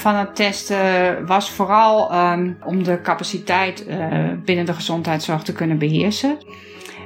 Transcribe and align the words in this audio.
van 0.00 0.14
het 0.14 0.36
testen 0.36 1.26
was 1.26 1.50
vooral 1.50 2.14
um, 2.32 2.58
om 2.64 2.82
de 2.82 3.00
capaciteit 3.00 3.86
uh, 3.88 3.96
binnen 4.44 4.66
de 4.66 4.72
gezondheidszorg 4.72 5.42
te 5.42 5.52
kunnen 5.52 5.78
beheersen. 5.78 6.38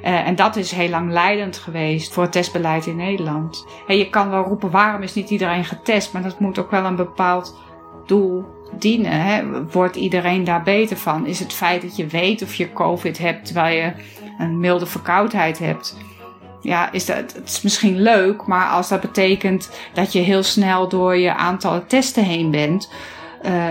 Uh, 0.05 0.27
en 0.27 0.35
dat 0.35 0.57
is 0.57 0.73
heel 0.73 0.89
lang 0.89 1.11
leidend 1.11 1.57
geweest 1.57 2.13
voor 2.13 2.23
het 2.23 2.33
testbeleid 2.33 2.87
in 2.87 2.97
Nederland. 2.97 3.67
Je 3.87 4.11
kan 4.11 4.31
wel 4.31 4.45
roepen, 4.45 4.71
waarom 4.71 5.03
is 5.03 5.15
niet 5.15 5.31
iedereen 5.31 5.65
getest? 5.65 6.13
Maar 6.13 6.23
dat 6.23 6.41
moet 6.41 6.59
ook 6.59 6.71
wel 6.71 6.85
een 6.85 6.97
bepaald 6.97 7.57
doel 8.07 8.45
dienen. 8.79 9.21
Hè? 9.21 9.65
Wordt 9.67 9.97
iedereen 9.97 10.45
daar 10.45 10.63
beter 10.63 10.97
van? 10.97 11.27
Is 11.27 11.39
het 11.39 11.53
feit 11.53 11.83
dat 11.83 11.97
je 11.97 12.07
weet 12.07 12.43
of 12.43 12.55
je 12.55 12.73
COVID 12.73 13.19
hebt 13.19 13.45
terwijl 13.45 13.77
je 13.77 13.93
een 14.39 14.61
milde 14.61 14.87
verkoudheid 14.87 15.59
hebt? 15.59 15.97
Ja, 16.65 16.93
is 16.93 17.07
dat, 17.07 17.17
het 17.17 17.49
is 17.49 17.63
misschien 17.63 18.01
leuk, 18.01 18.47
maar 18.47 18.69
als 18.69 18.89
dat 18.89 19.01
betekent 19.01 19.71
dat 19.93 20.13
je 20.13 20.19
heel 20.19 20.43
snel 20.43 20.89
door 20.89 21.17
je 21.17 21.35
aantal 21.35 21.87
testen 21.87 22.25
heen 22.25 22.51
bent. 22.51 22.91
Uh, 23.47 23.71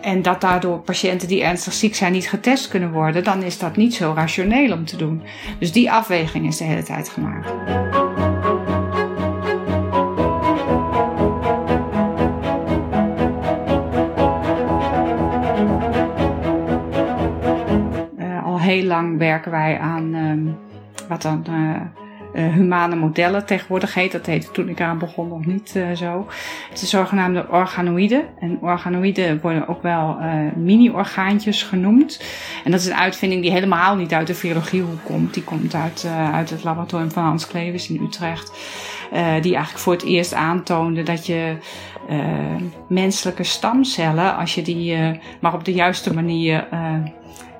en 0.00 0.22
dat 0.22 0.40
daardoor 0.40 0.78
patiënten 0.78 1.28
die 1.28 1.42
ernstig 1.42 1.72
ziek 1.72 1.94
zijn 1.94 2.12
niet 2.12 2.28
getest 2.28 2.68
kunnen 2.68 2.92
worden, 2.92 3.24
dan 3.24 3.42
is 3.42 3.58
dat 3.58 3.76
niet 3.76 3.94
zo 3.94 4.12
rationeel 4.16 4.72
om 4.72 4.84
te 4.84 4.96
doen. 4.96 5.22
Dus 5.58 5.72
die 5.72 5.92
afweging 5.92 6.46
is 6.46 6.56
de 6.56 6.64
hele 6.64 6.82
tijd 6.82 7.08
gemaakt. 7.08 7.52
heel 18.70 18.84
lang 18.84 19.18
werken 19.18 19.50
wij 19.50 19.78
aan 19.78 20.14
um, 20.14 20.69
wat 21.10 21.22
dan 21.22 21.46
uh, 21.50 21.80
uh, 22.34 22.54
humane 22.54 22.96
modellen 22.96 23.46
tegenwoordig 23.46 23.94
heet. 23.94 24.12
Dat 24.12 24.26
heette 24.26 24.50
toen 24.50 24.68
ik 24.68 24.80
eraan 24.80 24.98
begon 24.98 25.28
nog 25.28 25.46
niet 25.46 25.74
uh, 25.76 25.92
zo. 25.92 26.26
Het 26.70 26.82
is 26.82 26.90
zogenaamde 26.90 27.48
organoïden. 27.48 28.24
En 28.38 28.58
organoïden 28.60 29.40
worden 29.40 29.68
ook 29.68 29.82
wel 29.82 30.16
mini-orgaantjes 30.56 31.62
genoemd. 31.62 32.22
En 32.64 32.70
dat 32.70 32.80
is 32.80 32.86
een 32.86 32.94
uitvinding 32.94 33.42
die 33.42 33.50
helemaal 33.50 33.96
niet 33.96 34.12
uit 34.12 34.26
de 34.26 34.34
virologiehoek 34.34 35.04
komt. 35.04 35.34
Die 35.34 35.44
komt 35.44 35.74
uit, 35.74 36.08
uit 36.32 36.50
het 36.50 36.64
laboratorium 36.64 37.10
van 37.10 37.24
Hans 37.24 37.46
Klevers 37.46 37.90
in 37.90 38.02
Utrecht. 38.02 38.52
die 39.40 39.54
eigenlijk 39.54 39.78
voor 39.78 39.92
het 39.92 40.04
eerst 40.04 40.34
aantoonde 40.34 41.02
dat 41.02 41.26
je 41.26 41.56
menselijke 42.88 43.44
stamcellen, 43.44 44.36
als 44.36 44.54
je 44.54 44.62
die 44.62 44.96
maar 45.40 45.54
op 45.54 45.64
de 45.64 45.72
juiste 45.72 46.14
manier 46.14 46.66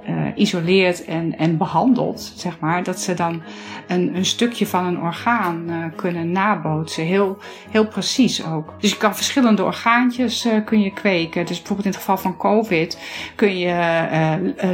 uh, 0.08 0.26
isoleert 0.34 1.04
en, 1.04 1.38
en 1.38 1.56
behandelt, 1.56 2.32
zeg 2.36 2.58
maar, 2.58 2.82
dat 2.82 3.00
ze 3.00 3.14
dan 3.14 3.42
een, 3.86 4.16
een 4.16 4.24
stukje 4.24 4.66
van 4.66 4.84
een 4.84 5.00
orgaan 5.00 5.64
uh, 5.68 5.84
kunnen 5.96 6.32
nabootsen. 6.32 7.04
Heel, 7.04 7.38
heel 7.70 7.86
precies 7.86 8.46
ook. 8.46 8.74
Dus 8.78 8.90
je 8.90 8.96
kan 8.96 9.16
verschillende 9.16 9.64
orgaantjes 9.64 10.46
uh, 10.46 10.52
kun 10.64 10.80
je 10.80 10.92
kweken. 10.92 11.46
Dus 11.46 11.56
bijvoorbeeld 11.56 11.86
in 11.86 11.92
het 11.92 12.00
geval 12.00 12.18
van 12.18 12.36
COVID 12.36 12.98
kun 13.34 13.58
je 13.58 13.78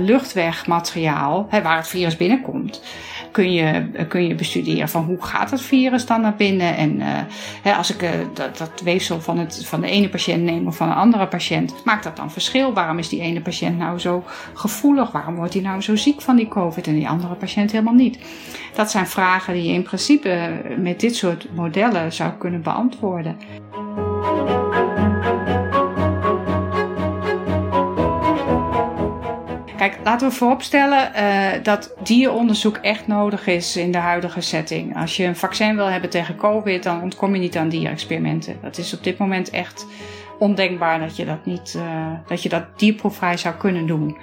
luchtwegmateriaal, 0.01 1.47
hè, 1.51 1.63
waar 1.63 1.77
het 1.77 1.89
virus 1.89 2.17
binnenkomt, 2.17 2.83
kun 3.37 3.53
je, 3.53 3.87
kun 4.09 4.27
je 4.27 4.35
bestuderen 4.35 4.89
van 4.89 5.05
hoe 5.05 5.23
gaat 5.23 5.51
het 5.51 5.61
virus 5.61 6.07
dan 6.07 6.21
naar 6.21 6.37
binnen. 6.37 6.77
En 6.77 6.97
uh, 6.97 7.07
hè, 7.63 7.73
als 7.73 7.95
ik 7.95 8.03
uh, 8.03 8.11
dat, 8.35 8.59
dat 8.59 8.81
weefsel 8.85 9.21
van, 9.21 9.39
het, 9.39 9.67
van 9.67 9.81
de 9.81 9.87
ene 9.87 10.09
patiënt 10.09 10.43
neem 10.43 10.67
of 10.67 10.77
van 10.77 10.89
een 10.89 10.95
andere 10.95 11.27
patiënt, 11.27 11.75
maakt 11.85 12.05
dat 12.05 12.17
dan 12.17 12.31
verschil? 12.31 12.73
Waarom 12.73 12.99
is 12.99 13.09
die 13.09 13.21
ene 13.21 13.41
patiënt 13.41 13.79
nou 13.79 13.99
zo 13.99 14.25
gevoelig? 14.55 15.11
Waarom 15.11 15.35
wordt 15.35 15.53
hij 15.53 15.63
nou 15.63 15.81
zo 15.81 15.97
ziek 15.97 16.21
van 16.21 16.37
die 16.37 16.49
COVID 16.49 16.87
en 16.87 16.95
die 16.95 17.09
andere 17.09 17.35
patiënt 17.35 17.73
helemaal 17.73 17.95
niet? 17.95 18.19
Dat 18.75 18.91
zijn 18.91 19.07
vragen 19.07 19.55
die 19.55 19.65
je 19.65 19.73
in 19.73 19.83
principe 19.83 20.63
met 20.79 21.01
dit 21.01 21.17
soort 21.17 21.49
modellen 21.55 22.13
zou 22.13 22.33
kunnen 22.39 22.63
beantwoorden. 22.63 23.37
Kijk, 29.89 29.99
laten 30.05 30.29
we 30.29 30.35
vooropstellen 30.35 31.13
uh, 31.17 31.63
dat 31.63 31.95
dieronderzoek 32.03 32.77
echt 32.77 33.07
nodig 33.07 33.47
is 33.47 33.77
in 33.77 33.93
de 33.93 33.99
huidige 33.99 34.41
setting. 34.41 34.97
Als 34.97 35.17
je 35.17 35.25
een 35.25 35.37
vaccin 35.37 35.77
wil 35.77 35.87
hebben 35.87 36.11
tegen 36.11 36.37
COVID, 36.37 36.83
dan 36.83 37.03
ontkom 37.03 37.35
je 37.35 37.41
niet 37.41 37.57
aan 37.57 37.69
dierexperimenten. 37.69 38.59
Dat 38.63 38.79
is 38.79 38.95
op 38.95 39.05
dit 39.05 39.19
moment 39.19 39.51
echt 39.51 39.87
ondenkbaar 40.39 40.99
dat 40.99 41.17
je 41.17 41.25
dat 41.25 41.45
niet, 41.45 41.75
uh, 41.77 41.83
dat 42.27 42.43
je 42.43 42.49
dat 42.49 42.65
dierproefvrij 42.77 43.37
zou 43.37 43.55
kunnen 43.55 43.87
doen. 43.87 44.17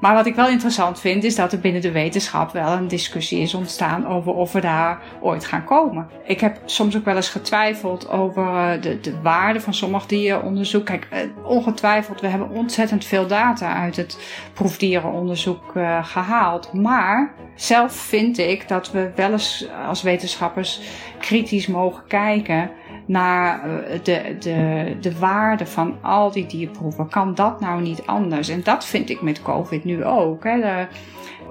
Maar 0.00 0.14
wat 0.14 0.26
ik 0.26 0.34
wel 0.34 0.48
interessant 0.48 1.00
vind, 1.00 1.24
is 1.24 1.34
dat 1.34 1.52
er 1.52 1.60
binnen 1.60 1.82
de 1.82 1.90
wetenschap 1.90 2.52
wel 2.52 2.72
een 2.72 2.88
discussie 2.88 3.40
is 3.40 3.54
ontstaan 3.54 4.06
over 4.06 4.32
of 4.32 4.52
we 4.52 4.60
daar 4.60 5.02
ooit 5.20 5.44
gaan 5.44 5.64
komen. 5.64 6.08
Ik 6.24 6.40
heb 6.40 6.60
soms 6.64 6.96
ook 6.96 7.04
wel 7.04 7.16
eens 7.16 7.28
getwijfeld 7.28 8.08
over 8.08 8.44
uh, 8.44 8.82
de, 8.82 9.00
de 9.00 9.20
waarde 9.20 9.60
van 9.60 9.74
sommig 9.74 10.06
dieronderzoek. 10.06 10.84
Kijk, 10.84 11.08
uh, 11.12 11.18
ongetwijfeld, 11.46 12.20
we 12.20 12.26
hebben 12.26 12.50
ontzettend 12.50 13.04
veel 13.04 13.26
data 13.26 13.74
uit 13.74 13.96
het 13.96 14.18
proefdierenonderzoek 14.54 15.72
gehaald. 16.02 16.72
Maar 16.72 17.34
zelf 17.54 17.92
vind 17.92 18.38
ik 18.38 18.68
dat 18.68 18.90
we 18.90 19.10
wel 19.14 19.32
eens 19.32 19.68
als 19.86 20.02
wetenschappers 20.02 20.80
kritisch 21.18 21.66
mogen 21.66 22.02
kijken 22.06 22.70
naar 23.10 23.64
eh, 23.64 23.98
de, 24.02 24.36
de, 24.38 24.96
de 25.00 25.18
waarde 25.18 25.66
van 25.66 25.94
al 26.02 26.30
die 26.30 26.46
dierproeven. 26.46 27.08
Kan 27.08 27.34
dat 27.34 27.60
nou 27.60 27.82
niet 27.82 28.02
anders? 28.06 28.48
En 28.48 28.62
dat 28.62 28.84
vind 28.84 29.10
ik 29.10 29.22
met 29.22 29.42
COVID 29.42 29.84
nu 29.84 30.04
ook. 30.04 30.44
Hè. 30.44 30.60
Er, 30.60 30.88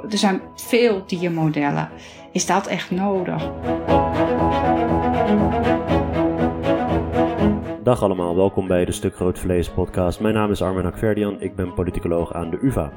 er 0.10 0.18
zijn 0.18 0.42
veel 0.56 1.04
diermodellen. 1.06 1.90
Is 2.32 2.46
dat 2.46 2.68
echt 2.68 2.92
nodig? 2.92 3.50
Dag 7.84 8.04
allemaal, 8.04 8.36
welkom 8.36 8.68
bij 8.68 8.86
de 8.86 8.92
Stuk 8.92 9.16
Groot 9.16 9.40
Vlees 9.40 9.70
podcast. 9.70 10.20
Mijn 10.20 10.34
naam 10.34 10.52
is 10.52 10.62
Armin 10.62 10.84
Hakverdian, 10.84 11.42
ik 11.42 11.56
ben 11.56 11.74
politicoloog 11.74 12.34
aan 12.34 12.50
de 12.50 12.60
UvA. 12.62 12.92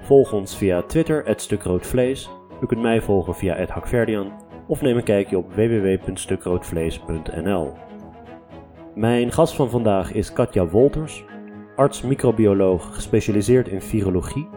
Volg 0.00 0.32
ons 0.32 0.56
via 0.56 0.82
Twitter, 0.82 1.24
het 1.24 1.56
Vlees. 1.80 2.30
U 2.62 2.66
kunt 2.66 2.80
mij 2.80 3.02
volgen 3.02 3.34
via 3.34 3.54
het 3.54 3.70
Hakverdian 3.70 4.32
of 4.66 4.80
neem 4.80 4.96
een 4.96 5.02
kijkje 5.02 5.38
op 5.38 5.54
www.stukroodvlees.nl. 5.54 7.87
Mijn 8.98 9.32
gast 9.32 9.54
van 9.54 9.70
vandaag 9.70 10.12
is 10.12 10.32
Katja 10.32 10.68
Wolters, 10.68 11.24
arts-microbioloog 11.76 12.94
gespecialiseerd 12.94 13.68
in 13.68 13.80
virologie. 13.80 14.48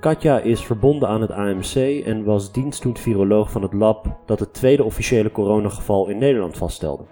Katja 0.00 0.38
is 0.38 0.64
verbonden 0.64 1.08
aan 1.08 1.20
het 1.20 1.30
AMC 1.30 2.04
en 2.04 2.24
was 2.24 2.52
dienstdoend 2.52 2.98
viroloog 2.98 3.50
van 3.50 3.62
het 3.62 3.72
lab 3.72 4.20
dat 4.26 4.40
het 4.40 4.54
tweede 4.54 4.84
officiële 4.84 5.30
coronageval 5.30 6.08
in 6.08 6.18
Nederland 6.18 6.56
vaststelde. 6.56 7.04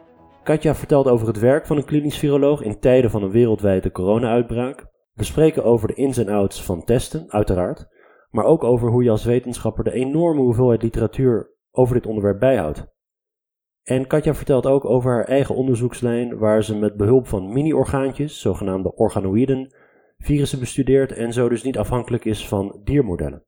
Katja 0.43 0.75
vertelt 0.75 1.09
over 1.09 1.27
het 1.27 1.39
werk 1.39 1.67
van 1.67 1.77
een 1.77 1.84
klinisch 1.84 2.19
viroloog 2.19 2.62
in 2.62 2.81
tijden 2.81 3.11
van 3.11 3.23
een 3.23 3.31
wereldwijde 3.31 3.93
corona-uitbraak. 3.93 4.87
We 5.12 5.25
spreken 5.25 5.65
over 5.65 5.89
de 5.89 5.94
ins 5.94 6.19
en 6.19 6.29
outs 6.29 6.62
van 6.62 6.84
testen, 6.84 7.25
uiteraard, 7.29 7.87
maar 8.31 8.44
ook 8.44 8.65
over 8.65 8.91
hoe 8.91 9.03
je 9.03 9.11
als 9.11 9.25
wetenschapper 9.25 9.84
de 9.84 9.93
enorme 9.93 10.41
hoeveelheid 10.41 10.83
literatuur 10.83 11.56
over 11.71 11.94
dit 11.94 12.06
onderwerp 12.06 12.39
bijhoudt. 12.39 12.91
En 13.82 14.06
Katja 14.06 14.34
vertelt 14.34 14.66
ook 14.66 14.84
over 14.84 15.10
haar 15.10 15.25
eigen 15.25 15.54
onderzoekslijn, 15.54 16.38
waar 16.38 16.65
ze 16.65 16.76
met 16.76 16.97
behulp 16.97 17.26
van 17.26 17.53
mini-orgaantjes, 17.53 18.41
zogenaamde 18.41 18.94
organoïden, 18.94 19.75
virussen 20.19 20.59
bestudeert 20.59 21.12
en 21.12 21.32
zo 21.32 21.48
dus 21.48 21.62
niet 21.62 21.78
afhankelijk 21.78 22.25
is 22.25 22.48
van 22.48 22.81
diermodellen. 22.84 23.44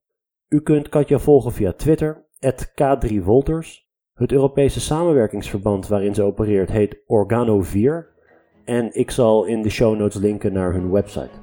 U 0.49 0.61
kunt 0.61 0.89
Katja 0.89 1.19
volgen 1.19 1.53
via 1.53 1.73
Twitter, 1.73 2.27
K3Wolters. 2.71 3.83
Het 4.15 4.33
Europese 4.33 4.81
samenwerkingsverband 4.81 5.89
waarin 5.89 6.15
ze 6.15 6.23
opereert 6.23 6.71
heet 6.71 6.97
Organo4 6.97 8.15
en 8.65 8.95
ik 8.95 9.11
zal 9.11 9.45
in 9.45 9.63
de 9.63 9.71
show 9.71 9.99
notes 9.99 10.21
linken 10.21 10.53
naar 10.53 10.73
hun 10.73 10.91
website. 10.91 11.43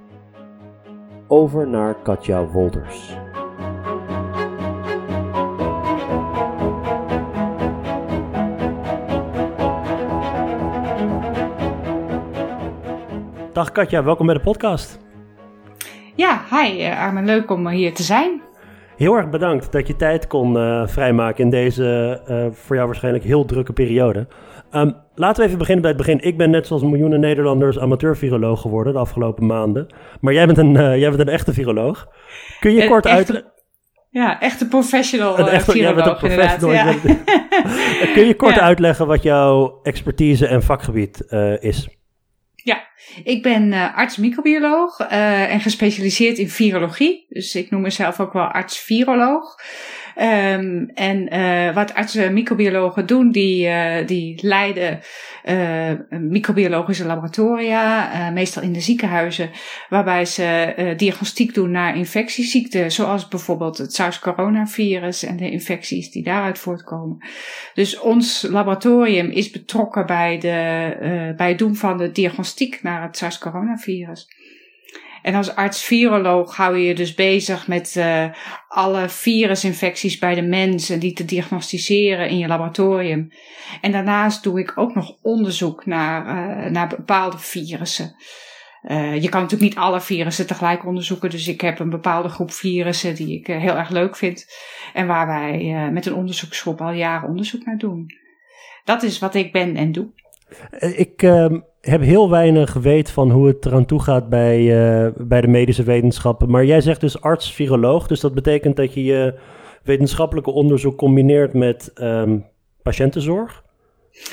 Over 1.28 1.68
naar 1.68 2.02
Katja 2.02 2.48
Wolters. 2.48 3.18
Dag 13.62 13.72
Katja, 13.72 14.04
welkom 14.04 14.26
bij 14.26 14.36
de 14.36 14.42
podcast. 14.42 15.00
Ja, 16.16 16.42
hi 16.50 16.82
uh, 16.82 17.02
Armin, 17.02 17.26
leuk 17.26 17.52
om 17.52 17.68
hier 17.68 17.94
te 17.94 18.04
zijn. 18.04 18.42
Heel 18.98 19.16
erg 19.16 19.30
bedankt 19.30 19.72
dat 19.72 19.88
je 19.88 19.96
tijd 19.96 20.28
kon 20.28 20.58
uh, 20.58 20.88
vrijmaken 20.88 21.44
in 21.44 21.50
deze 21.50 22.22
uh, 22.28 22.46
voor 22.52 22.76
jou 22.76 22.88
waarschijnlijk 22.88 23.24
heel 23.24 23.46
drukke 23.46 23.74
periode. 23.74 24.28
Um, 24.72 24.96
laten 25.16 25.42
we 25.42 25.48
even 25.48 25.58
beginnen 25.58 25.82
bij 25.82 25.92
het 25.92 26.00
begin. 26.00 26.22
Ik 26.22 26.38
ben 26.38 26.50
net 26.50 26.68
zoals 26.68 26.84
miljoenen 26.84 27.20
Nederlanders 27.20 27.80
amateur-viroloog 27.80 28.62
geworden 28.62 28.94
de 28.94 29.00
afgelopen 29.00 29.46
maanden. 29.46 29.88
Maar 30.22 30.34
jij 30.34 30.46
bent 30.46 30.58
een, 30.58 31.00
jij 31.00 31.10
bent 31.10 31.20
een 31.20 31.34
echte 31.34 31.54
viroloog. 31.54 32.08
Kun 32.60 32.74
je 32.74 32.88
kort 32.88 33.08
uitleggen... 33.08 33.52
Ja, 34.10 34.40
echte 34.40 34.68
professional 34.68 35.40
een 35.40 35.48
echte, 35.48 35.72
viroloog, 35.72 36.18
professional, 36.18 36.72
ja. 36.72 36.94
Kun 38.16 38.26
je 38.26 38.36
kort 38.36 38.56
ja. 38.56 38.62
uitleggen 38.62 39.08
wat 39.08 39.24
jouw 39.24 39.80
expertise 39.84 40.48
en 40.48 40.64
vakgebied 40.64 41.26
is? 41.60 42.01
Ja, 42.64 42.88
ik 43.24 43.44
ben 43.44 43.72
uh, 43.72 43.98
arts-microbioloog 43.98 45.00
uh, 45.00 45.54
en 45.54 45.60
gespecialiseerd 45.60 46.38
in 46.38 46.50
virologie. 46.50 47.26
Dus 47.30 47.56
ik 47.56 47.72
noem 47.72 47.82
mezelf 47.82 48.20
ook 48.20 48.34
wel 48.34 48.44
arts-viroloog. 48.44 49.56
Um, 50.18 50.90
en 50.94 51.34
uh, 51.34 51.74
wat 51.74 51.94
artsen 51.94 52.34
microbiologen 52.34 53.06
doen, 53.06 53.32
die, 53.32 53.68
uh, 53.68 54.08
die 54.08 54.40
leiden 54.42 55.00
uh, 55.46 55.92
microbiologische 56.10 57.06
laboratoria, 57.06 58.30
meestal 58.30 58.64
in 58.64 58.74
de 58.74 58.80
ziekenhuizen, 58.82 59.50
waarbij 59.90 60.26
ze 60.26 60.94
diagnostiek 60.98 61.54
doen 61.54 61.72
naar 61.72 61.98
infectieziekten, 61.98 62.92
zoals 62.92 63.28
bijvoorbeeld 63.28 63.78
het 63.78 63.94
SARS-coronavirus 63.94 65.24
en 65.24 65.38
de 65.38 65.52
infecties 65.52 66.12
die 66.12 66.24
daaruit 66.24 66.60
voortkomen. 66.60 67.18
Dus 67.74 68.00
ons 68.00 68.48
laboratorium 68.50 69.30
is 69.30 69.50
betrokken 69.52 70.06
bij, 70.06 70.38
de, 70.38 71.34
bij 71.38 71.50
het 71.50 71.58
doen 71.58 71.76
van 71.76 71.98
de 71.98 72.12
diagnostiek 72.12 72.84
naar 72.84 73.02
het 73.02 73.18
SARS-coronavirus. 73.18 74.28
En 75.22 75.36
als 75.36 75.56
arts-viroloog 75.56 76.56
hou 76.56 76.78
je 76.78 76.88
je 76.88 76.96
dus 76.96 77.14
bezig 77.14 77.68
met 77.68 77.96
uh, 77.98 78.26
alle 78.68 79.10
virusinfecties 79.10 80.18
bij 80.18 80.36
de 80.36 80.42
mens 80.42 80.90
en 80.90 81.00
die 81.00 81.14
te 81.14 81.26
diagnosticeren 81.26 82.30
in 82.30 82.38
je 82.38 82.48
laboratorium. 82.48 83.32
En 83.82 83.92
daarnaast 83.92 84.44
doe 84.44 84.60
ik 84.60 84.72
ook 84.76 84.96
nog 84.96 85.18
onderzoek 85.22 85.86
naar, 85.86 86.26
uh, 86.26 86.72
naar 86.72 86.88
bepaalde 86.88 87.38
virussen. 87.38 88.16
Uh, 88.84 89.22
je 89.22 89.30
kan 89.30 89.42
natuurlijk 89.42 89.70
niet 89.70 89.80
alle 89.80 90.02
virussen 90.02 90.48
tegelijk 90.48 90.86
onderzoeken, 90.86 91.30
dus 91.30 91.48
ik 91.48 91.62
heb 91.62 91.80
een 91.80 91.90
bepaalde 91.90 92.30
groep 92.30 92.52
virussen 92.52 93.16
die 93.16 93.40
ik 93.40 93.48
heel 93.48 93.78
erg 93.78 93.90
leuk 93.90 94.16
vind 94.16 94.46
en 94.94 95.08
waar 95.08 95.28
wij 95.28 95.90
met 95.92 96.06
een 96.06 96.14
onderzoeksgroep 96.14 96.82
al 96.82 96.92
jaren 96.92 97.30
onderzoek 97.30 97.66
naar 97.66 97.78
doen. 97.78 98.06
Dat 98.84 99.04
is 99.04 99.20
wat 99.20 99.36
ik 99.36 99.52
ben 99.52 99.76
en 99.76 99.92
doe. 99.92 100.12
Ik 100.80 101.24
ehm, 101.24 101.60
heb 101.82 102.02
heel 102.02 102.30
weinig 102.30 102.74
weet 102.74 103.12
van 103.12 103.32
hoe 103.32 103.48
het 103.48 103.66
eraan 103.66 103.86
toe 103.86 104.02
gaat 104.02 104.30
bij, 104.30 104.60
uh, 104.60 105.12
bij 105.18 105.42
de 105.42 105.48
medische 105.48 105.84
wetenschappen. 105.84 106.50
Maar 106.50 106.66
jij 106.66 106.82
zegt 106.82 107.02
dus 107.02 107.22
arts-viroloog. 107.22 108.08
Dus 108.08 108.20
dat 108.20 108.34
betekent 108.34 108.76
dat 108.76 108.94
je 108.94 109.04
je 109.04 109.40
wetenschappelijke 109.84 110.52
onderzoek 110.52 110.98
combineert 110.98 111.54
met 111.54 111.92
um, 111.96 112.46
patiëntenzorg. 112.84 113.64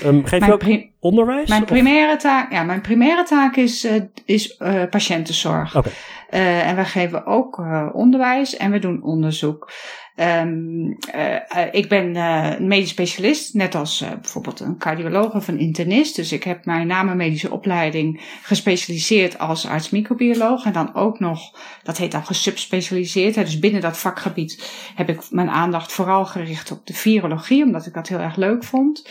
Um, 0.04 0.24
geef 0.26 0.46
je 0.46 0.52
ook 0.52 0.64
onderwijs? 1.00 1.48
Mijn 1.48 1.64
primaire, 1.64 2.16
taak, 2.16 2.52
ja, 2.52 2.62
mijn 2.62 2.80
primaire 2.80 3.24
taak 3.24 3.56
is, 3.56 3.84
uh, 3.84 3.92
is 4.24 4.56
patiëntenzorg. 4.90 5.76
Okay. 5.76 5.92
Uh, 6.30 6.68
en 6.68 6.76
we 6.76 6.84
geven 6.84 7.26
ook 7.26 7.62
onderwijs 7.92 8.56
en 8.56 8.70
we 8.70 8.78
doen 8.78 9.02
onderzoek. 9.02 9.70
Um, 10.16 10.96
uh, 11.14 11.66
ik 11.70 11.88
ben 11.88 12.14
uh, 12.14 12.58
medisch 12.58 12.88
specialist, 12.88 13.54
net 13.54 13.74
als 13.74 14.04
bijvoorbeeld 14.20 14.60
een 14.60 14.78
cardioloog 14.78 15.34
of 15.34 15.48
een 15.48 15.58
internist. 15.58 16.16
Dus 16.16 16.32
ik 16.32 16.44
heb 16.44 16.64
mijn 16.64 16.86
na 16.86 17.02
medische 17.02 17.50
opleiding 17.50 18.20
gespecialiseerd 18.42 19.38
als 19.38 19.66
arts-microbioloog. 19.66 20.64
En 20.64 20.72
dan 20.72 20.94
ook 20.94 21.18
nog, 21.18 21.58
dat 21.82 21.96
heet 21.96 22.12
dan 22.12 22.26
gesubspecialiseerd. 22.26 23.34
Dus 23.34 23.58
binnen 23.58 23.80
dat 23.80 23.98
vakgebied 23.98 24.70
heb 24.94 25.08
ik 25.08 25.30
mijn 25.30 25.50
aandacht 25.50 25.92
vooral 25.92 26.26
gericht 26.26 26.70
op 26.70 26.86
de 26.86 26.94
virologie, 26.94 27.64
omdat 27.64 27.86
ik 27.86 27.94
dat 27.94 28.08
heel 28.08 28.20
erg 28.20 28.36
leuk 28.36 28.64
vond. 28.64 29.08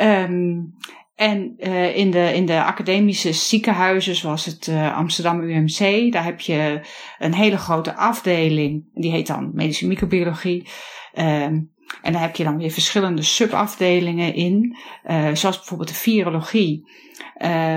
Um, 0.00 0.74
en 1.22 1.54
uh, 1.58 1.96
in, 1.96 2.10
de, 2.10 2.34
in 2.34 2.46
de 2.46 2.62
academische 2.62 3.32
ziekenhuizen, 3.32 4.14
zoals 4.14 4.44
het 4.44 4.66
uh, 4.66 4.96
Amsterdam 4.96 5.40
UMC, 5.40 6.12
daar 6.12 6.24
heb 6.24 6.40
je 6.40 6.80
een 7.18 7.34
hele 7.34 7.56
grote 7.56 7.96
afdeling. 7.96 8.84
Die 8.94 9.10
heet 9.10 9.26
dan 9.26 9.50
medische 9.54 9.86
microbiologie. 9.86 10.68
Um, 11.14 11.70
en 12.02 12.12
daar 12.12 12.20
heb 12.20 12.36
je 12.36 12.44
dan 12.44 12.58
weer 12.58 12.70
verschillende 12.70 13.22
subafdelingen 13.22 14.34
in, 14.34 14.76
uh, 15.06 15.34
zoals 15.34 15.56
bijvoorbeeld 15.56 15.88
de 15.88 15.94
virologie, 15.94 16.90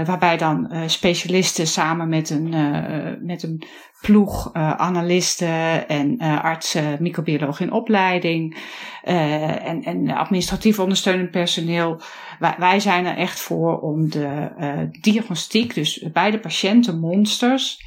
waarbij 0.06 0.38
dan 0.38 0.72
specialisten 0.86 1.68
samen 1.68 2.10
met 2.10 2.30
een, 2.30 2.50
met 3.26 3.44
een 3.44 3.64
ploeg 4.06 4.54
analisten 4.54 5.88
en 5.88 6.18
artsen, 6.42 6.98
microbiologen 7.00 7.66
in 7.66 7.72
opleiding 7.72 8.58
en, 9.04 9.84
en 9.84 10.10
administratief 10.10 10.80
ondersteunend 10.80 11.32
personeel. 11.32 12.02
Wij, 12.40 12.56
wij 12.58 12.80
zijn 12.80 13.06
er 13.06 13.18
echt 13.18 13.40
voor 13.40 13.80
om 13.80 14.10
de 14.10 14.90
diagnostiek, 15.02 15.74
dus 15.74 16.06
bij 16.14 16.32
de 16.32 16.40
patiënten 16.40 17.00
monsters, 17.00 17.84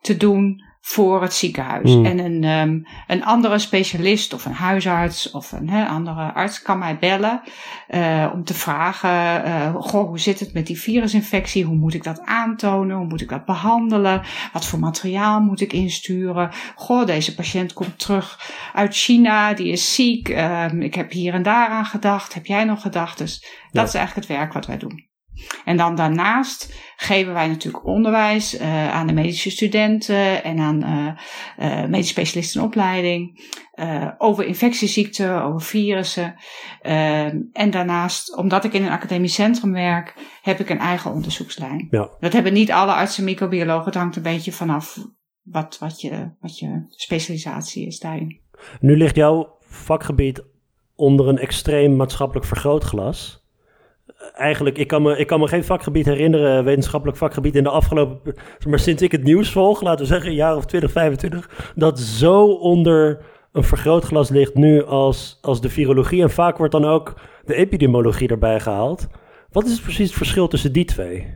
te 0.00 0.16
doen 0.16 0.67
voor 0.80 1.22
het 1.22 1.34
ziekenhuis. 1.34 1.94
Mm. 1.94 2.04
En 2.04 2.18
een, 2.18 2.44
um, 2.44 2.86
een 3.06 3.24
andere 3.24 3.58
specialist 3.58 4.34
of 4.34 4.44
een 4.44 4.52
huisarts 4.52 5.30
of 5.30 5.52
een 5.52 5.68
he, 5.68 5.84
andere 5.84 6.32
arts 6.32 6.62
kan 6.62 6.78
mij 6.78 6.98
bellen 6.98 7.40
uh, 7.88 8.30
om 8.34 8.44
te 8.44 8.54
vragen: 8.54 9.10
uh, 9.48 9.74
goh, 9.74 10.08
hoe 10.08 10.18
zit 10.18 10.40
het 10.40 10.52
met 10.52 10.66
die 10.66 10.80
virusinfectie? 10.80 11.64
Hoe 11.64 11.76
moet 11.76 11.94
ik 11.94 12.02
dat 12.02 12.20
aantonen? 12.20 12.96
Hoe 12.96 13.06
moet 13.06 13.20
ik 13.20 13.28
dat 13.28 13.44
behandelen? 13.44 14.22
Wat 14.52 14.66
voor 14.66 14.78
materiaal 14.78 15.40
moet 15.40 15.60
ik 15.60 15.72
insturen? 15.72 16.50
Goh, 16.74 17.06
deze 17.06 17.34
patiënt 17.34 17.72
komt 17.72 17.98
terug 17.98 18.52
uit 18.74 18.94
China, 18.94 19.54
die 19.54 19.72
is 19.72 19.94
ziek. 19.94 20.28
Um, 20.28 20.82
ik 20.82 20.94
heb 20.94 21.12
hier 21.12 21.34
en 21.34 21.42
daar 21.42 21.68
aan 21.68 21.86
gedacht. 21.86 22.34
Heb 22.34 22.46
jij 22.46 22.64
nog 22.64 22.80
gedacht? 22.80 23.18
Dus 23.18 23.46
dat 23.70 23.88
is 23.88 23.94
eigenlijk 23.94 24.28
het 24.28 24.36
werk 24.36 24.52
wat 24.52 24.66
wij 24.66 24.78
doen. 24.78 25.07
En 25.64 25.76
dan 25.76 25.94
daarnaast 25.94 26.74
geven 26.96 27.32
wij 27.32 27.48
natuurlijk 27.48 27.86
onderwijs 27.86 28.60
uh, 28.60 28.94
aan 28.94 29.06
de 29.06 29.12
medische 29.12 29.50
studenten 29.50 30.44
en 30.44 30.58
aan 30.58 30.82
uh, 31.58 31.84
medische 31.84 32.12
specialisten 32.12 32.60
in 32.60 32.66
opleiding 32.66 33.46
over 34.18 34.44
infectieziekten, 34.44 35.42
over 35.42 35.60
virussen. 35.60 36.34
Ehm, 36.82 37.36
en 37.52 37.70
daarnaast, 37.70 38.36
omdat 38.36 38.64
ik 38.64 38.72
in 38.72 38.82
een 38.84 38.90
academisch 38.90 39.34
centrum 39.34 39.72
werk, 39.72 40.14
heb 40.42 40.60
ik 40.60 40.70
een 40.70 40.78
eigen 40.78 41.12
onderzoekslijn. 41.12 41.86
Ja. 41.90 42.10
Dat 42.20 42.32
hebben 42.32 42.52
niet 42.52 42.72
alle 42.72 42.92
artsen 42.92 43.24
en 43.24 43.30
microbiologen. 43.30 43.84
Het 43.84 43.94
hangt 43.94 44.16
een 44.16 44.22
beetje 44.22 44.52
vanaf 44.52 44.98
wat, 45.42 45.76
wat, 45.80 46.00
je, 46.00 46.30
wat 46.40 46.58
je 46.58 46.86
specialisatie 46.88 47.86
is 47.86 47.98
daarin. 47.98 48.40
Nu 48.80 48.96
ligt 48.96 49.16
jouw 49.16 49.56
vakgebied 49.60 50.44
onder 50.94 51.28
een 51.28 51.38
extreem 51.38 51.96
maatschappelijk 51.96 52.46
vergrootglas 52.46 53.37
eigenlijk, 54.32 54.78
ik 54.78 54.86
kan, 54.86 55.02
me, 55.02 55.16
ik 55.16 55.26
kan 55.26 55.40
me 55.40 55.48
geen 55.48 55.64
vakgebied 55.64 56.06
herinneren, 56.06 56.64
wetenschappelijk 56.64 57.18
vakgebied 57.18 57.56
in 57.56 57.62
de 57.62 57.70
afgelopen, 57.70 58.34
maar 58.68 58.78
sinds 58.78 59.02
ik 59.02 59.12
het 59.12 59.24
nieuws 59.24 59.50
volg, 59.52 59.82
laten 59.82 60.00
we 60.00 60.06
zeggen 60.06 60.28
een 60.28 60.36
jaar 60.36 60.56
of 60.56 60.64
20, 60.64 60.92
25, 60.92 61.72
dat 61.74 62.00
zo 62.00 62.44
onder 62.44 63.20
een 63.52 63.64
vergrootglas 63.64 64.28
ligt 64.28 64.54
nu 64.54 64.84
als, 64.84 65.38
als 65.40 65.60
de 65.60 65.70
virologie. 65.70 66.22
En 66.22 66.30
vaak 66.30 66.58
wordt 66.58 66.72
dan 66.72 66.84
ook 66.84 67.14
de 67.44 67.54
epidemiologie 67.54 68.28
erbij 68.28 68.60
gehaald. 68.60 69.06
Wat 69.50 69.66
is 69.66 69.80
precies 69.80 70.08
het 70.08 70.16
verschil 70.16 70.48
tussen 70.48 70.72
die 70.72 70.84
twee? 70.84 71.26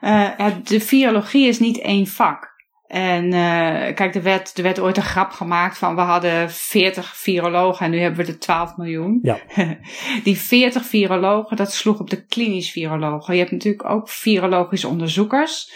Uh, 0.00 0.30
de 0.64 0.80
virologie 0.80 1.48
is 1.48 1.58
niet 1.58 1.80
één 1.80 2.06
vak. 2.06 2.51
En 2.92 3.24
uh, 3.24 3.94
kijk, 3.94 4.14
er 4.14 4.22
werd, 4.22 4.56
er 4.56 4.62
werd 4.62 4.80
ooit 4.80 4.96
een 4.96 5.02
grap 5.02 5.30
gemaakt 5.30 5.78
van 5.78 5.94
we 5.94 6.00
hadden 6.00 6.50
40 6.50 7.16
virologen 7.16 7.86
en 7.86 7.90
nu 7.90 7.98
hebben 7.98 8.24
we 8.24 8.32
er 8.32 8.38
12 8.38 8.76
miljoen. 8.76 9.18
Ja. 9.22 9.38
Die 10.24 10.38
40 10.38 10.84
virologen, 10.84 11.56
dat 11.56 11.72
sloeg 11.72 12.00
op 12.00 12.10
de 12.10 12.24
klinisch 12.24 12.70
virologen. 12.70 13.34
Je 13.34 13.40
hebt 13.40 13.52
natuurlijk 13.52 13.90
ook 13.90 14.08
virologische 14.08 14.88
onderzoekers. 14.88 15.72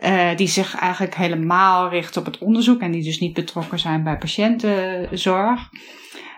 Uh, 0.00 0.36
die 0.36 0.48
zich 0.48 0.74
eigenlijk 0.74 1.14
helemaal 1.14 1.88
richten 1.88 2.20
op 2.20 2.26
het 2.26 2.38
onderzoek 2.38 2.80
en 2.80 2.90
die 2.90 3.02
dus 3.02 3.20
niet 3.20 3.34
betrokken 3.34 3.78
zijn 3.78 4.04
bij 4.04 4.18
patiëntenzorg. 4.18 5.68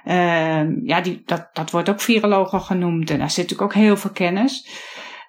Uh, 0.04 0.84
ja, 0.84 1.00
die, 1.00 1.22
dat, 1.26 1.48
dat 1.52 1.70
wordt 1.70 1.88
ook 1.88 2.00
virologen 2.00 2.60
genoemd 2.60 3.10
en 3.10 3.18
daar 3.18 3.30
zit 3.30 3.50
natuurlijk 3.50 3.76
ook 3.76 3.82
heel 3.82 3.96
veel 3.96 4.10
kennis. 4.10 4.66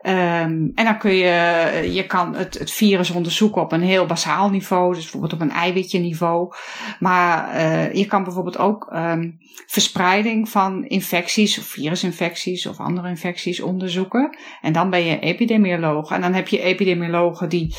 Um, 0.06 0.72
en 0.76 0.86
dan 0.86 0.98
kun 0.98 1.14
je, 1.14 1.90
je 1.94 2.06
kan 2.06 2.36
het, 2.36 2.60
het 2.60 2.72
virus 2.72 3.12
onderzoeken 3.12 3.62
op 3.62 3.72
een 3.72 3.82
heel 3.82 4.06
basaal 4.06 4.50
niveau, 4.50 4.94
dus 4.94 5.02
bijvoorbeeld 5.02 5.34
op 5.34 5.42
een 5.42 5.52
eiwitje 5.52 6.00
niveau. 6.00 6.54
Maar 7.00 7.56
uh, 7.56 7.94
je 7.94 8.06
kan 8.06 8.24
bijvoorbeeld 8.24 8.58
ook 8.58 8.92
um, 8.94 9.38
verspreiding 9.68 10.50
van 10.50 10.86
infecties 10.86 11.60
of 11.60 11.66
virusinfecties 11.66 12.66
of 12.66 12.80
andere 12.80 13.10
infecties 13.10 13.62
onderzoeken. 13.62 14.38
En 14.62 14.74
dan 14.74 14.90
ben 14.90 15.06
je 15.06 15.20
epidemioloog. 15.20 16.12
En 16.12 16.22
dan 16.22 16.34
heb 16.34 16.48
je 16.48 16.62
epidemiologen 16.62 17.50
die 17.50 17.76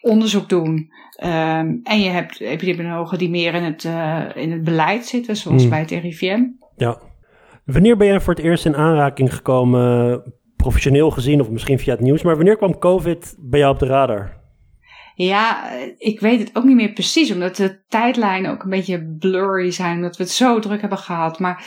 onderzoek 0.00 0.48
doen. 0.48 0.92
Um, 1.24 1.80
en 1.82 2.00
je 2.00 2.10
hebt 2.10 2.40
epidemiologen 2.40 3.18
die 3.18 3.30
meer 3.30 3.54
in 3.54 3.62
het, 3.62 3.84
uh, 3.84 4.24
in 4.34 4.52
het 4.52 4.64
beleid 4.64 5.06
zitten, 5.06 5.36
zoals 5.36 5.60
hmm. 5.60 5.70
bij 5.70 5.80
het 5.80 5.90
RIVM. 5.90 6.42
Ja. 6.76 6.98
Wanneer 7.64 7.96
ben 7.96 8.06
jij 8.06 8.20
voor 8.20 8.34
het 8.34 8.44
eerst 8.44 8.66
in 8.66 8.76
aanraking 8.76 9.34
gekomen 9.34 10.22
professioneel 10.62 11.10
gezien, 11.10 11.40
of 11.40 11.50
misschien 11.50 11.78
via 11.78 11.92
het 11.92 12.02
nieuws. 12.02 12.22
Maar 12.22 12.36
wanneer 12.36 12.56
kwam 12.56 12.78
COVID 12.78 13.34
bij 13.38 13.60
jou 13.60 13.72
op 13.72 13.78
de 13.78 13.86
radar? 13.86 14.36
Ja, 15.14 15.70
ik 15.98 16.20
weet 16.20 16.38
het 16.38 16.50
ook 16.52 16.64
niet 16.64 16.76
meer 16.76 16.92
precies, 16.92 17.32
omdat 17.32 17.56
de 17.56 17.78
tijdlijnen 17.88 18.50
ook 18.50 18.62
een 18.62 18.70
beetje 18.70 19.16
blurry 19.18 19.70
zijn, 19.70 19.96
omdat 19.96 20.16
we 20.16 20.22
het 20.22 20.32
zo 20.32 20.58
druk 20.58 20.80
hebben 20.80 20.98
gehad. 20.98 21.38
Maar 21.38 21.64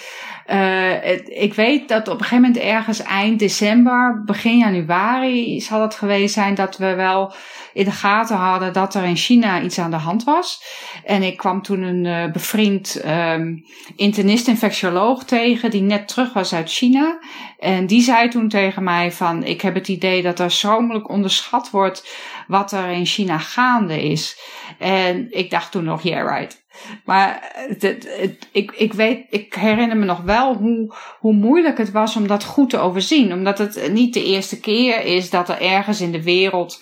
uh, 0.48 1.42
ik 1.44 1.54
weet 1.54 1.88
dat 1.88 2.08
op 2.08 2.14
een 2.14 2.24
gegeven 2.24 2.42
moment 2.42 2.64
ergens 2.64 3.02
eind 3.02 3.40
december, 3.40 4.24
begin 4.26 4.58
januari 4.58 5.62
zal 5.62 5.82
het 5.82 5.96
geweest 5.96 6.34
zijn 6.34 6.56
dat 6.56 6.78
we 6.78 6.94
wel 6.94 7.34
in 7.74 7.86
de 7.86 7.92
gaten 7.92 8.36
hadden 8.36 8.74
dat 8.74 8.96
er 8.96 9.04
in 9.04 9.16
China 9.16 9.62
iets 9.62 9.80
aan 9.80 9.92
de 9.92 9.98
hand 9.98 10.24
was. 10.24 10.64
En 11.06 11.24
ik 11.24 11.38
kwam 11.38 11.62
toen 11.62 11.82
een 11.82 12.06
uh, 12.06 12.32
bevriend 12.32 13.02
um, 13.06 13.66
internist-infectioloog 13.96 15.24
tegen 15.24 15.70
die 15.70 15.82
net 15.82 16.08
terug 16.08 16.34
was 16.34 16.54
uit 16.54 16.72
China. 16.72 17.20
En 17.60 17.88
die 17.88 18.02
zei 18.02 18.30
toen 18.30 18.50
tegen 18.50 18.84
mij 18.84 19.12
van 19.12 19.44
ik 19.44 19.62
heb 19.62 19.74
het 19.74 19.88
idee 19.88 20.22
dat 20.22 20.40
er 20.40 20.52
schromelijk 20.52 21.10
onderschat 21.10 21.70
wordt 21.70 22.08
wat 22.48 22.72
er 22.72 22.90
in 22.90 23.06
China 23.06 23.38
gaande 23.38 24.04
is. 24.04 24.40
En 24.78 25.28
ik 25.30 25.50
dacht 25.50 25.72
toen 25.72 25.84
nog, 25.84 26.02
yeah 26.02 26.38
right. 26.38 26.60
Maar 27.06 27.52
het, 27.68 27.82
het, 27.82 28.48
ik, 28.52 28.72
ik, 28.72 28.94
weet, 28.94 29.26
ik 29.30 29.54
herinner 29.54 29.98
me 29.98 30.06
nog 30.06 30.22
wel 30.22 30.56
hoe, 30.56 30.94
hoe 31.20 31.34
moeilijk 31.34 31.78
het 31.78 31.92
was 31.92 32.16
om 32.16 32.28
dat 32.28 32.44
goed 32.44 32.70
te 32.70 32.78
overzien. 32.78 33.34
Omdat 33.34 33.58
het 33.58 33.92
niet 33.92 34.14
de 34.14 34.24
eerste 34.24 34.60
keer 34.60 35.06
is 35.06 35.30
dat 35.30 35.50
er 35.50 35.62
ergens 35.62 36.02
in 36.02 36.12
de 36.12 36.24
wereld 36.24 36.82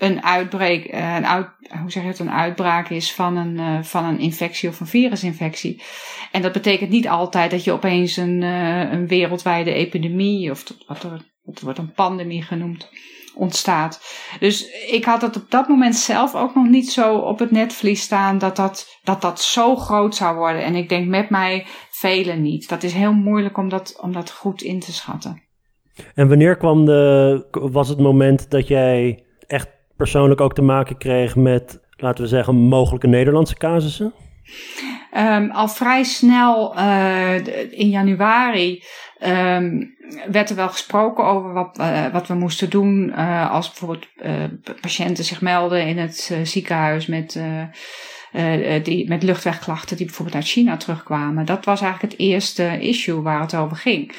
een 0.00 0.24
uitbreek, 0.24 0.84
eh, 0.84 1.14
een 1.14 1.26
uit, 1.26 1.46
hoe 1.80 1.90
zeg 1.90 2.02
je 2.02 2.08
het, 2.08 2.18
een 2.18 2.30
uitbraak 2.30 2.88
is 2.88 3.12
van 3.12 3.36
een, 3.36 3.54
uh, 3.54 3.82
van 3.82 4.04
een 4.04 4.18
infectie 4.18 4.68
of 4.68 4.80
een 4.80 4.86
virusinfectie. 4.86 5.82
En 6.32 6.42
dat 6.42 6.52
betekent 6.52 6.90
niet 6.90 7.08
altijd 7.08 7.50
dat 7.50 7.64
je 7.64 7.72
opeens 7.72 8.16
een, 8.16 8.42
uh, 8.42 8.92
een 8.92 9.06
wereldwijde 9.06 9.72
epidemie, 9.72 10.50
of 10.50 10.64
wat 10.86 11.02
er, 11.02 11.20
wordt 11.62 11.78
een 11.78 11.92
pandemie 11.92 12.42
genoemd, 12.42 12.88
ontstaat. 13.34 14.00
Dus 14.38 14.66
ik 14.90 15.04
had 15.04 15.22
het 15.22 15.36
op 15.36 15.50
dat 15.50 15.68
moment 15.68 15.96
zelf 15.96 16.34
ook 16.34 16.54
nog 16.54 16.68
niet 16.68 16.90
zo 16.90 17.16
op 17.16 17.38
het 17.38 17.50
netvlies 17.50 18.02
staan 18.02 18.38
dat 18.38 18.56
dat, 18.56 18.98
dat, 19.02 19.20
dat 19.20 19.40
zo 19.40 19.76
groot 19.76 20.14
zou 20.14 20.36
worden. 20.36 20.64
En 20.64 20.74
ik 20.74 20.88
denk 20.88 21.08
met 21.08 21.30
mij 21.30 21.66
velen 21.90 22.42
niet. 22.42 22.68
Dat 22.68 22.82
is 22.82 22.92
heel 22.92 23.12
moeilijk 23.12 23.58
om 23.58 23.68
dat, 23.68 23.98
om 24.00 24.12
dat 24.12 24.30
goed 24.30 24.62
in 24.62 24.80
te 24.80 24.92
schatten. 24.92 25.42
En 26.14 26.28
wanneer 26.28 26.56
kwam 26.56 26.84
de, 26.84 27.46
was 27.50 27.88
het 27.88 27.98
moment 27.98 28.50
dat 28.50 28.68
jij 28.68 29.24
echt 29.46 29.78
persoonlijk 30.00 30.40
ook 30.40 30.54
te 30.54 30.62
maken 30.62 30.98
kreeg 30.98 31.36
met, 31.36 31.80
laten 31.96 32.22
we 32.22 32.28
zeggen, 32.28 32.54
mogelijke 32.54 33.06
Nederlandse 33.06 33.56
casussen? 33.56 34.12
Um, 35.16 35.50
al 35.50 35.68
vrij 35.68 36.02
snel 36.02 36.76
uh, 36.76 37.34
in 37.70 37.88
januari 37.88 38.82
um, 39.26 39.94
werd 40.30 40.50
er 40.50 40.56
wel 40.56 40.68
gesproken 40.68 41.24
over 41.24 41.52
wat, 41.52 41.78
uh, 41.80 42.06
wat 42.12 42.26
we 42.26 42.34
moesten 42.34 42.70
doen 42.70 43.08
uh, 43.08 43.50
als 43.50 43.68
bijvoorbeeld 43.68 44.06
patiënten 44.80 45.24
zich 45.24 45.40
melden 45.40 45.86
in 45.86 45.98
het 45.98 46.34
ziekenhuis 46.42 47.06
met, 47.06 47.40
die, 48.82 49.08
met 49.08 49.22
luchtwegklachten 49.22 49.96
die 49.96 50.06
bijvoorbeeld 50.06 50.36
uit 50.36 50.46
China 50.46 50.76
terugkwamen. 50.76 51.46
Dat 51.46 51.64
was 51.64 51.80
eigenlijk 51.80 52.12
het 52.12 52.20
eerste 52.20 52.80
issue 52.80 53.20
waar 53.20 53.40
het 53.40 53.54
over 53.54 53.76
ging. 53.76 54.12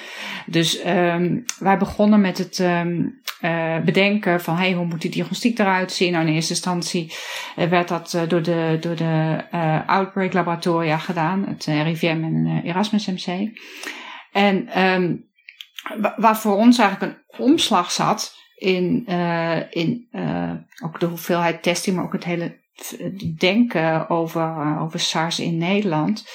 Dus 0.46 0.86
um, 0.86 1.44
wij 1.60 1.78
begonnen 1.78 2.22
met 2.22 2.38
het 2.38 2.60
uh, 2.60 3.80
bedenken 3.86 4.42
van 4.42 4.56
hey, 4.56 4.74
hoe 4.74 4.86
moet 4.86 5.02
die 5.02 5.12
diagnostiek 5.12 5.60
eruit 5.60 5.92
zien. 5.92 6.12
Nou, 6.12 6.28
in 6.28 6.34
eerste 6.34 6.54
instantie 6.54 7.14
werd 7.56 7.88
dat 7.88 8.18
door 8.28 8.42
de, 8.42 8.78
door 8.82 8.96
de 8.96 9.44
Outbreak 9.86 10.34
Laboratoria 10.34 10.98
gedaan, 10.98 11.46
het 11.48 11.66
RIVM 11.66 12.24
en 12.24 12.62
Erasmus 12.64 13.06
MC. 13.06 13.50
En 14.32 14.82
um, 14.84 15.30
waar 16.16 16.38
voor 16.38 16.56
ons 16.56 16.78
eigenlijk 16.78 17.12
een 17.12 17.46
omslag 17.46 17.92
zat 17.92 18.36
in, 18.56 19.06
in 19.70 20.08
ook 20.84 21.00
de 21.00 21.06
hoeveelheid 21.06 21.64
testing, 21.64 21.96
maar 21.96 22.06
ook 22.06 22.14
het 22.14 22.24
hele 22.24 22.61
denken 23.38 24.10
over, 24.10 24.78
over 24.80 25.00
SARS 25.00 25.40
in 25.40 25.58
Nederland, 25.58 26.26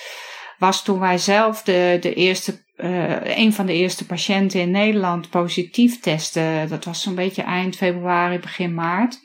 was 0.58 0.84
toen 0.84 0.98
wij 0.98 1.18
zelf 1.18 1.62
de, 1.62 1.98
de 2.00 2.14
eerste 2.14 2.64
uh, 2.76 3.38
een 3.38 3.52
van 3.52 3.66
de 3.66 3.72
eerste 3.72 4.06
patiënten 4.06 4.60
in 4.60 4.70
Nederland 4.70 5.30
positief 5.30 6.00
testen. 6.00 6.68
Dat 6.68 6.84
was 6.84 7.02
zo'n 7.02 7.14
beetje 7.14 7.42
eind 7.42 7.76
februari, 7.76 8.38
begin 8.38 8.74
maart. 8.74 9.20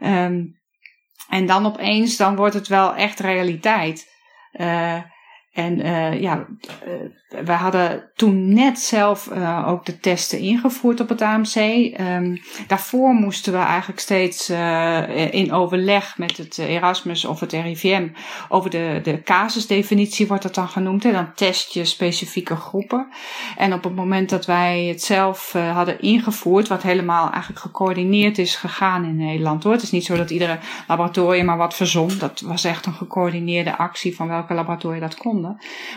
Um, 0.00 0.60
en 1.28 1.46
dan 1.46 1.66
opeens, 1.66 2.16
dan 2.16 2.36
wordt 2.36 2.54
het 2.54 2.68
wel 2.68 2.94
echt 2.94 3.20
realiteit. 3.20 4.10
Uh, 4.52 5.02
en 5.52 5.76
ja, 6.20 6.46
we 7.44 7.52
hadden 7.52 8.10
toen 8.14 8.54
net 8.54 8.78
zelf 8.78 9.28
uh, 9.32 9.68
ook 9.68 9.84
de 9.84 10.00
testen 10.00 10.38
ingevoerd 10.38 11.00
op 11.00 11.08
het 11.08 11.22
AMC. 11.22 11.54
Ehm, 11.54 12.36
daarvoor 12.66 13.12
moesten 13.14 13.52
we 13.52 13.58
eigenlijk 13.58 14.00
steeds 14.00 14.50
in 15.30 15.52
overleg 15.52 16.18
met 16.18 16.36
het 16.36 16.58
Erasmus 16.58 17.24
of 17.24 17.40
het 17.40 17.52
RIVM 17.52 18.08
over 18.48 18.70
de, 18.70 19.00
de 19.02 19.22
casusdefinitie 19.22 20.26
wordt 20.26 20.42
dat 20.42 20.54
dan 20.54 20.68
genoemd. 20.68 21.04
En 21.04 21.12
dan 21.12 21.34
test 21.34 21.72
je 21.72 21.84
specifieke 21.84 22.56
groepen. 22.56 23.08
En 23.56 23.72
op 23.72 23.84
het 23.84 23.94
moment 23.94 24.30
dat 24.30 24.46
wij 24.46 24.84
het 24.84 25.02
zelf 25.02 25.52
hadden 25.52 26.00
ingevoerd, 26.00 26.68
wat 26.68 26.82
helemaal 26.82 27.30
eigenlijk 27.30 27.62
gecoördineerd 27.62 28.38
is 28.38 28.56
gegaan 28.56 29.04
in 29.04 29.16
Nederland 29.16 29.62
hoor. 29.62 29.72
Het 29.72 29.82
is 29.82 29.90
niet 29.90 30.04
zo 30.04 30.16
dat 30.16 30.30
iedere 30.30 30.58
laboratorium 30.88 31.44
maar 31.44 31.56
wat 31.56 31.74
verzon. 31.74 32.18
Dat 32.18 32.40
was 32.40 32.64
echt 32.64 32.86
een 32.86 32.92
gecoördineerde 32.92 33.76
actie 33.76 34.16
van 34.16 34.28
welke 34.28 34.54
laboratoria 34.54 35.00
dat 35.00 35.16
kon. 35.16 35.40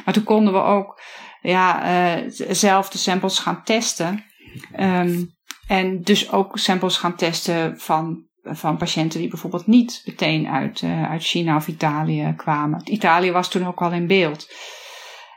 Maar 0.05 0.13
toen 0.13 0.23
konden 0.23 0.53
we 0.53 0.59
ook 0.59 1.01
ja, 1.45 1.83
uh, 2.17 2.31
zelf 2.49 2.89
de 2.89 2.97
samples 2.97 3.39
gaan 3.39 3.63
testen. 3.63 4.23
Um, 4.79 5.33
en 5.67 6.01
dus 6.01 6.31
ook 6.31 6.57
samples 6.57 6.97
gaan 6.97 7.15
testen 7.15 7.79
van, 7.79 8.23
van 8.43 8.77
patiënten 8.77 9.19
die 9.19 9.29
bijvoorbeeld 9.29 9.67
niet 9.67 10.01
meteen 10.05 10.47
uit, 10.47 10.81
uh, 10.81 11.09
uit 11.09 11.23
China 11.23 11.55
of 11.55 11.67
Italië 11.67 12.33
kwamen. 12.37 12.81
Italië 12.83 13.31
was 13.31 13.49
toen 13.49 13.67
ook 13.67 13.81
al 13.81 13.91
in 13.91 14.07
beeld. 14.07 14.47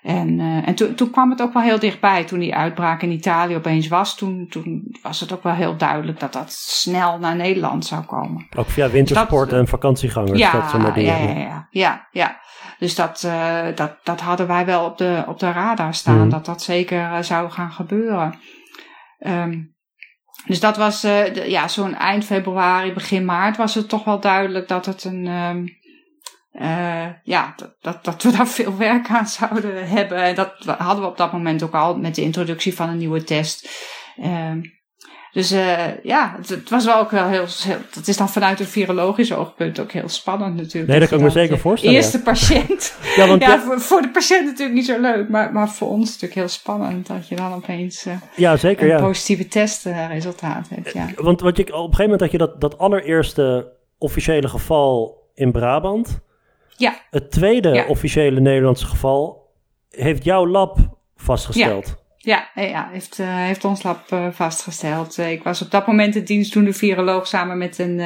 En, 0.02 0.38
uh, 0.38 0.68
en 0.68 0.74
toen, 0.74 0.94
toen 0.94 1.10
kwam 1.10 1.30
het 1.30 1.42
ook 1.42 1.52
wel 1.52 1.62
heel 1.62 1.78
dichtbij. 1.78 2.24
Toen 2.24 2.38
die 2.38 2.54
uitbraak 2.54 3.02
in 3.02 3.10
Italië 3.10 3.56
opeens 3.56 3.88
was, 3.88 4.16
toen, 4.16 4.46
toen 4.48 4.96
was 5.02 5.20
het 5.20 5.32
ook 5.32 5.42
wel 5.42 5.54
heel 5.54 5.76
duidelijk 5.76 6.20
dat 6.20 6.32
dat 6.32 6.52
snel 6.52 7.18
naar 7.18 7.36
Nederland 7.36 7.84
zou 7.84 8.04
komen. 8.04 8.46
Ook 8.56 8.70
via 8.70 8.90
wintersport 8.90 9.52
en 9.52 9.68
vakantiegangers. 9.68 10.38
Ja, 10.38 10.52
dat 10.52 10.70
soort 10.70 10.94
dingen. 10.94 11.22
ja, 11.22 11.32
ja, 11.32 11.38
ja, 11.40 11.68
ja, 11.70 12.08
ja. 12.10 12.40
Dus 12.78 12.94
dat, 12.94 13.22
uh, 13.26 13.66
dat, 13.74 13.96
dat 14.02 14.20
hadden 14.20 14.46
wij 14.46 14.66
wel 14.66 14.84
op 14.84 14.98
de, 14.98 15.24
op 15.26 15.38
de 15.38 15.52
radar 15.52 15.94
staan, 15.94 16.24
mm. 16.24 16.30
dat 16.30 16.44
dat 16.44 16.62
zeker 16.62 17.00
uh, 17.00 17.22
zou 17.22 17.50
gaan 17.50 17.72
gebeuren. 17.72 18.38
Um, 19.18 19.76
dus 20.46 20.60
dat 20.60 20.76
was, 20.76 21.04
uh, 21.04 21.48
ja, 21.48 21.68
zo'n 21.68 21.94
eind 21.94 22.24
februari, 22.24 22.92
begin 22.92 23.24
maart 23.24 23.56
was 23.56 23.74
het 23.74 23.88
toch 23.88 24.04
wel 24.04 24.20
duidelijk 24.20 24.68
dat 24.68 24.86
het 24.86 25.04
een, 25.04 25.26
um, 25.26 25.76
ja, 27.22 27.52
dat, 27.56 27.76
dat, 27.80 28.04
dat 28.04 28.22
we 28.22 28.30
daar 28.30 28.48
veel 28.48 28.76
werk 28.76 29.08
aan 29.08 29.26
zouden 29.26 29.88
hebben. 29.88 30.18
En 30.18 30.34
dat 30.34 30.64
hadden 30.64 31.04
we 31.04 31.10
op 31.10 31.16
dat 31.16 31.32
moment 31.32 31.62
ook 31.62 31.74
al 31.74 31.98
met 31.98 32.14
de 32.14 32.22
introductie 32.22 32.74
van 32.74 32.88
een 32.88 32.98
nieuwe 32.98 33.24
test. 33.24 33.68
Um, 34.24 34.77
dus 35.32 35.52
uh, 35.52 36.02
ja, 36.02 36.34
het, 36.36 36.48
het, 36.48 36.70
was 36.70 36.84
wel 36.84 36.98
ook 36.98 37.10
wel 37.10 37.28
heel, 37.28 37.44
heel, 37.62 37.78
Dat 37.94 38.06
is 38.06 38.16
dan 38.16 38.28
vanuit 38.28 38.60
een 38.60 38.66
virologisch 38.66 39.32
oogpunt 39.32 39.80
ook 39.80 39.92
heel 39.92 40.08
spannend 40.08 40.56
natuurlijk. 40.56 40.86
Nee, 40.86 41.00
dat 41.00 41.08
kan 41.08 41.18
ik 41.18 41.24
me 41.24 41.30
zeker 41.30 41.58
voorstellen. 41.58 41.96
Eerste 41.96 42.22
patiënt. 42.22 42.94
ja, 43.16 43.26
want 43.26 43.42
ja, 43.42 43.60
voor, 43.60 43.80
voor, 43.80 44.02
de 44.02 44.10
patiënt 44.10 44.44
natuurlijk 44.44 44.76
niet 44.76 44.86
zo 44.86 45.00
leuk, 45.00 45.28
maar, 45.28 45.52
maar 45.52 45.68
voor 45.68 45.88
ons 45.88 46.06
natuurlijk 46.06 46.34
heel 46.34 46.48
spannend 46.48 47.06
dat 47.06 47.28
je 47.28 47.36
dan 47.36 47.52
opeens 47.52 48.06
uh, 48.06 48.14
ja, 48.36 48.56
zeker, 48.56 48.82
een 48.82 48.96
ja. 48.96 49.00
positieve 49.00 49.48
testresultaat 49.48 50.68
hebt. 50.68 50.92
Ja. 50.92 51.06
Want 51.16 51.40
wat 51.40 51.56
je, 51.56 51.62
op 51.62 51.68
een 51.68 51.80
gegeven 51.80 52.02
moment 52.02 52.20
had 52.20 52.30
je 52.30 52.38
dat, 52.38 52.60
dat 52.60 52.78
allereerste 52.78 53.72
officiële 53.98 54.48
geval 54.48 55.22
in 55.34 55.52
Brabant. 55.52 56.20
Ja. 56.76 57.00
Het 57.10 57.30
tweede 57.30 57.84
officiële 57.88 58.40
Nederlandse 58.40 58.86
geval 58.86 59.46
heeft 59.90 60.24
jouw 60.24 60.46
lab 60.46 60.98
vastgesteld. 61.16 62.06
Ja. 62.28 62.48
Ja, 62.54 62.62
ja 62.62 62.88
heeft, 62.92 63.18
uh, 63.18 63.26
heeft 63.26 63.64
ons 63.64 63.82
lab 63.82 64.10
uh, 64.12 64.26
vastgesteld. 64.30 65.18
Uh, 65.18 65.30
ik 65.30 65.42
was 65.42 65.62
op 65.62 65.70
dat 65.70 65.86
moment 65.86 66.12
de 66.14 66.22
dienstdoende 66.22 66.72
viroloog 66.72 67.26
samen 67.26 67.58
met 67.58 67.78
een, 67.78 68.00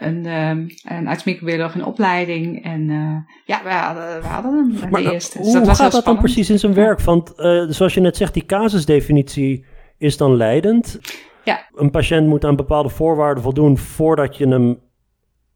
een, 0.00 0.24
een 0.84 1.06
arts-microbioloog 1.06 1.74
in 1.74 1.84
opleiding. 1.84 2.64
En 2.64 2.88
ja, 3.44 3.62
we 3.62 3.70
hadden, 3.70 4.20
we 4.20 4.26
hadden 4.26 4.52
hem, 4.52 4.90
maar, 4.90 5.02
de 5.02 5.12
eerste. 5.12 5.38
Dus 5.38 5.46
hoe 5.46 5.56
dat 5.56 5.66
was 5.66 5.78
gaat 5.78 5.92
dat 5.92 6.04
dan 6.04 6.18
precies 6.18 6.50
in 6.50 6.58
zijn 6.58 6.74
werk? 6.74 7.00
Want 7.00 7.32
zoals 7.68 7.94
je 7.94 8.00
net 8.00 8.16
zegt, 8.16 8.34
die 8.34 8.46
casusdefinitie 8.46 9.64
is 9.98 10.16
dan 10.16 10.36
leidend. 10.36 11.00
Ja. 11.44 11.68
Een 11.74 11.90
patiënt 11.90 12.26
moet 12.26 12.44
aan 12.44 12.56
bepaalde 12.56 12.88
voorwaarden 12.88 13.42
voldoen 13.42 13.78
voordat 13.78 14.36
je 14.36 14.48
hem 14.48 14.80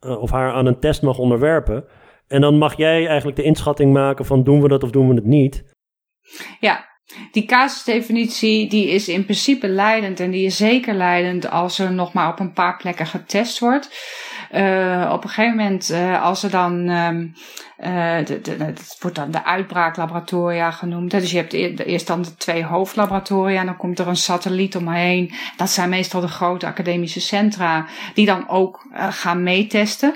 of 0.00 0.30
haar 0.30 0.52
aan 0.52 0.66
een 0.66 0.80
test 0.80 1.02
mag 1.02 1.18
onderwerpen. 1.18 1.84
En 2.26 2.40
dan 2.40 2.58
mag 2.58 2.76
jij 2.76 3.06
eigenlijk 3.06 3.36
de 3.36 3.42
inschatting 3.42 3.92
maken 3.92 4.24
van 4.24 4.44
doen 4.44 4.62
we 4.62 4.68
dat 4.68 4.82
of 4.82 4.90
doen 4.90 5.08
we 5.08 5.14
het 5.14 5.26
niet. 5.26 5.64
Ja, 6.60 6.92
die 7.32 7.44
casusdefinitie 7.44 8.68
die 8.68 8.88
is 8.88 9.08
in 9.08 9.24
principe 9.24 9.68
leidend 9.68 10.20
en 10.20 10.30
die 10.30 10.46
is 10.46 10.56
zeker 10.56 10.94
leidend 10.94 11.50
als 11.50 11.78
er 11.78 11.92
nog 11.92 12.12
maar 12.12 12.28
op 12.28 12.40
een 12.40 12.52
paar 12.52 12.76
plekken 12.76 13.06
getest 13.06 13.58
wordt. 13.58 13.90
Uh, 14.52 15.10
op 15.12 15.24
een 15.24 15.28
gegeven 15.28 15.56
moment, 15.56 15.90
uh, 15.90 16.22
als 16.22 16.42
er 16.42 16.50
dan, 16.50 16.88
um, 16.88 17.32
uh, 17.78 18.14
het 18.14 18.96
wordt 19.00 19.16
dan 19.16 19.30
de 19.30 19.44
uitbraaklaboratoria 19.44 20.70
genoemd. 20.70 21.10
Dus 21.10 21.30
je 21.30 21.36
hebt 21.36 21.52
eerst 21.52 22.06
dan 22.06 22.22
de 22.22 22.34
twee 22.34 22.64
hoofdlaboratoria 22.64 23.60
en 23.60 23.66
dan 23.66 23.76
komt 23.76 23.98
er 23.98 24.08
een 24.08 24.16
satelliet 24.16 24.76
omheen. 24.76 25.32
Dat 25.56 25.70
zijn 25.70 25.88
meestal 25.88 26.20
de 26.20 26.28
grote 26.28 26.66
academische 26.66 27.20
centra 27.20 27.86
die 28.14 28.26
dan 28.26 28.48
ook 28.48 28.86
gaan 28.92 29.42
meetesten. 29.42 30.14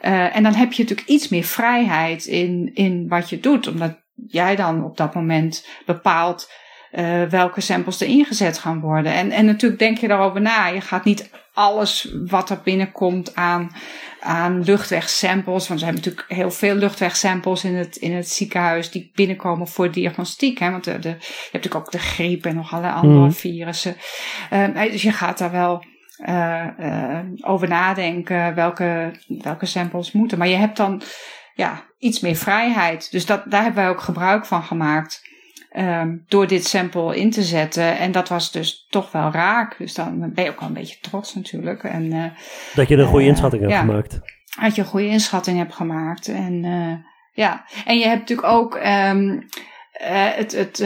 en 0.00 0.42
dan 0.42 0.54
heb 0.54 0.72
je 0.72 0.82
natuurlijk 0.82 1.08
iets 1.08 1.28
meer 1.28 1.44
vrijheid 1.44 2.24
in, 2.24 2.70
in 2.74 3.08
wat 3.08 3.30
je 3.30 3.40
doet, 3.40 3.68
omdat 3.68 4.05
jij 4.26 4.56
dan 4.56 4.84
op 4.84 4.96
dat 4.96 5.14
moment 5.14 5.66
bepaalt 5.86 6.50
uh, 6.92 7.22
welke 7.22 7.60
samples 7.60 8.00
er 8.00 8.06
ingezet 8.06 8.58
gaan 8.58 8.80
worden. 8.80 9.12
En, 9.12 9.30
en 9.30 9.44
natuurlijk 9.44 9.80
denk 9.80 9.98
je 9.98 10.08
daarover 10.08 10.40
na. 10.40 10.66
Je 10.66 10.80
gaat 10.80 11.04
niet 11.04 11.30
alles 11.52 12.14
wat 12.26 12.50
er 12.50 12.60
binnenkomt 12.64 13.34
aan, 13.34 13.70
aan 14.20 14.62
luchtwegsamples. 14.62 15.68
Want 15.68 15.80
er 15.80 15.86
zijn 15.86 15.94
natuurlijk 15.94 16.24
heel 16.28 16.50
veel 16.50 16.74
luchtwegsamples 16.74 17.64
in 17.64 17.74
het, 17.74 17.96
in 17.96 18.14
het 18.14 18.28
ziekenhuis 18.28 18.90
die 18.90 19.10
binnenkomen 19.14 19.68
voor 19.68 19.90
diagnostiek. 19.90 20.58
Hè? 20.58 20.70
Want 20.70 20.84
de, 20.84 20.98
de, 20.98 21.08
je 21.08 21.14
hebt 21.14 21.52
natuurlijk 21.52 21.84
ook 21.84 21.92
de 21.92 21.98
griep 21.98 22.44
en 22.44 22.54
nog 22.54 22.72
allerlei 22.72 22.94
andere 22.94 23.24
mm. 23.24 23.32
virussen. 23.32 23.96
Uh, 24.52 24.82
dus 24.82 25.02
je 25.02 25.12
gaat 25.12 25.38
daar 25.38 25.52
wel 25.52 25.84
uh, 26.28 26.66
uh, 26.80 27.18
over 27.40 27.68
nadenken 27.68 28.54
welke, 28.54 29.10
welke 29.26 29.66
samples 29.66 30.12
moeten. 30.12 30.38
Maar 30.38 30.48
je 30.48 30.56
hebt 30.56 30.76
dan 30.76 31.02
ja, 31.56 31.84
iets 31.98 32.20
meer 32.20 32.36
vrijheid. 32.36 33.10
Dus 33.10 33.26
dat, 33.26 33.42
daar 33.50 33.62
hebben 33.62 33.82
wij 33.82 33.90
ook 33.90 34.00
gebruik 34.00 34.46
van 34.46 34.62
gemaakt. 34.62 35.24
Um, 35.76 36.24
door 36.28 36.46
dit 36.46 36.66
sample 36.66 37.16
in 37.16 37.30
te 37.30 37.42
zetten. 37.42 37.98
En 37.98 38.12
dat 38.12 38.28
was 38.28 38.52
dus 38.52 38.86
toch 38.90 39.12
wel 39.12 39.30
raak. 39.30 39.78
Dus 39.78 39.94
dan 39.94 40.32
ben 40.34 40.44
je 40.44 40.50
ook 40.50 40.60
wel 40.60 40.68
een 40.68 40.74
beetje 40.74 41.00
trots 41.00 41.34
natuurlijk. 41.34 41.84
En, 41.84 42.04
uh, 42.04 42.24
dat 42.74 42.88
je 42.88 42.96
een 42.96 43.06
goede 43.06 43.26
inschatting 43.26 43.62
hebt 43.62 43.74
gemaakt. 43.74 44.20
Dat 44.60 44.74
je 44.74 44.80
een 44.80 44.88
goede 44.88 45.06
inschatting 45.06 45.58
hebt 45.58 45.74
gemaakt. 45.74 46.28
En 46.28 46.62
ja, 47.32 47.66
en 47.84 47.98
je 47.98 48.06
hebt 48.06 48.20
natuurlijk 48.20 48.48
ook. 48.48 48.74
Um, 48.74 49.46
uh, 50.00 50.08
het, 50.10 50.52
het, 50.52 50.78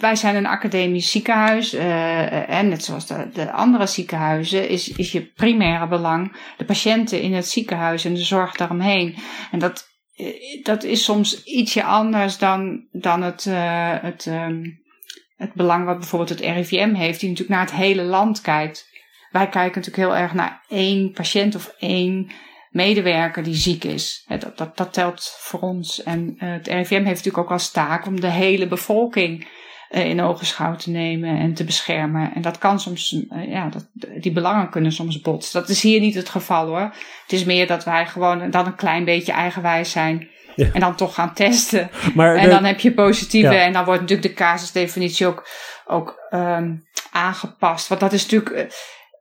wij 0.00 0.16
zijn 0.16 0.36
een 0.36 0.46
academisch 0.46 1.10
ziekenhuis 1.10 1.72
en 1.72 2.68
net 2.68 2.84
zoals 2.84 3.06
de, 3.06 3.28
de, 3.32 3.52
andere 3.52 3.86
ziekenhuizen 3.86 4.68
is, 4.68 4.88
is 4.88 5.12
je 5.12 5.26
primaire 5.26 5.88
belang 5.88 6.36
de 6.56 6.64
patiënten 6.64 7.20
in 7.20 7.34
het 7.34 7.48
ziekenhuis 7.48 8.04
en 8.04 8.14
de 8.14 8.24
zorg 8.24 8.56
daaromheen. 8.56 9.16
En 9.50 9.58
dat, 9.58 9.89
dat 10.62 10.84
is 10.84 11.04
soms 11.04 11.44
ietsje 11.44 11.82
anders 11.82 12.38
dan, 12.38 12.86
dan 12.92 13.22
het, 13.22 13.44
het, 14.02 14.26
um, 14.26 14.82
het 15.36 15.54
belang 15.54 15.84
wat 15.84 15.98
bijvoorbeeld 15.98 16.30
het 16.30 16.40
RIVM 16.40 16.94
heeft, 16.94 17.20
die 17.20 17.28
natuurlijk 17.28 17.58
naar 17.58 17.66
het 17.66 17.76
hele 17.76 18.02
land 18.02 18.40
kijkt. 18.40 18.88
Wij 19.30 19.48
kijken 19.48 19.80
natuurlijk 19.80 20.08
heel 20.08 20.22
erg 20.22 20.34
naar 20.34 20.64
één 20.68 21.12
patiënt 21.12 21.54
of 21.54 21.74
één 21.78 22.30
medewerker 22.70 23.42
die 23.42 23.54
ziek 23.54 23.84
is. 23.84 24.24
Dat, 24.38 24.58
dat, 24.58 24.76
dat 24.76 24.92
telt 24.92 25.36
voor 25.38 25.60
ons. 25.60 26.02
En 26.02 26.34
uh, 26.34 26.52
het 26.52 26.66
RIVM 26.66 26.94
heeft 26.94 27.06
natuurlijk 27.06 27.38
ook 27.38 27.50
als 27.50 27.70
taak 27.70 28.06
om 28.06 28.20
de 28.20 28.30
hele 28.30 28.66
bevolking 28.66 29.48
in 29.90 30.20
ogenschouw 30.20 30.76
te 30.76 30.90
nemen 30.90 31.38
en 31.38 31.54
te 31.54 31.64
beschermen. 31.64 32.34
En 32.34 32.42
dat 32.42 32.58
kan 32.58 32.80
soms, 32.80 33.12
uh, 33.12 33.50
ja, 33.50 33.68
dat, 33.68 33.86
die 34.22 34.32
belangen 34.32 34.70
kunnen 34.70 34.92
soms 34.92 35.20
botsen. 35.20 35.60
Dat 35.60 35.68
is 35.68 35.82
hier 35.82 36.00
niet 36.00 36.14
het 36.14 36.28
geval 36.28 36.66
hoor. 36.66 36.94
Het 37.22 37.32
is 37.32 37.44
meer 37.44 37.66
dat 37.66 37.84
wij 37.84 38.06
gewoon 38.06 38.50
dan 38.50 38.66
een 38.66 38.74
klein 38.74 39.04
beetje 39.04 39.32
eigenwijs 39.32 39.90
zijn. 39.90 40.28
Ja. 40.56 40.68
En 40.72 40.80
dan 40.80 40.94
toch 40.94 41.14
gaan 41.14 41.34
testen. 41.34 41.90
Maar 42.14 42.36
en 42.36 42.50
dan 42.50 42.64
heb 42.64 42.80
je 42.80 42.92
positieve. 42.92 43.52
Ja. 43.52 43.60
En 43.60 43.72
dan 43.72 43.84
wordt 43.84 44.00
natuurlijk 44.00 44.28
de 44.28 44.34
casusdefinitie 44.34 45.26
ook, 45.26 45.48
ook 45.86 46.28
um, 46.30 46.86
aangepast. 47.10 47.88
Want 47.88 48.00
dat 48.00 48.12
is 48.12 48.22
natuurlijk 48.22 48.72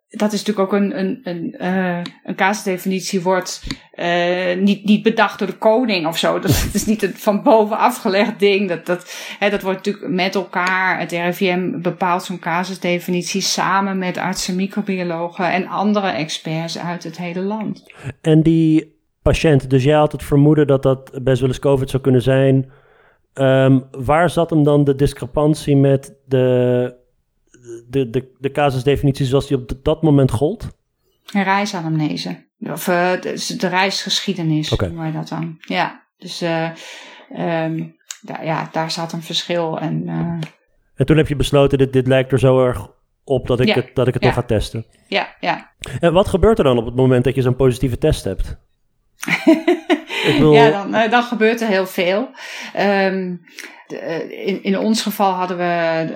dat 0.09 0.33
is 0.33 0.45
natuurlijk 0.45 0.73
ook 0.73 0.81
een, 0.81 0.99
een, 0.99 1.19
een, 1.23 1.55
uh, 1.59 2.01
een 2.23 2.35
casusdefinitie 2.35 3.21
wordt 3.21 3.63
uh, 3.95 4.57
niet, 4.57 4.85
niet 4.85 5.03
bedacht 5.03 5.39
door 5.39 5.47
de 5.47 5.57
koning 5.57 6.07
of 6.07 6.17
zo. 6.17 6.39
Dat, 6.39 6.69
is 6.73 6.85
niet 6.85 7.03
een 7.03 7.13
van 7.15 7.43
boven 7.43 7.77
afgelegd 7.77 8.39
ding. 8.39 8.69
Dat, 8.69 8.85
dat, 8.85 9.15
hè, 9.39 9.49
dat 9.49 9.61
wordt 9.61 9.77
natuurlijk 9.77 10.13
met 10.13 10.35
elkaar. 10.35 10.99
Het 10.99 11.11
RIVM 11.11 11.81
bepaalt 11.81 12.23
zo'n 12.23 12.39
casusdefinitie 12.39 13.41
samen 13.41 13.97
met 13.97 14.17
artsen, 14.17 14.55
microbiologen 14.55 15.51
en 15.51 15.67
andere 15.67 16.07
experts 16.07 16.77
uit 16.77 17.03
het 17.03 17.17
hele 17.17 17.41
land. 17.41 17.83
En 18.21 18.41
die 18.41 18.97
patiënt, 19.21 19.69
dus 19.69 19.83
jij 19.83 19.97
had 19.97 20.11
het 20.11 20.23
vermoeden 20.23 20.67
dat 20.67 20.83
dat 20.83 21.19
best 21.23 21.39
wel 21.39 21.49
eens 21.49 21.59
COVID 21.59 21.89
zou 21.89 22.03
kunnen 22.03 22.21
zijn. 22.21 22.71
Um, 23.33 23.83
waar 23.91 24.29
zat 24.29 24.49
hem 24.49 24.63
dan 24.63 24.83
de 24.83 24.95
discrepantie 24.95 25.75
met 25.77 26.15
de 26.25 26.98
de, 27.87 28.09
de, 28.09 28.35
de 28.39 28.51
casusdefinitie 28.51 29.25
zoals 29.25 29.47
die 29.47 29.57
op 29.57 29.71
dat 29.83 30.01
moment 30.01 30.31
gold? 30.31 30.67
Een 31.31 31.43
reisanamnese. 31.43 32.47
Of 32.59 32.87
uh, 32.87 33.11
de, 33.21 33.55
de, 33.57 33.67
reisgeschiedenis 33.67 34.71
okay. 34.71 34.87
noemen 34.87 35.11
wij 35.11 35.19
dat 35.19 35.29
dan. 35.29 35.57
Ja, 35.59 36.03
dus 36.17 36.41
uh, 36.41 36.69
um, 37.37 37.95
da, 38.21 38.41
ja, 38.41 38.69
daar 38.71 38.91
zat 38.91 39.13
een 39.13 39.21
verschil. 39.21 39.79
En, 39.79 40.03
uh, 40.07 40.13
en 40.95 41.05
toen 41.05 41.17
heb 41.17 41.27
je 41.27 41.35
besloten, 41.35 41.77
dit, 41.77 41.93
dit 41.93 42.07
lijkt 42.07 42.31
er 42.31 42.39
zo 42.39 42.65
erg 42.65 42.87
op 43.23 43.47
dat 43.47 43.59
ik 43.59 43.67
ja, 43.67 43.73
het, 43.73 43.89
dat 43.93 44.07
ik 44.07 44.13
het 44.13 44.23
ja. 44.23 44.29
toch 44.29 44.39
ga 44.39 44.45
testen. 44.47 44.85
Ja, 45.07 45.35
ja. 45.39 45.71
En 45.99 46.13
wat 46.13 46.27
gebeurt 46.27 46.57
er 46.57 46.63
dan 46.63 46.77
op 46.77 46.85
het 46.85 46.95
moment 46.95 47.23
dat 47.23 47.35
je 47.35 47.41
zo'n 47.41 47.55
positieve 47.55 47.97
test 47.97 48.23
hebt? 48.23 48.57
wil... 50.39 50.53
Ja, 50.53 50.69
dan, 50.69 51.09
dan 51.09 51.23
gebeurt 51.23 51.61
er 51.61 51.67
heel 51.67 51.87
veel. 51.87 52.19
Um, 52.19 52.31
eh, 52.73 53.31
in, 54.29 54.63
in 54.63 54.77
ons 54.77 55.01
geval 55.01 55.31
hadden 55.31 55.57
we 55.57 56.07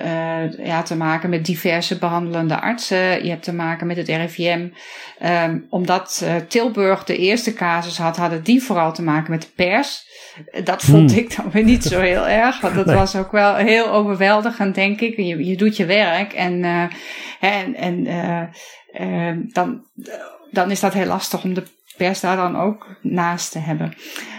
uh, 0.58 0.66
ja, 0.66 0.82
te 0.82 0.96
maken 0.96 1.30
met 1.30 1.46
diverse 1.46 1.98
behandelende 1.98 2.60
artsen. 2.60 3.24
Je 3.24 3.30
hebt 3.30 3.42
te 3.42 3.54
maken 3.54 3.86
met 3.86 3.96
het 3.96 4.08
RIVM. 4.08 4.60
Um, 4.60 4.72
ehm, 5.18 5.58
omdat 5.70 6.20
uh, 6.24 6.34
Tilburg 6.36 7.04
de 7.04 7.16
eerste 7.16 7.54
casus 7.54 7.98
had, 7.98 8.16
hadden 8.16 8.42
die 8.42 8.62
vooral 8.62 8.92
te 8.92 9.02
maken 9.02 9.30
met 9.30 9.42
de 9.42 9.48
pers. 9.54 10.06
Dat 10.64 10.82
vond 10.82 11.10
hmm. 11.10 11.20
ik 11.20 11.36
dan 11.36 11.50
weer 11.50 11.64
niet 11.64 11.84
zo 11.84 12.00
heel 12.00 12.26
erg. 12.26 12.60
Want 12.60 12.74
dat 12.74 12.86
nee. 12.86 12.96
was 12.96 13.16
ook 13.16 13.32
wel 13.32 13.54
heel 13.54 13.90
overweldigend, 13.90 14.74
denk 14.74 15.00
ik. 15.00 15.16
Je, 15.16 15.44
je 15.44 15.56
doet 15.56 15.76
je 15.76 15.84
werk 15.84 16.32
en, 16.32 16.64
en, 17.40 17.74
en 17.74 18.06
ehm, 18.92 19.38
dan, 19.52 19.84
dan 20.50 20.70
is 20.70 20.80
dat 20.80 20.92
heel 20.92 21.06
lastig 21.06 21.44
om 21.44 21.54
de 21.54 21.62
pers 21.96 22.20
daar 22.20 22.36
dan 22.36 22.56
ook 22.56 22.96
naast 23.02 23.52
te 23.52 23.58
hebben. 23.58 23.94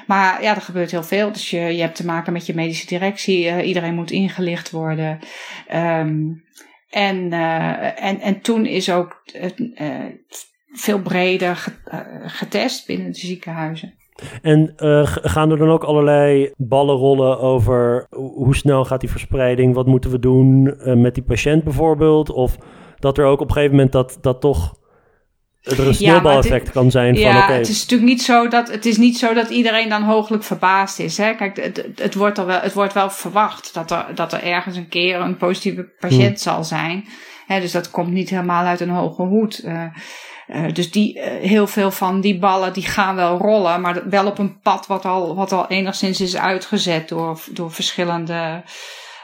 Maar 0.07 0.41
ja, 0.41 0.55
er 0.55 0.61
gebeurt 0.61 0.91
heel 0.91 1.03
veel. 1.03 1.31
Dus 1.31 1.49
je, 1.49 1.59
je 1.59 1.81
hebt 1.81 1.95
te 1.95 2.05
maken 2.05 2.33
met 2.33 2.45
je 2.45 2.55
medische 2.55 2.87
directie. 2.87 3.45
Uh, 3.45 3.67
iedereen 3.67 3.95
moet 3.95 4.11
ingelicht 4.11 4.71
worden. 4.71 5.19
Um, 5.73 6.43
en, 6.89 7.17
uh, 7.31 8.03
en, 8.03 8.19
en 8.19 8.41
toen 8.41 8.65
is 8.65 8.91
ook 8.91 9.21
uh, 9.35 10.05
veel 10.71 11.01
breder 11.01 11.63
getest 12.25 12.87
binnen 12.87 13.11
de 13.11 13.17
ziekenhuizen. 13.17 13.93
En 14.41 14.73
gaan 15.21 15.51
er 15.51 15.57
dan 15.57 15.69
ook 15.69 15.83
allerlei 15.83 16.51
ballen 16.57 16.95
rollen 16.95 17.39
over 17.39 18.07
hoe 18.09 18.55
snel 18.55 18.85
gaat 18.85 18.99
die 18.99 19.09
verspreiding? 19.09 19.73
Wat 19.73 19.85
moeten 19.85 20.11
we 20.11 20.19
doen 20.19 20.77
met 21.01 21.13
die 21.13 21.23
patiënt 21.23 21.63
bijvoorbeeld? 21.63 22.31
Of 22.31 22.57
dat 22.99 23.17
er 23.17 23.25
ook 23.25 23.39
op 23.39 23.47
een 23.47 23.53
gegeven 23.53 23.75
moment 23.75 23.91
dat, 23.91 24.17
dat 24.21 24.41
toch 24.41 24.75
er 25.65 25.87
een 25.87 25.95
sneeuwbaleffect 25.95 26.65
ja, 26.65 26.71
kan 26.71 26.91
zijn 26.91 27.15
ja, 27.15 27.31
van 27.31 27.43
oké. 27.43 27.53
het 27.53 27.69
is 27.69 27.81
natuurlijk 27.81 28.09
niet 28.09 28.21
zo 28.21 28.47
dat 28.47 28.71
het 28.71 28.85
is 28.85 28.97
niet 28.97 29.17
zo 29.17 29.33
dat 29.33 29.49
iedereen 29.49 29.89
dan 29.89 30.03
hooglijk 30.03 30.43
verbaasd 30.43 30.99
is. 30.99 31.17
Hè? 31.17 31.33
Kijk, 31.33 31.57
het, 31.57 31.85
het, 31.95 32.15
wordt 32.15 32.39
al 32.39 32.45
wel, 32.45 32.59
het 32.59 32.73
wordt 32.73 32.93
wel 32.93 33.09
verwacht 33.09 33.73
dat 33.73 33.91
er, 33.91 34.05
dat 34.15 34.33
er 34.33 34.43
ergens 34.43 34.75
een 34.75 34.87
keer 34.87 35.19
een 35.19 35.37
positieve 35.37 35.89
patiënt 35.99 36.43
hmm. 36.43 36.53
zal 36.53 36.63
zijn. 36.63 37.05
Hè, 37.47 37.59
dus 37.59 37.71
dat 37.71 37.91
komt 37.91 38.11
niet 38.11 38.29
helemaal 38.29 38.65
uit 38.65 38.79
een 38.79 38.89
hoge 38.89 39.21
hoed. 39.21 39.63
Uh, 39.65 39.83
uh, 40.47 40.73
dus 40.73 40.91
die, 40.91 41.17
uh, 41.17 41.23
heel 41.23 41.67
veel 41.67 41.91
van 41.91 42.21
die 42.21 42.39
ballen 42.39 42.73
die 42.73 42.85
gaan 42.85 43.15
wel 43.15 43.37
rollen, 43.37 43.81
maar 43.81 44.09
wel 44.09 44.25
op 44.25 44.37
een 44.37 44.59
pad 44.59 44.87
wat 44.87 45.05
al, 45.05 45.35
wat 45.35 45.51
al 45.51 45.67
enigszins 45.67 46.21
is 46.21 46.37
uitgezet 46.37 47.09
door, 47.09 47.39
door 47.51 47.71
verschillende 47.71 48.63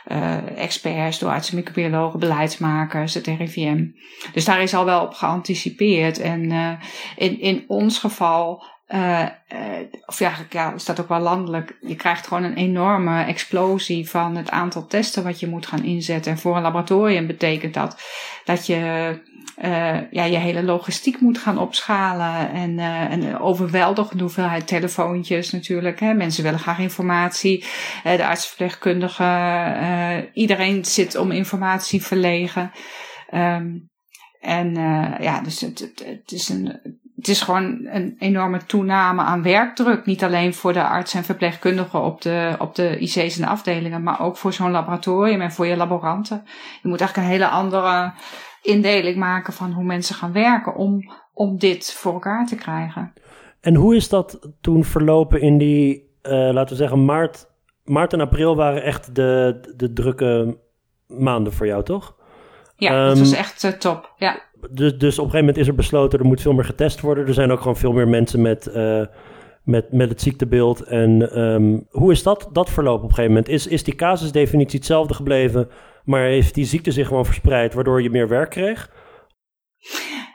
uh, 0.07 0.57
experts, 0.57 1.19
door 1.19 1.29
artsen, 1.29 1.55
microbiologen, 1.55 2.19
beleidsmakers, 2.19 3.13
het 3.13 3.27
RIVM. 3.27 3.85
Dus 4.33 4.45
daar 4.45 4.61
is 4.61 4.73
al 4.73 4.85
wel 4.85 5.01
op 5.01 5.13
geanticipeerd. 5.13 6.19
En 6.19 6.51
uh, 6.51 6.71
in, 7.15 7.39
in 7.39 7.63
ons 7.67 7.99
geval, 7.99 8.63
uh, 8.93 9.27
of 10.05 10.19
ja, 10.19 10.33
ja, 10.49 10.73
is 10.73 10.85
dat 10.85 10.99
ook 10.99 11.07
wel 11.07 11.19
landelijk, 11.19 11.77
je 11.81 11.95
krijgt 11.95 12.27
gewoon 12.27 12.43
een 12.43 12.55
enorme 12.55 13.23
explosie 13.23 14.09
van 14.09 14.35
het 14.35 14.49
aantal 14.49 14.87
testen 14.87 15.23
wat 15.23 15.39
je 15.39 15.47
moet 15.47 15.67
gaan 15.67 15.83
inzetten. 15.83 16.31
En 16.31 16.37
voor 16.37 16.55
een 16.55 16.61
laboratorium 16.61 17.27
betekent 17.27 17.73
dat 17.73 18.01
dat 18.45 18.65
je 18.65 19.19
uh, 19.63 20.11
ja, 20.11 20.23
je 20.23 20.37
hele 20.37 20.63
logistiek 20.63 21.19
moet 21.19 21.37
gaan 21.37 21.57
opschalen. 21.57 22.51
En 22.51 22.77
een 23.11 23.39
overweldigende 23.39 24.23
hoeveelheid 24.23 24.67
telefoontjes 24.67 25.51
natuurlijk. 25.51 25.99
Hè. 25.99 26.13
Mensen 26.13 26.43
willen 26.43 26.59
graag 26.59 26.79
informatie. 26.79 27.65
De 28.03 28.25
artsverpleegkundige, 28.25 30.29
iedereen 30.33 30.85
zit 30.85 31.15
om 31.15 31.31
informatie 31.31 32.03
verlegen. 32.03 32.71
Um, 33.33 33.89
en 34.39 34.73
ja, 35.19 35.41
dus 35.41 35.61
het, 35.61 35.79
het, 35.79 36.31
is 36.31 36.49
een, 36.49 36.79
het 37.21 37.29
is 37.29 37.41
gewoon 37.41 37.85
een 37.85 38.15
enorme 38.19 38.65
toename 38.65 39.21
aan 39.21 39.43
werkdruk. 39.43 40.05
Niet 40.05 40.23
alleen 40.23 40.53
voor 40.53 40.73
de 40.73 40.83
arts 40.83 41.13
en 41.13 41.23
verpleegkundigen 41.23 42.01
op 42.01 42.21
de, 42.21 42.55
op 42.59 42.75
de 42.75 42.97
IC's 42.99 43.35
en 43.35 43.41
de 43.41 43.47
afdelingen, 43.47 44.03
maar 44.03 44.21
ook 44.21 44.37
voor 44.37 44.53
zo'n 44.53 44.71
laboratorium 44.71 45.41
en 45.41 45.51
voor 45.51 45.65
je 45.65 45.77
laboranten. 45.77 46.43
Je 46.81 46.87
moet 46.87 46.99
eigenlijk 46.99 47.27
een 47.27 47.33
hele 47.33 47.49
andere 47.49 48.13
indeling 48.61 49.15
maken 49.15 49.53
van 49.53 49.71
hoe 49.71 49.83
mensen 49.83 50.15
gaan 50.15 50.31
werken 50.31 50.75
om, 50.75 51.11
om 51.33 51.57
dit 51.57 51.93
voor 51.93 52.13
elkaar 52.13 52.45
te 52.45 52.55
krijgen. 52.55 53.13
En 53.59 53.75
hoe 53.75 53.95
is 53.95 54.09
dat 54.09 54.49
toen 54.61 54.83
verlopen 54.83 55.41
in 55.41 55.57
die, 55.57 56.09
uh, 56.23 56.31
laten 56.31 56.69
we 56.69 56.81
zeggen, 56.81 57.05
maart, 57.05 57.47
maart 57.83 58.13
en 58.13 58.21
april 58.21 58.55
waren 58.55 58.83
echt 58.83 59.15
de, 59.15 59.59
de 59.75 59.93
drukke 59.93 60.57
maanden 61.07 61.53
voor 61.53 61.67
jou, 61.67 61.83
toch? 61.83 62.15
Ja, 62.75 63.01
um, 63.01 63.07
dat 63.07 63.19
was 63.19 63.33
echt 63.33 63.63
uh, 63.63 63.71
top, 63.71 64.13
ja. 64.17 64.39
Dus, 64.69 64.97
dus 64.97 65.19
op 65.19 65.25
een 65.25 65.31
gegeven 65.31 65.39
moment 65.39 65.57
is 65.57 65.67
er 65.67 65.75
besloten, 65.75 66.19
er 66.19 66.25
moet 66.25 66.41
veel 66.41 66.53
meer 66.53 66.65
getest 66.65 67.01
worden. 67.01 67.27
Er 67.27 67.33
zijn 67.33 67.51
ook 67.51 67.59
gewoon 67.59 67.77
veel 67.77 67.91
meer 67.91 68.07
mensen 68.07 68.41
met, 68.41 68.69
uh, 68.75 69.05
met, 69.63 69.91
met 69.91 70.09
het 70.09 70.21
ziektebeeld. 70.21 70.83
En 70.83 71.39
um, 71.39 71.87
hoe 71.89 72.11
is 72.11 72.23
dat, 72.23 72.49
dat 72.51 72.69
verlopen 72.69 73.03
op 73.03 73.09
een 73.09 73.15
gegeven 73.15 73.35
moment? 73.35 73.53
Is, 73.53 73.67
is 73.67 73.83
die 73.83 73.95
casusdefinitie 73.95 74.77
hetzelfde 74.77 75.13
gebleven 75.13 75.69
Maar 76.03 76.23
heeft 76.23 76.53
die 76.53 76.65
ziekte 76.65 76.91
zich 76.91 77.07
gewoon 77.07 77.25
verspreid, 77.25 77.73
waardoor 77.73 78.01
je 78.01 78.09
meer 78.09 78.27
werk 78.27 78.49
kreeg? 78.49 78.89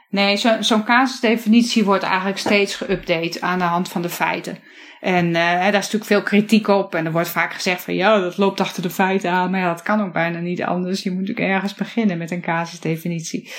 Nee, 0.09 0.37
zo'n 0.37 0.63
zo 0.63 0.83
casusdefinitie 0.83 1.85
wordt 1.85 2.03
eigenlijk 2.03 2.37
steeds 2.37 2.83
geüpdate 2.83 3.39
aan 3.39 3.59
de 3.59 3.65
hand 3.65 3.89
van 3.89 4.01
de 4.01 4.09
feiten. 4.09 4.57
En 4.99 5.25
uh, 5.25 5.33
daar 5.33 5.67
is 5.67 5.73
natuurlijk 5.73 6.05
veel 6.05 6.23
kritiek 6.23 6.67
op. 6.67 6.95
En 6.95 7.05
er 7.05 7.11
wordt 7.11 7.29
vaak 7.29 7.53
gezegd 7.53 7.81
van 7.81 7.93
ja, 7.93 8.19
dat 8.19 8.37
loopt 8.37 8.59
achter 8.59 8.81
de 8.81 8.89
feiten 8.89 9.31
aan. 9.31 9.51
Maar 9.51 9.59
ja, 9.59 9.67
dat 9.67 9.81
kan 9.81 10.01
ook 10.01 10.13
bijna 10.13 10.39
niet 10.39 10.63
anders. 10.63 11.03
Je 11.03 11.11
moet 11.11 11.19
natuurlijk 11.19 11.47
ergens 11.47 11.73
beginnen 11.73 12.17
met 12.17 12.31
een 12.31 12.41
casusdefinitie. 12.41 13.51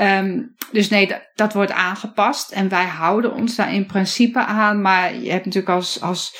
Um, 0.00 0.54
dus 0.72 0.88
nee, 0.88 1.06
dat, 1.06 1.30
dat, 1.34 1.52
wordt 1.52 1.72
aangepast. 1.72 2.50
En 2.50 2.68
wij 2.68 2.86
houden 2.86 3.34
ons 3.34 3.56
daar 3.56 3.74
in 3.74 3.86
principe 3.86 4.44
aan. 4.44 4.80
Maar 4.80 5.14
je 5.14 5.30
hebt 5.30 5.44
natuurlijk 5.44 5.74
als, 5.74 6.00
als 6.00 6.36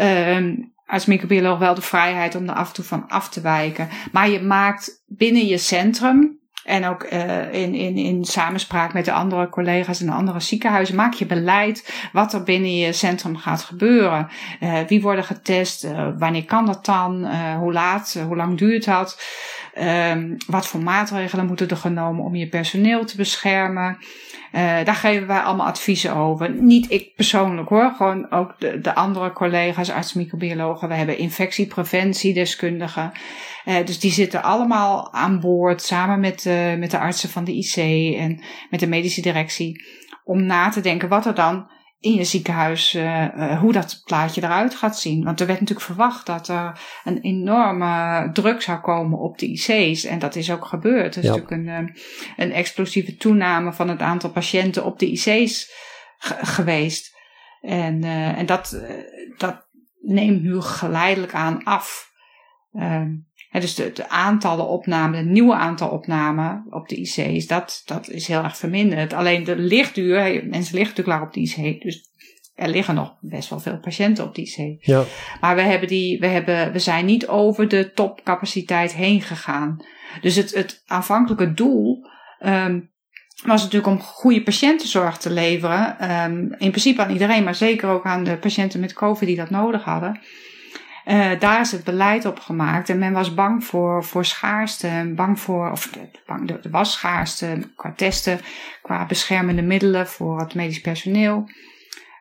um, 0.00 0.72
als 0.86 1.06
microbioloog 1.06 1.58
wel 1.58 1.74
de 1.74 1.80
vrijheid 1.80 2.34
om 2.34 2.48
er 2.48 2.54
af 2.54 2.68
en 2.68 2.74
toe 2.74 2.84
van 2.84 3.08
af 3.08 3.28
te 3.28 3.40
wijken. 3.40 3.88
Maar 4.12 4.28
je 4.28 4.40
maakt 4.40 5.04
binnen 5.06 5.46
je 5.46 5.58
centrum 5.58 6.39
en 6.70 6.86
ook 6.86 7.06
uh, 7.12 7.52
in, 7.52 7.74
in, 7.74 7.96
in 7.96 8.24
samenspraak 8.24 8.92
met 8.92 9.04
de 9.04 9.12
andere 9.12 9.48
collega's 9.48 10.00
in 10.00 10.06
de 10.06 10.12
andere 10.12 10.40
ziekenhuizen 10.40 10.96
maak 10.96 11.12
je 11.12 11.26
beleid 11.26 12.08
wat 12.12 12.32
er 12.32 12.42
binnen 12.42 12.76
je 12.76 12.92
centrum 12.92 13.36
gaat 13.36 13.62
gebeuren. 13.62 14.28
Uh, 14.60 14.78
wie 14.86 15.02
worden 15.02 15.24
getest? 15.24 15.84
Uh, 15.84 16.08
wanneer 16.18 16.44
kan 16.44 16.66
dat 16.66 16.84
dan? 16.84 17.26
hoe 17.56 17.72
laat? 17.72 18.18
hoe 18.26 18.36
lang 18.36 18.58
duurt 18.58 18.84
dat? 18.84 19.18
Ehm, 19.74 20.34
wat 20.46 20.66
voor 20.66 20.80
maatregelen 20.80 21.46
moeten 21.46 21.68
er 21.68 21.76
genomen 21.76 22.24
om 22.24 22.34
je 22.34 22.48
personeel 22.48 23.04
te 23.04 23.16
beschermen? 23.16 23.98
Uh, 24.52 24.84
daar 24.84 24.94
geven 24.94 25.26
wij 25.26 25.40
allemaal 25.40 25.66
adviezen 25.66 26.14
over. 26.16 26.50
Niet 26.50 26.90
ik 26.90 27.14
persoonlijk 27.14 27.68
hoor, 27.68 27.92
gewoon 27.96 28.30
ook 28.30 28.54
de, 28.58 28.80
de 28.80 28.94
andere 28.94 29.32
collega's, 29.32 29.90
arts-microbiologen. 29.90 30.88
We 30.88 30.94
hebben 30.94 31.18
infectiepreventiedeskundigen. 31.18 33.12
Uh, 33.64 33.76
dus 33.84 34.00
die 34.00 34.12
zitten 34.12 34.42
allemaal 34.42 35.12
aan 35.12 35.40
boord 35.40 35.82
samen 35.82 36.20
met, 36.20 36.44
uh, 36.44 36.74
met 36.74 36.90
de 36.90 36.98
artsen 36.98 37.28
van 37.28 37.44
de 37.44 37.56
IC 37.56 37.76
en 38.16 38.42
met 38.70 38.80
de 38.80 38.86
medische 38.86 39.22
directie. 39.22 39.84
Om 40.24 40.42
na 40.42 40.68
te 40.68 40.80
denken 40.80 41.08
wat 41.08 41.26
er 41.26 41.34
dan 41.34 41.70
in 42.00 42.14
je 42.14 42.24
ziekenhuis, 42.24 42.94
uh, 42.94 43.34
uh, 43.36 43.58
hoe 43.58 43.72
dat 43.72 44.02
plaatje 44.04 44.42
eruit 44.42 44.74
gaat 44.74 44.98
zien. 44.98 45.24
Want 45.24 45.40
er 45.40 45.46
werd 45.46 45.60
natuurlijk 45.60 45.86
verwacht 45.86 46.26
dat 46.26 46.48
er 46.48 46.80
een 47.04 47.20
enorme 47.20 48.28
druk 48.32 48.62
zou 48.62 48.78
komen 48.78 49.18
op 49.18 49.38
de 49.38 49.46
IC's. 49.46 50.04
En 50.04 50.18
dat 50.18 50.36
is 50.36 50.50
ook 50.50 50.64
gebeurd. 50.64 51.16
Er 51.16 51.22
is 51.22 51.28
natuurlijk 51.28 51.68
een, 51.68 51.84
uh, 51.84 51.94
een 52.36 52.52
explosieve 52.52 53.16
toename 53.16 53.72
van 53.72 53.88
het 53.88 54.00
aantal 54.00 54.30
patiënten 54.30 54.84
op 54.84 54.98
de 54.98 55.10
IC's 55.10 55.72
geweest. 56.56 57.18
En, 57.60 58.04
en 58.04 58.46
dat, 58.46 58.82
dat 59.36 59.68
neemt 60.00 60.42
nu 60.42 60.60
geleidelijk 60.60 61.34
aan 61.34 61.64
af. 61.64 62.12
Ehm, 63.50 63.60
dus 63.60 63.74
de, 63.74 63.92
de, 63.92 64.08
aantallen 64.08 64.68
opnamen, 64.68 65.18
het 65.18 65.28
nieuwe 65.28 65.54
aantal 65.54 65.88
opnamen 65.88 66.66
op 66.70 66.88
de 66.88 66.96
IC's, 66.96 67.46
dat, 67.46 67.82
dat 67.84 68.08
is 68.08 68.26
heel 68.26 68.42
erg 68.42 68.56
verminderd. 68.56 69.12
Alleen 69.12 69.44
de 69.44 69.56
lichtduur, 69.56 70.22
mensen 70.22 70.74
liggen 70.74 70.78
natuurlijk 70.78 71.08
laag 71.08 71.22
op 71.22 71.32
de 71.32 71.40
IC, 71.40 71.82
dus 71.82 72.08
er 72.54 72.68
liggen 72.68 72.94
nog 72.94 73.16
best 73.20 73.50
wel 73.50 73.60
veel 73.60 73.78
patiënten 73.78 74.24
op 74.24 74.34
de 74.34 74.42
IC. 74.42 74.86
Ja. 74.86 75.04
Maar 75.40 75.54
we, 75.54 75.62
hebben 75.62 75.88
die, 75.88 76.18
we, 76.18 76.26
hebben, 76.26 76.72
we 76.72 76.78
zijn 76.78 77.04
niet 77.04 77.26
over 77.26 77.68
de 77.68 77.92
topcapaciteit 77.92 78.94
heen 78.94 79.22
gegaan. 79.22 79.84
Dus 80.20 80.36
het, 80.36 80.54
het 80.54 80.82
aanvankelijke 80.86 81.54
doel 81.54 82.06
um, 82.40 82.90
was 83.44 83.62
natuurlijk 83.62 83.92
om 83.92 84.00
goede 84.00 84.42
patiëntenzorg 84.42 85.18
te 85.18 85.30
leveren. 85.30 86.10
Um, 86.10 86.54
in 86.58 86.70
principe 86.70 87.02
aan 87.02 87.12
iedereen, 87.12 87.44
maar 87.44 87.54
zeker 87.54 87.88
ook 87.88 88.04
aan 88.04 88.24
de 88.24 88.36
patiënten 88.36 88.80
met 88.80 88.92
COVID 88.92 89.28
die 89.28 89.36
dat 89.36 89.50
nodig 89.50 89.84
hadden. 89.84 90.20
Uh, 91.06 91.30
daar 91.38 91.60
is 91.60 91.72
het 91.72 91.84
beleid 91.84 92.24
op 92.24 92.38
gemaakt. 92.38 92.88
En 92.88 92.98
men 92.98 93.12
was 93.12 93.34
bang 93.34 93.64
voor, 93.64 94.04
voor 94.04 94.24
schaarste, 94.24 95.12
bang 95.16 95.40
voor, 95.40 95.70
of 95.70 95.90
bang, 96.26 96.50
er 96.50 96.70
was 96.70 96.92
schaarste 96.92 97.70
qua 97.76 97.92
testen, 97.96 98.40
qua 98.82 99.06
beschermende 99.06 99.62
middelen 99.62 100.06
voor 100.06 100.40
het 100.40 100.54
medisch 100.54 100.80
personeel. 100.80 101.48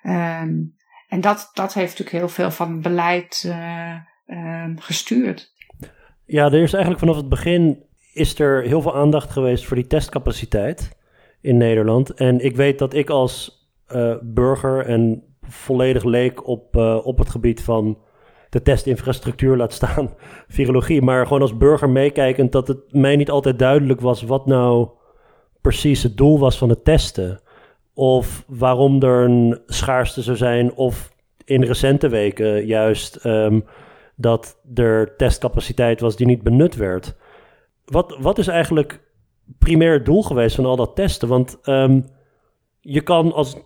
Um, 0.03 0.75
en 1.07 1.21
dat, 1.21 1.51
dat 1.53 1.73
heeft 1.73 1.89
natuurlijk 1.89 2.17
heel 2.17 2.29
veel 2.29 2.51
van 2.51 2.81
beleid 2.81 3.43
uh, 3.45 3.95
uh, 4.27 4.65
gestuurd. 4.75 5.53
Ja, 6.25 6.45
er 6.45 6.61
is 6.61 6.73
eigenlijk 6.73 6.99
vanaf 6.99 7.15
het 7.15 7.29
begin 7.29 7.83
is 8.13 8.39
er 8.39 8.63
heel 8.63 8.81
veel 8.81 8.95
aandacht 8.95 9.29
geweest 9.29 9.65
voor 9.65 9.75
die 9.75 9.87
testcapaciteit 9.87 10.97
in 11.41 11.57
Nederland. 11.57 12.13
En 12.13 12.45
ik 12.45 12.55
weet 12.55 12.79
dat 12.79 12.93
ik 12.93 13.09
als 13.09 13.67
burger 14.21 14.85
en 14.85 15.23
volledig 15.41 16.03
leek 16.03 16.47
op, 16.47 16.75
op 17.03 17.17
het 17.17 17.29
gebied 17.29 17.61
van 17.61 17.97
de 18.49 18.61
testinfrastructuur 18.61 19.57
laat 19.57 19.73
staan 19.73 20.13
virologie. 20.47 21.01
Maar 21.01 21.25
gewoon 21.25 21.41
als 21.41 21.57
burger 21.57 21.89
meekijkend 21.89 22.51
dat 22.51 22.67
het 22.67 22.93
mij 22.93 23.15
niet 23.15 23.29
altijd 23.29 23.59
duidelijk 23.59 24.01
was 24.01 24.21
wat 24.21 24.45
nou 24.45 24.89
precies 25.61 26.03
het 26.03 26.17
doel 26.17 26.39
was 26.39 26.57
van 26.57 26.69
het 26.69 26.83
testen. 26.85 27.39
Of 27.93 28.43
waarom 28.47 29.03
er 29.03 29.23
een 29.23 29.61
schaarste 29.65 30.21
zou 30.21 30.37
zijn. 30.37 30.73
Of 30.73 31.11
in 31.45 31.63
recente 31.63 32.09
weken 32.09 32.65
juist 32.65 33.25
um, 33.25 33.65
dat 34.15 34.61
er 34.73 35.15
testcapaciteit 35.15 35.99
was 35.99 36.15
die 36.15 36.27
niet 36.27 36.43
benut 36.43 36.75
werd. 36.75 37.15
Wat, 37.85 38.17
wat 38.19 38.37
is 38.37 38.47
eigenlijk 38.47 39.01
primair 39.59 39.93
het 39.93 40.05
doel 40.05 40.23
geweest 40.23 40.55
van 40.55 40.65
al 40.65 40.75
dat 40.75 40.95
testen? 40.95 41.27
Want 41.27 41.57
um, 41.63 42.05
je 42.79 43.01
kan 43.01 43.33
als 43.33 43.57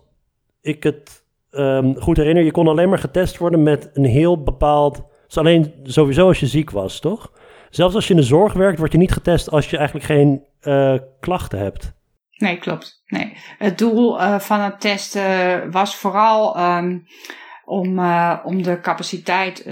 ik 0.60 0.82
het 0.82 1.23
um, 1.58 2.00
goed 2.00 2.16
herinner, 2.16 2.44
je 2.44 2.50
kon 2.50 2.68
alleen 2.68 2.88
maar 2.88 2.98
getest 2.98 3.38
worden 3.38 3.62
met 3.62 3.90
een 3.92 4.04
heel 4.04 4.42
bepaald. 4.42 5.04
Dus 5.26 5.38
alleen 5.38 5.74
sowieso 5.82 6.26
als 6.26 6.40
je 6.40 6.46
ziek 6.46 6.70
was, 6.70 7.00
toch? 7.00 7.32
Zelfs 7.70 7.94
als 7.94 8.06
je 8.06 8.14
in 8.14 8.20
de 8.20 8.26
zorg 8.26 8.52
werkt, 8.52 8.78
word 8.78 8.92
je 8.92 8.98
niet 8.98 9.12
getest 9.12 9.50
als 9.50 9.70
je 9.70 9.76
eigenlijk 9.76 10.06
geen 10.06 10.44
uh, 10.62 10.94
klachten 11.20 11.58
hebt. 11.58 11.92
Nee, 12.36 12.58
klopt. 12.58 13.02
Nee. 13.06 13.32
Het 13.58 13.78
doel 13.78 14.20
uh, 14.20 14.38
van 14.38 14.60
het 14.60 14.80
testen 14.80 15.70
was 15.70 15.96
vooral 15.96 16.58
um, 16.76 17.06
om, 17.64 17.98
uh, 17.98 18.38
om 18.44 18.62
de 18.62 18.80
capaciteit 18.80 19.64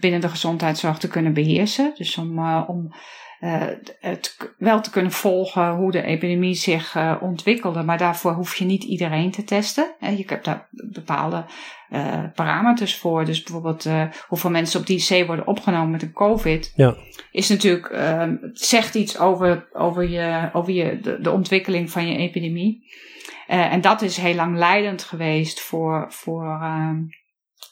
binnen 0.00 0.20
de 0.20 0.28
gezondheidszorg 0.28 0.98
te 0.98 1.08
kunnen 1.08 1.32
beheersen. 1.32 1.92
Dus 1.96 2.18
om, 2.18 2.48
om 2.66 2.92
uh, 3.40 3.62
het 4.00 4.54
wel 4.58 4.80
te 4.80 4.90
kunnen 4.90 5.12
volgen 5.12 5.70
hoe 5.70 5.90
de 5.90 6.02
epidemie 6.02 6.54
zich 6.54 6.94
uh, 6.94 7.16
ontwikkelde. 7.20 7.82
Maar 7.82 7.98
daarvoor 7.98 8.32
hoef 8.32 8.56
je 8.56 8.64
niet 8.64 8.84
iedereen 8.84 9.30
te 9.30 9.44
testen. 9.44 9.90
Je 10.00 10.24
hebt 10.26 10.44
daar 10.44 10.68
bepaalde 10.70 11.44
uh, 11.90 12.24
parameters 12.34 12.96
voor. 12.96 13.24
Dus 13.24 13.42
bijvoorbeeld 13.42 13.88
hoeveel 14.28 14.50
mensen 14.50 14.80
op 14.80 14.86
die 14.86 15.04
IC 15.08 15.26
worden 15.26 15.46
opgenomen 15.46 15.90
met 15.90 16.02
een 16.02 16.12
COVID. 16.12 16.72
Ja. 16.76 16.96
Is 17.32 17.48
natuurlijk, 17.48 17.86
ehm, 17.86 18.36
het 18.40 18.60
zegt 18.60 18.94
iets 18.94 19.18
over, 19.18 19.68
over, 19.72 20.08
je, 20.08 20.50
over 20.52 20.72
je, 20.72 21.00
de, 21.00 21.20
de 21.20 21.30
ontwikkeling 21.30 21.90
van 21.90 22.06
je 22.06 22.16
epidemie. 22.16 22.84
en 23.46 23.80
dat 23.80 24.02
is 24.02 24.16
heel 24.16 24.34
lang 24.34 24.56
leidend 24.56 25.02
geweest 25.02 25.60
voor, 25.60 26.06
voor 26.08 26.44
ehm, 26.44 26.98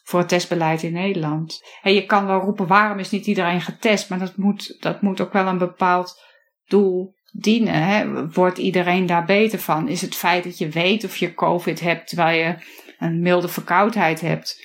voor 0.08 0.18
het 0.18 0.28
testbeleid 0.28 0.82
in 0.82 0.92
Nederland. 0.92 1.64
En 1.82 1.94
je 1.94 2.06
kan 2.06 2.26
wel 2.26 2.40
roepen, 2.40 2.66
waarom 2.66 2.98
is 2.98 3.10
niet 3.10 3.26
iedereen 3.26 3.60
getest? 3.60 4.08
Maar 4.08 4.18
dat 4.18 4.36
moet, 4.36 4.76
dat 4.80 5.02
moet 5.02 5.20
ook 5.20 5.32
wel 5.32 5.46
een 5.46 5.58
bepaald 5.58 6.22
doel 6.66 7.14
dienen. 7.32 7.82
Hè? 7.82 8.28
Wordt 8.30 8.58
iedereen 8.58 9.06
daar 9.06 9.24
beter 9.24 9.58
van? 9.58 9.88
Is 9.88 10.00
het 10.00 10.14
feit 10.14 10.44
dat 10.44 10.58
je 10.58 10.68
weet 10.68 11.04
of 11.04 11.16
je 11.16 11.34
COVID 11.34 11.80
hebt 11.80 12.08
terwijl 12.08 12.38
je 12.38 12.54
een 12.98 13.20
milde 13.20 13.48
verkoudheid 13.48 14.20
hebt? 14.20 14.64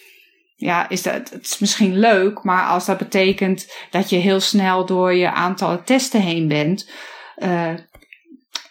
Ja, 0.55 0.89
is 0.89 1.01
dat, 1.01 1.29
het 1.29 1.45
is 1.45 1.59
misschien 1.59 1.99
leuk, 1.99 2.43
maar 2.43 2.67
als 2.67 2.85
dat 2.85 2.97
betekent 2.97 3.73
dat 3.89 4.09
je 4.09 4.17
heel 4.17 4.39
snel 4.39 4.85
door 4.85 5.13
je 5.13 5.31
aantal 5.31 5.83
testen 5.83 6.21
heen 6.21 6.47
bent, 6.47 6.91
uh, 7.37 7.73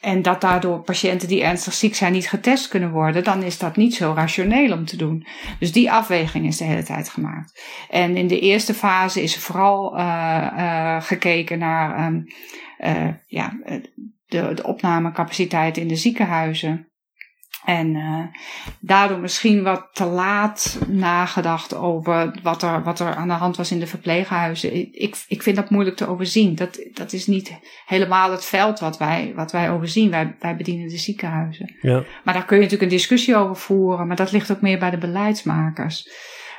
en 0.03 0.23
dat 0.23 0.41
daardoor 0.41 0.81
patiënten 0.81 1.29
die 1.29 1.43
ernstig 1.43 1.73
ziek 1.73 1.95
zijn 1.95 2.13
niet 2.13 2.29
getest 2.29 2.69
kunnen 2.69 2.91
worden, 2.91 3.25
dan 3.25 3.43
is 3.43 3.59
dat 3.59 3.77
niet 3.77 3.95
zo 3.95 4.13
rationeel 4.17 4.73
om 4.73 4.85
te 4.85 4.97
doen. 4.97 5.27
Dus 5.59 5.73
die 5.73 5.93
afweging 5.93 6.47
is 6.47 6.57
de 6.57 6.65
hele 6.65 6.83
tijd 6.83 7.09
gemaakt. 7.09 7.63
En 7.91 8.17
in 8.17 8.27
de 8.27 8.41
eerste 8.41 8.75
fase 8.75 9.23
is 9.23 9.39
vooral 9.39 9.99
uh, 9.99 11.03
gekeken 11.03 11.59
naar 11.59 12.07
um, 12.07 12.25
uh, 12.79 13.09
ja, 13.27 13.53
de, 14.27 14.55
de 14.55 14.63
opnamecapaciteit 14.67 15.77
in 15.77 15.89
de 15.89 15.97
ziekenhuizen. 15.97 16.92
En 17.65 17.95
uh, 17.95 18.25
daardoor 18.81 19.19
misschien 19.19 19.63
wat 19.63 19.89
te 19.93 20.05
laat 20.05 20.79
nagedacht 20.89 21.75
over 21.75 22.39
wat 22.43 22.63
er, 22.63 22.83
wat 22.83 23.01
er 23.01 23.15
aan 23.15 23.29
de 23.29 23.35
hand 23.35 23.57
was 23.57 23.71
in 23.71 23.79
de 23.79 23.87
verpleeghuizen. 23.87 24.75
Ik, 25.03 25.25
ik 25.29 25.43
vind 25.43 25.57
dat 25.57 25.71
moeilijk 25.71 25.97
te 25.97 26.09
overzien. 26.09 26.55
Dat, 26.55 26.81
dat 26.93 27.13
is 27.13 27.27
niet 27.27 27.59
helemaal 27.87 28.31
het 28.31 28.45
veld 28.45 28.81
wat 28.81 28.99
wij, 28.99 29.33
wat 29.37 29.53
wij 29.53 29.71
overzien. 29.71 30.11
Wij, 30.11 30.37
wij 30.39 30.57
bedienen 30.57 30.89
de 30.89 30.99
ziekenhuizen. 30.99 31.75
Ja. 31.81 32.05
Maar 32.25 32.35
daar 32.35 32.45
kun 32.45 32.57
je 32.57 32.63
natuurlijk 32.63 32.91
een 32.91 32.99
discussie 32.99 33.37
over 33.37 33.57
voeren. 33.57 34.07
Maar 34.07 34.17
dat 34.17 34.33
ligt 34.33 34.53
ook 34.53 34.61
meer 34.61 34.79
bij 34.79 34.91
de 34.91 34.99
beleidsmakers. 34.99 36.11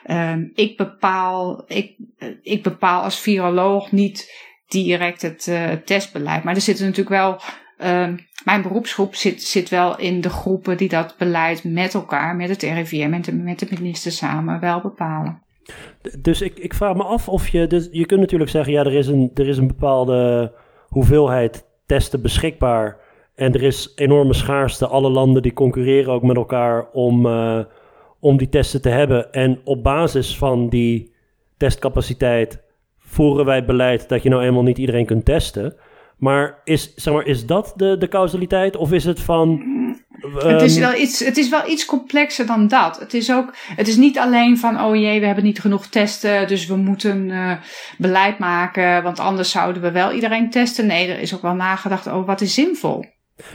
Um, 0.07 0.51
ik, 0.55 0.77
bepaal, 0.77 1.63
ik, 1.67 1.95
ik 2.41 2.63
bepaal 2.63 3.03
als 3.03 3.19
viroloog 3.19 3.91
niet 3.91 4.31
direct 4.67 5.21
het 5.21 5.47
uh, 5.47 5.71
testbeleid. 5.71 6.43
Maar 6.43 6.55
er 6.55 6.61
zitten 6.61 6.85
natuurlijk 6.85 7.15
wel 7.15 7.41
uh, 7.83 8.07
mijn 8.45 8.61
beroepsgroep 8.61 9.15
zit, 9.15 9.43
zit 9.43 9.69
wel 9.69 9.97
in 9.97 10.21
de 10.21 10.29
groepen 10.29 10.77
die 10.77 10.89
dat 10.89 11.15
beleid 11.17 11.63
met 11.63 11.93
elkaar, 11.93 12.35
met 12.35 12.49
het 12.49 12.61
RIVM 12.61 13.13
en 13.13 13.43
met 13.43 13.59
de 13.59 13.67
minister 13.69 14.11
samen 14.11 14.59
wel 14.59 14.81
bepalen. 14.81 15.41
Dus 16.19 16.41
ik, 16.41 16.59
ik 16.59 16.73
vraag 16.73 16.95
me 16.95 17.03
af 17.03 17.29
of 17.29 17.47
je, 17.47 17.67
dus 17.67 17.87
je 17.91 18.05
kunt 18.05 18.19
natuurlijk 18.19 18.49
zeggen, 18.49 18.73
ja, 18.73 18.83
er 18.83 18.93
is 18.93 19.07
een, 19.07 19.31
er 19.33 19.47
is 19.47 19.57
een 19.57 19.67
bepaalde 19.67 20.51
hoeveelheid 20.87 21.65
testen 21.85 22.21
beschikbaar. 22.21 22.97
En 23.35 23.53
er 23.53 23.63
is 23.63 23.91
enorme 23.95 24.33
schaarste. 24.33 24.87
Alle 24.87 25.09
landen 25.09 25.41
die 25.41 25.53
concurreren 25.53 26.13
ook 26.13 26.23
met 26.23 26.35
elkaar 26.35 26.89
om, 26.91 27.25
uh, 27.25 27.59
om 28.19 28.37
die 28.37 28.49
testen 28.49 28.81
te 28.81 28.89
hebben. 28.89 29.31
En 29.31 29.61
op 29.63 29.83
basis 29.83 30.37
van 30.37 30.69
die 30.69 31.13
testcapaciteit 31.57 32.61
voeren 32.97 33.45
wij 33.45 33.65
beleid 33.65 34.09
dat 34.09 34.23
je 34.23 34.29
nou 34.29 34.43
eenmaal 34.43 34.63
niet 34.63 34.77
iedereen 34.77 35.05
kunt 35.05 35.25
testen. 35.25 35.75
Maar 36.17 36.61
is, 36.63 36.93
zeg 36.95 37.13
maar, 37.13 37.25
is 37.25 37.45
dat 37.45 37.73
de, 37.75 37.97
de 37.97 38.07
causaliteit? 38.07 38.75
Of 38.75 38.91
is 38.91 39.05
het 39.05 39.19
van. 39.19 39.63
het, 40.37 40.61
is 40.61 40.77
ehm, 40.77 40.89
wel 40.89 41.01
iets, 41.01 41.19
het 41.19 41.37
is 41.37 41.49
wel 41.49 41.69
iets 41.69 41.85
complexer 41.85 42.45
dan 42.45 42.67
dat. 42.67 42.99
Het 42.99 43.13
is 43.13 43.31
ook. 43.31 43.53
Het 43.75 43.87
is 43.87 43.95
niet 43.95 44.17
alleen 44.17 44.57
van. 44.57 44.81
Oh 44.81 44.95
jee, 44.95 45.19
we 45.19 45.25
hebben 45.25 45.43
niet 45.43 45.59
genoeg 45.59 45.87
testen. 45.87 46.47
Dus 46.47 46.65
we 46.65 46.75
moeten 46.75 47.29
uh, 47.29 47.53
beleid 47.97 48.39
maken. 48.39 49.03
Want 49.03 49.19
anders 49.19 49.51
zouden 49.51 49.81
we 49.81 49.91
wel 49.91 50.11
iedereen 50.11 50.49
testen. 50.49 50.85
Nee, 50.85 51.07
er 51.07 51.19
is 51.19 51.35
ook 51.35 51.41
wel 51.41 51.55
nagedacht 51.55 52.09
over 52.09 52.25
wat 52.25 52.41
is 52.41 52.53
zinvol. 52.53 53.05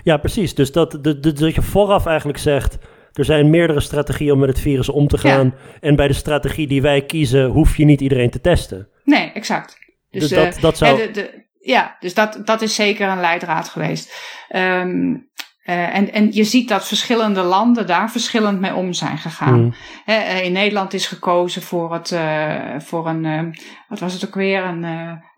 Ja, 0.03 0.17
precies. 0.17 0.55
Dus 0.55 0.73
dat, 0.73 0.99
dat, 1.03 1.23
dat 1.23 1.55
je 1.55 1.63
vooraf 1.63 2.07
eigenlijk 2.07 2.39
zegt. 2.39 2.79
Er 3.13 3.25
zijn 3.25 3.51
meerdere 3.51 3.81
strategieën 3.81 4.33
om 4.33 4.39
met 4.39 4.49
het 4.49 4.61
virus 4.61 4.89
om 4.89 5.09
te 5.09 5.19
gaan. 5.19 5.55
En 5.81 5.97
bij 5.97 6.09
de 6.09 6.15
strategie 6.15 6.67
die 6.67 6.83
wij 6.83 7.07
kiezen, 7.07 7.47
hoef 7.47 7.77
je 7.77 7.85
niet 7.85 8.01
iedereen 8.01 8.31
te 8.31 8.41
testen. 8.41 8.89
Nee, 9.05 9.33
exact. 9.33 9.79
Dus, 10.11 10.21
dus 10.21 10.31
dat, 10.31 10.57
uh, 10.57 10.63
dat 10.63 10.77
zou... 10.77 10.97
De, 10.97 11.11
de, 11.11 11.47
ja, 11.61 11.97
dus 12.01 12.15
dat, 12.15 12.41
dat 12.45 12.63
is 12.63 12.75
zeker 12.75 13.09
een 13.09 13.21
leidraad 13.21 13.69
geweest. 13.69 14.15
Um, 14.57 15.31
uh, 15.65 15.95
en, 15.97 16.13
en 16.13 16.33
je 16.33 16.45
ziet 16.45 16.69
dat 16.69 16.89
verschillende 16.89 17.43
landen 17.43 17.87
daar 17.87 18.11
verschillend 18.11 18.61
mee 18.61 18.75
om 18.75 18.93
zijn 18.93 19.19
gegaan. 19.19 19.61
Mm. 19.61 19.75
in 20.43 20.53
Nederland 20.53 20.93
is 20.93 21.07
gekozen 21.07 21.63
voor, 21.63 21.93
het, 21.93 22.11
uh, 22.11 22.79
voor 22.79 23.07
een, 23.09 23.25
uh, 23.25 23.43
wat 23.89 23.99
was 23.99 24.13
het 24.13 24.27
ook 24.27 24.35
weer, 24.35 24.65
een, 24.65 24.85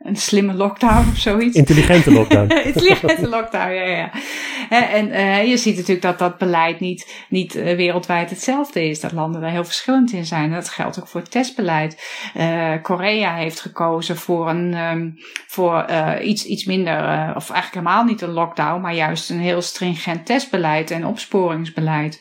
een 0.03 0.17
slimme 0.17 0.55
lockdown 0.55 1.09
of 1.11 1.17
zoiets. 1.17 1.57
Intelligente 1.57 2.11
lockdown. 2.11 2.53
Intelligente 2.65 3.29
lockdown, 3.29 3.73
ja, 3.73 3.85
ja. 3.85 4.11
en 4.91 5.47
je 5.49 5.57
ziet 5.57 5.77
natuurlijk 5.77 6.03
dat 6.03 6.19
dat 6.19 6.39
beleid 6.39 6.81
niet, 6.81 7.25
niet 7.29 7.53
wereldwijd 7.53 8.31
hetzelfde 8.31 8.89
is. 8.89 9.01
Dat 9.01 9.13
landen 9.13 9.41
daar 9.41 9.51
heel 9.51 9.65
verschillend 9.65 10.13
in 10.13 10.27
zijn. 10.27 10.51
Dat 10.51 10.69
geldt 10.69 11.01
ook 11.01 11.09
voor 11.09 11.21
het 11.21 11.31
testbeleid. 11.31 12.03
Korea 12.83 13.35
heeft 13.35 13.61
gekozen 13.61 14.17
voor, 14.17 14.49
een, 14.49 14.75
um, 14.75 15.15
voor 15.47 15.87
iets, 16.23 16.45
iets 16.45 16.65
minder, 16.65 16.95
of 17.37 17.51
eigenlijk 17.51 17.75
helemaal 17.75 18.05
niet 18.05 18.21
een 18.21 18.33
lockdown, 18.33 18.81
maar 18.81 18.95
juist 18.95 19.31
een 19.31 19.41
heel 19.41 19.63
stringent 19.63 20.27
testbeleid 20.27 20.91
en 20.91 21.07
opsporingsbeleid. 21.07 22.21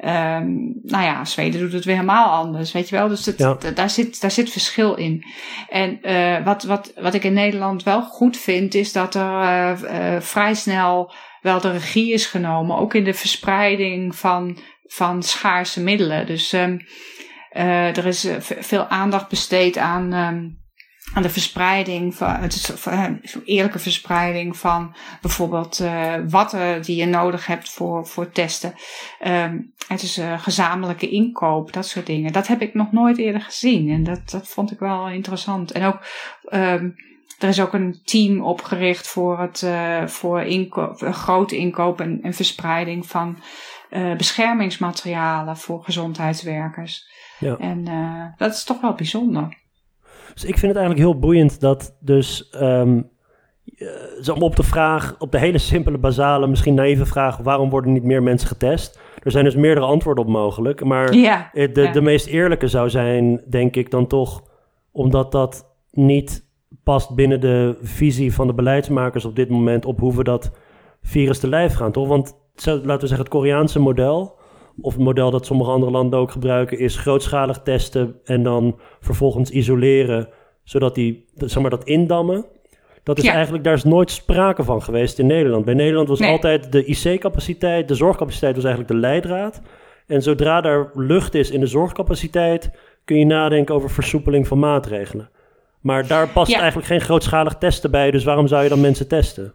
Um, 0.00 0.80
nou 0.82 1.04
ja, 1.04 1.24
Zweden 1.24 1.60
doet 1.60 1.72
het 1.72 1.84
weer 1.84 1.94
helemaal 1.94 2.30
anders, 2.30 2.72
weet 2.72 2.88
je 2.88 2.96
wel. 2.96 3.08
Dus 3.08 3.26
het, 3.26 3.38
daar, 3.76 3.90
zit, 3.90 4.20
daar 4.20 4.30
zit 4.30 4.50
verschil 4.50 4.94
in. 4.94 5.24
En 5.68 5.98
uh, 6.02 6.44
wat, 6.44 6.62
wat, 6.62 6.92
wat 6.96 7.14
ik 7.14 7.24
in 7.24 7.32
Nederland 7.32 7.82
wel 7.82 8.02
goed 8.02 8.36
vind, 8.36 8.74
is 8.74 8.92
dat 8.92 9.14
er 9.14 9.42
uh, 9.42 9.72
uh, 9.82 10.20
vrij 10.20 10.54
snel 10.54 11.12
wel 11.40 11.60
de 11.60 11.70
regie 11.70 12.12
is 12.12 12.26
genomen, 12.26 12.76
ook 12.76 12.94
in 12.94 13.04
de 13.04 13.14
verspreiding 13.14 14.16
van, 14.16 14.58
van 14.84 15.22
schaarse 15.22 15.82
middelen. 15.82 16.26
Dus 16.26 16.52
um, 16.52 16.80
er 17.50 18.06
is 18.06 18.28
veel 18.40 18.86
aandacht 18.86 19.28
besteed 19.28 19.78
aan. 19.78 20.12
Um, 20.12 20.63
aan 21.14 21.22
de 21.22 21.30
verspreiding 21.30 22.14
van, 22.14 22.28
het 22.28 22.54
is 22.54 22.84
een 22.84 23.20
eerlijke 23.44 23.78
verspreiding 23.78 24.56
van 24.56 24.94
bijvoorbeeld 25.20 25.80
uh, 25.80 26.14
watten 26.28 26.82
die 26.82 26.96
je 26.96 27.06
nodig 27.06 27.46
hebt 27.46 27.70
voor, 27.70 28.06
voor 28.06 28.30
testen. 28.30 28.74
Um, 29.26 29.72
het 29.88 30.02
is 30.02 30.18
uh, 30.18 30.40
gezamenlijke 30.40 31.08
inkoop, 31.08 31.72
dat 31.72 31.86
soort 31.86 32.06
dingen. 32.06 32.32
Dat 32.32 32.46
heb 32.46 32.62
ik 32.62 32.74
nog 32.74 32.92
nooit 32.92 33.18
eerder 33.18 33.40
gezien 33.40 33.90
en 33.90 34.04
dat, 34.04 34.30
dat 34.30 34.48
vond 34.48 34.72
ik 34.72 34.78
wel 34.78 35.08
interessant. 35.08 35.72
En 35.72 35.84
ook, 35.84 35.98
um, 36.50 36.94
er 37.38 37.48
is 37.48 37.60
ook 37.60 37.72
een 37.72 38.00
team 38.04 38.40
opgericht 38.40 39.06
voor 39.06 39.40
het, 39.40 39.62
uh, 39.64 40.06
voor 40.06 40.40
inkoop, 40.40 41.02
grote 41.10 41.56
inkoop 41.56 42.00
en, 42.00 42.18
en 42.22 42.34
verspreiding 42.34 43.06
van 43.06 43.38
beschermingsmaterialen 44.16 45.56
voor 45.56 45.84
gezondheidswerkers. 45.84 47.06
Ja. 47.38 47.56
En 47.56 47.84
dat 48.36 48.54
is 48.54 48.64
toch 48.64 48.80
wel 48.80 48.94
bijzonder. 48.94 49.62
Dus 50.34 50.44
ik 50.44 50.58
vind 50.58 50.72
het 50.72 50.76
eigenlijk 50.80 50.98
heel 50.98 51.18
boeiend 51.18 51.60
dat 51.60 51.96
dus 52.00 52.50
um, 52.60 53.10
op 54.38 54.56
de 54.56 54.62
vraag, 54.62 55.14
op 55.18 55.32
de 55.32 55.38
hele 55.38 55.58
simpele, 55.58 55.98
basale, 55.98 56.46
misschien 56.46 56.74
naïeve 56.74 57.06
vraag, 57.06 57.36
waarom 57.36 57.70
worden 57.70 57.92
niet 57.92 58.02
meer 58.02 58.22
mensen 58.22 58.48
getest? 58.48 59.00
Er 59.22 59.30
zijn 59.30 59.44
dus 59.44 59.54
meerdere 59.54 59.86
antwoorden 59.86 60.24
op 60.24 60.30
mogelijk, 60.30 60.84
maar 60.84 61.14
ja, 61.14 61.50
de, 61.52 61.70
ja. 61.72 61.92
de 61.92 62.00
meest 62.00 62.26
eerlijke 62.26 62.68
zou 62.68 62.90
zijn, 62.90 63.42
denk 63.48 63.76
ik 63.76 63.90
dan 63.90 64.06
toch, 64.06 64.42
omdat 64.92 65.32
dat 65.32 65.74
niet 65.90 66.44
past 66.82 67.14
binnen 67.14 67.40
de 67.40 67.78
visie 67.82 68.34
van 68.34 68.46
de 68.46 68.54
beleidsmakers 68.54 69.24
op 69.24 69.36
dit 69.36 69.48
moment 69.48 69.84
op 69.84 70.00
hoe 70.00 70.16
we 70.16 70.24
dat 70.24 70.50
virus 71.02 71.38
te 71.38 71.48
lijf 71.48 71.74
gaan, 71.74 71.92
toch? 71.92 72.08
Want 72.08 72.36
laten 72.64 72.84
we 72.84 73.06
zeggen, 73.06 73.18
het 73.18 73.28
Koreaanse 73.28 73.78
model 73.78 74.38
of 74.80 74.92
het 74.92 75.02
model 75.02 75.30
dat 75.30 75.46
sommige 75.46 75.70
andere 75.70 75.92
landen 75.92 76.18
ook 76.18 76.30
gebruiken, 76.30 76.78
is 76.78 76.96
grootschalig 76.96 77.60
testen 77.62 78.20
en 78.24 78.42
dan 78.42 78.78
vervolgens 79.00 79.50
isoleren, 79.50 80.28
zodat 80.64 80.94
die, 80.94 81.24
zeg 81.36 81.62
maar, 81.62 81.70
dat 81.70 81.84
indammen. 81.84 82.44
Dat 83.02 83.18
is 83.18 83.26
eigenlijk, 83.26 83.64
daar 83.64 83.74
is 83.74 83.84
nooit 83.84 84.10
sprake 84.10 84.62
van 84.62 84.82
geweest 84.82 85.18
in 85.18 85.26
Nederland. 85.26 85.64
Bij 85.64 85.74
Nederland 85.74 86.08
was 86.08 86.20
altijd 86.20 86.72
de 86.72 86.84
IC-capaciteit, 86.84 87.88
de 87.88 87.94
zorgcapaciteit 87.94 88.54
was 88.54 88.64
eigenlijk 88.64 88.94
de 88.94 89.00
leidraad. 89.00 89.60
En 90.06 90.22
zodra 90.22 90.60
daar 90.60 90.90
lucht 90.94 91.34
is 91.34 91.50
in 91.50 91.60
de 91.60 91.66
zorgcapaciteit, 91.66 92.70
kun 93.04 93.18
je 93.18 93.26
nadenken 93.26 93.74
over 93.74 93.90
versoepeling 93.90 94.48
van 94.48 94.58
maatregelen. 94.58 95.30
Maar 95.80 96.06
daar 96.06 96.28
past 96.28 96.54
eigenlijk 96.54 96.86
geen 96.86 97.00
grootschalig 97.00 97.54
testen 97.54 97.90
bij, 97.90 98.10
dus 98.10 98.24
waarom 98.24 98.46
zou 98.46 98.62
je 98.62 98.68
dan 98.68 98.80
mensen 98.80 99.08
testen? 99.08 99.54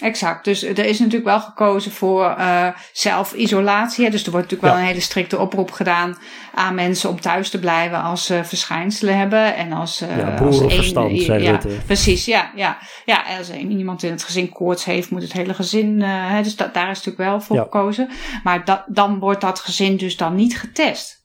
Exact. 0.00 0.44
Dus 0.44 0.62
er 0.62 0.84
is 0.84 0.98
natuurlijk 0.98 1.24
wel 1.24 1.40
gekozen 1.40 1.92
voor 1.92 2.34
uh, 2.38 2.68
zelfisolatie. 2.92 4.10
Dus 4.10 4.24
er 4.24 4.30
wordt 4.30 4.50
natuurlijk 4.50 4.72
wel 4.72 4.82
een 4.82 4.88
hele 4.88 5.00
strikte 5.00 5.38
oproep 5.38 5.70
gedaan 5.70 6.18
aan 6.54 6.74
mensen 6.74 7.10
om 7.10 7.20
thuis 7.20 7.50
te 7.50 7.58
blijven 7.58 8.02
als 8.02 8.26
ze 8.26 8.44
verschijnselen 8.44 9.18
hebben. 9.18 9.56
En 9.56 9.72
als, 9.72 10.02
uh, 10.02 10.18
ja, 10.18 10.34
boerenverstand, 10.34 11.12
als 11.12 11.28
een, 11.28 11.42
ja, 11.42 11.60
Precies, 11.86 12.24
ja, 12.24 12.50
ja. 12.54 12.78
Ja, 13.04 13.24
als 13.38 13.50
iemand 13.52 14.02
in 14.02 14.10
het 14.10 14.22
gezin 14.22 14.48
koorts 14.48 14.84
heeft, 14.84 15.10
moet 15.10 15.22
het 15.22 15.32
hele 15.32 15.54
gezin. 15.54 16.00
Uh, 16.00 16.42
dus 16.42 16.56
dat, 16.56 16.74
daar 16.74 16.90
is 16.90 16.96
natuurlijk 16.96 17.30
wel 17.30 17.40
voor 17.40 17.56
gekozen. 17.56 18.08
Maar 18.42 18.64
dat, 18.64 18.84
dan 18.86 19.18
wordt 19.18 19.40
dat 19.40 19.60
gezin 19.60 19.96
dus 19.96 20.16
dan 20.16 20.34
niet 20.34 20.58
getest. 20.58 21.24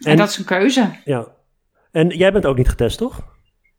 En, 0.00 0.10
en 0.10 0.16
dat 0.16 0.28
is 0.28 0.36
een 0.36 0.44
keuze. 0.44 0.90
Ja. 1.04 1.26
En 1.92 2.08
jij 2.08 2.32
bent 2.32 2.46
ook 2.46 2.56
niet 2.56 2.68
getest, 2.68 2.98
toch? 2.98 3.33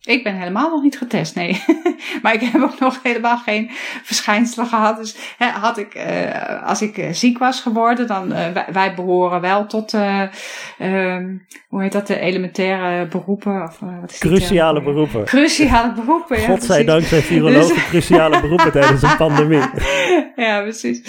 Ik 0.05 0.23
ben 0.23 0.35
helemaal 0.35 0.69
nog 0.69 0.83
niet 0.83 0.97
getest, 0.97 1.35
nee. 1.35 1.63
maar 2.21 2.33
ik 2.33 2.41
heb 2.41 2.61
ook 2.61 2.79
nog 2.79 2.99
helemaal 3.03 3.37
geen 3.37 3.69
verschijnselen 4.03 4.67
gehad. 4.67 4.97
Dus 4.97 5.15
hè, 5.37 5.47
had 5.47 5.77
ik, 5.77 5.95
uh, 5.95 6.63
als 6.63 6.81
ik 6.81 6.97
uh, 6.97 7.11
ziek 7.11 7.37
was 7.37 7.61
geworden, 7.61 8.07
dan 8.07 8.31
uh, 8.31 8.51
wij, 8.51 8.65
wij, 8.71 8.95
behoren 8.95 9.41
wel 9.41 9.65
tot, 9.65 9.93
um, 9.93 11.45
hoe 11.67 11.81
heet 11.81 11.91
dat, 11.91 12.07
de 12.07 12.19
elementaire 12.19 13.07
beroepen? 13.07 13.63
Of, 13.63 13.79
wat 13.79 14.11
is 14.11 14.17
cruciale 14.17 14.81
beroepen. 14.81 15.23
Cruciale 15.23 15.93
beroepen, 15.93 16.41
ja. 16.41 16.45
Godzijdank 16.45 17.03
zijn 17.03 17.21
virologen 17.21 17.75
dus, 17.75 17.87
cruciale 17.87 18.41
beroepen 18.41 18.71
tijdens 18.71 19.01
een 19.01 19.17
pandemie. 19.17 19.63
ja, 20.35 20.61
precies. 20.61 21.01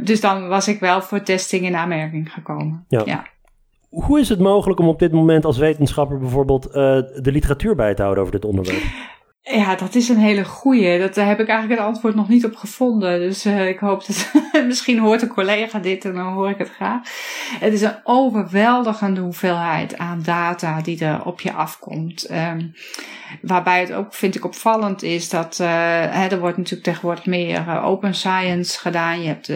dus 0.00 0.20
dan 0.20 0.48
was 0.48 0.68
ik 0.68 0.80
wel 0.80 1.02
voor 1.02 1.22
testing 1.22 1.64
in 1.64 1.76
aanmerking 1.76 2.32
gekomen. 2.32 2.84
ja. 2.88 3.02
ja. 3.04 3.24
Hoe 3.88 4.20
is 4.20 4.28
het 4.28 4.38
mogelijk 4.38 4.80
om 4.80 4.88
op 4.88 4.98
dit 4.98 5.12
moment 5.12 5.44
als 5.44 5.58
wetenschapper 5.58 6.18
bijvoorbeeld 6.18 6.66
uh, 6.66 6.72
de 6.72 7.32
literatuur 7.32 7.74
bij 7.74 7.94
te 7.94 8.02
houden 8.02 8.22
over 8.22 8.34
dit 8.34 8.44
onderwerp? 8.44 8.82
Ja, 9.50 9.74
dat 9.74 9.94
is 9.94 10.08
een 10.08 10.18
hele 10.18 10.44
goeie. 10.44 10.98
Dat, 10.98 11.14
daar 11.14 11.26
heb 11.26 11.40
ik 11.40 11.48
eigenlijk 11.48 11.80
het 11.80 11.88
antwoord 11.88 12.14
nog 12.14 12.28
niet 12.28 12.44
op 12.44 12.56
gevonden. 12.56 13.18
Dus 13.20 13.46
uh, 13.46 13.68
ik 13.68 13.78
hoop 13.78 14.06
dat 14.06 14.32
misschien 14.66 14.98
hoort 14.98 15.22
een 15.22 15.28
collega 15.28 15.78
dit 15.78 16.04
en 16.04 16.14
dan 16.14 16.32
hoor 16.32 16.50
ik 16.50 16.58
het 16.58 16.70
graag. 16.70 17.00
Het 17.60 17.72
is 17.72 17.82
een 17.82 17.96
overweldigende 18.04 19.20
hoeveelheid 19.20 19.98
aan 19.98 20.22
data 20.22 20.80
die 20.80 21.04
er 21.04 21.24
op 21.24 21.40
je 21.40 21.52
afkomt. 21.52 22.30
Um, 22.30 22.74
waarbij 23.42 23.80
het 23.80 23.92
ook, 23.92 24.14
vind 24.14 24.34
ik, 24.34 24.44
opvallend 24.44 25.02
is 25.02 25.28
dat 25.28 25.58
uh, 25.60 25.68
hè, 26.10 26.26
er 26.26 26.40
wordt 26.40 26.56
natuurlijk 26.56 26.84
tegenwoordig 26.84 27.26
meer 27.26 27.58
uh, 27.58 27.84
open 27.84 28.14
science 28.14 28.78
gedaan. 28.78 29.22
Je 29.22 29.28
hebt 29.28 29.52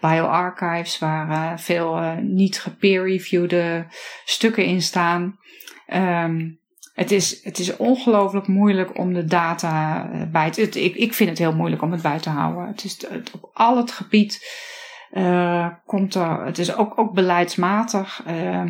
bioarchives 0.00 0.98
waar 0.98 1.60
veel 1.60 2.00
niet 2.20 2.60
gepeer-reviewde 2.60 3.86
stukken 4.24 4.64
in 4.64 4.82
staan. 4.82 5.38
Um, 5.94 6.62
het 6.94 7.10
is, 7.10 7.44
het 7.44 7.58
is 7.58 7.76
ongelooflijk 7.76 8.46
moeilijk 8.46 8.98
om 8.98 9.12
de 9.12 9.24
data 9.24 10.08
eh, 10.12 10.22
bij 10.30 10.50
te... 10.50 10.60
Het, 10.60 10.76
ik, 10.76 10.94
ik 10.94 11.14
vind 11.14 11.30
het 11.30 11.38
heel 11.38 11.54
moeilijk 11.54 11.82
om 11.82 11.92
het 11.92 12.02
bij 12.02 12.18
te 12.18 12.30
houden. 12.30 12.66
Het 12.66 12.84
is 12.84 13.06
het, 13.08 13.30
op 13.30 13.50
al 13.52 13.76
het 13.76 13.90
gebied 13.90 14.62
uh, 15.12 15.68
komt 15.86 16.14
er... 16.14 16.44
Het 16.44 16.58
is 16.58 16.76
ook, 16.76 16.98
ook 16.98 17.12
beleidsmatig. 17.12 18.22
Uh, 18.26 18.62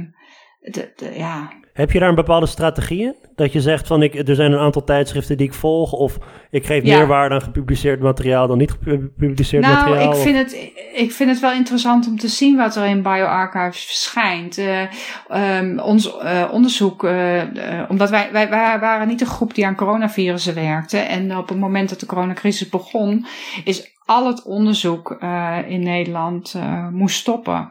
de, 0.60 0.92
de, 0.96 1.12
ja. 1.16 1.52
Heb 1.74 1.90
je 1.90 1.98
daar 1.98 2.08
een 2.08 2.14
bepaalde 2.14 2.46
strategie 2.46 3.02
in? 3.02 3.14
Dat 3.34 3.52
je 3.52 3.60
zegt 3.60 3.86
van 3.86 4.02
ik, 4.02 4.28
er 4.28 4.34
zijn 4.34 4.52
een 4.52 4.58
aantal 4.58 4.84
tijdschriften 4.84 5.36
die 5.36 5.46
ik 5.46 5.54
volg, 5.54 5.92
of 5.92 6.18
ik 6.50 6.66
geef 6.66 6.82
meer 6.82 7.06
waarde 7.06 7.34
aan 7.34 7.42
gepubliceerd 7.42 8.00
materiaal 8.00 8.46
dan 8.46 8.58
niet 8.58 8.70
gepubliceerd 8.70 9.62
nou, 9.62 9.74
materiaal? 9.74 10.04
Nou, 10.04 10.16
ik 10.16 10.22
vind, 10.22 10.36
het, 10.36 10.72
ik 10.94 11.12
vind 11.12 11.30
het 11.30 11.40
wel 11.40 11.52
interessant 11.52 12.06
om 12.06 12.18
te 12.18 12.28
zien 12.28 12.56
wat 12.56 12.76
er 12.76 12.84
in 12.84 13.02
bioarchives 13.02 13.84
verschijnt. 13.84 14.58
Uh, 14.58 15.86
ons 15.86 16.16
uh, 16.22 16.48
onderzoek, 16.52 17.04
uh, 17.04 17.42
omdat 17.88 18.10
wij, 18.10 18.28
wij, 18.32 18.48
wij 18.48 18.78
waren 18.80 19.08
niet 19.08 19.20
een 19.20 19.26
groep 19.26 19.54
die 19.54 19.66
aan 19.66 19.76
coronavirussen 19.76 20.54
werkte. 20.54 20.98
En 20.98 21.36
op 21.36 21.48
het 21.48 21.58
moment 21.58 21.88
dat 21.88 22.00
de 22.00 22.06
coronacrisis 22.06 22.68
begon, 22.68 23.26
is 23.64 23.92
al 24.04 24.26
het 24.26 24.42
onderzoek 24.42 25.18
in 25.66 25.82
Nederland 25.82 26.54
moest 26.90 27.16
stoppen. 27.16 27.68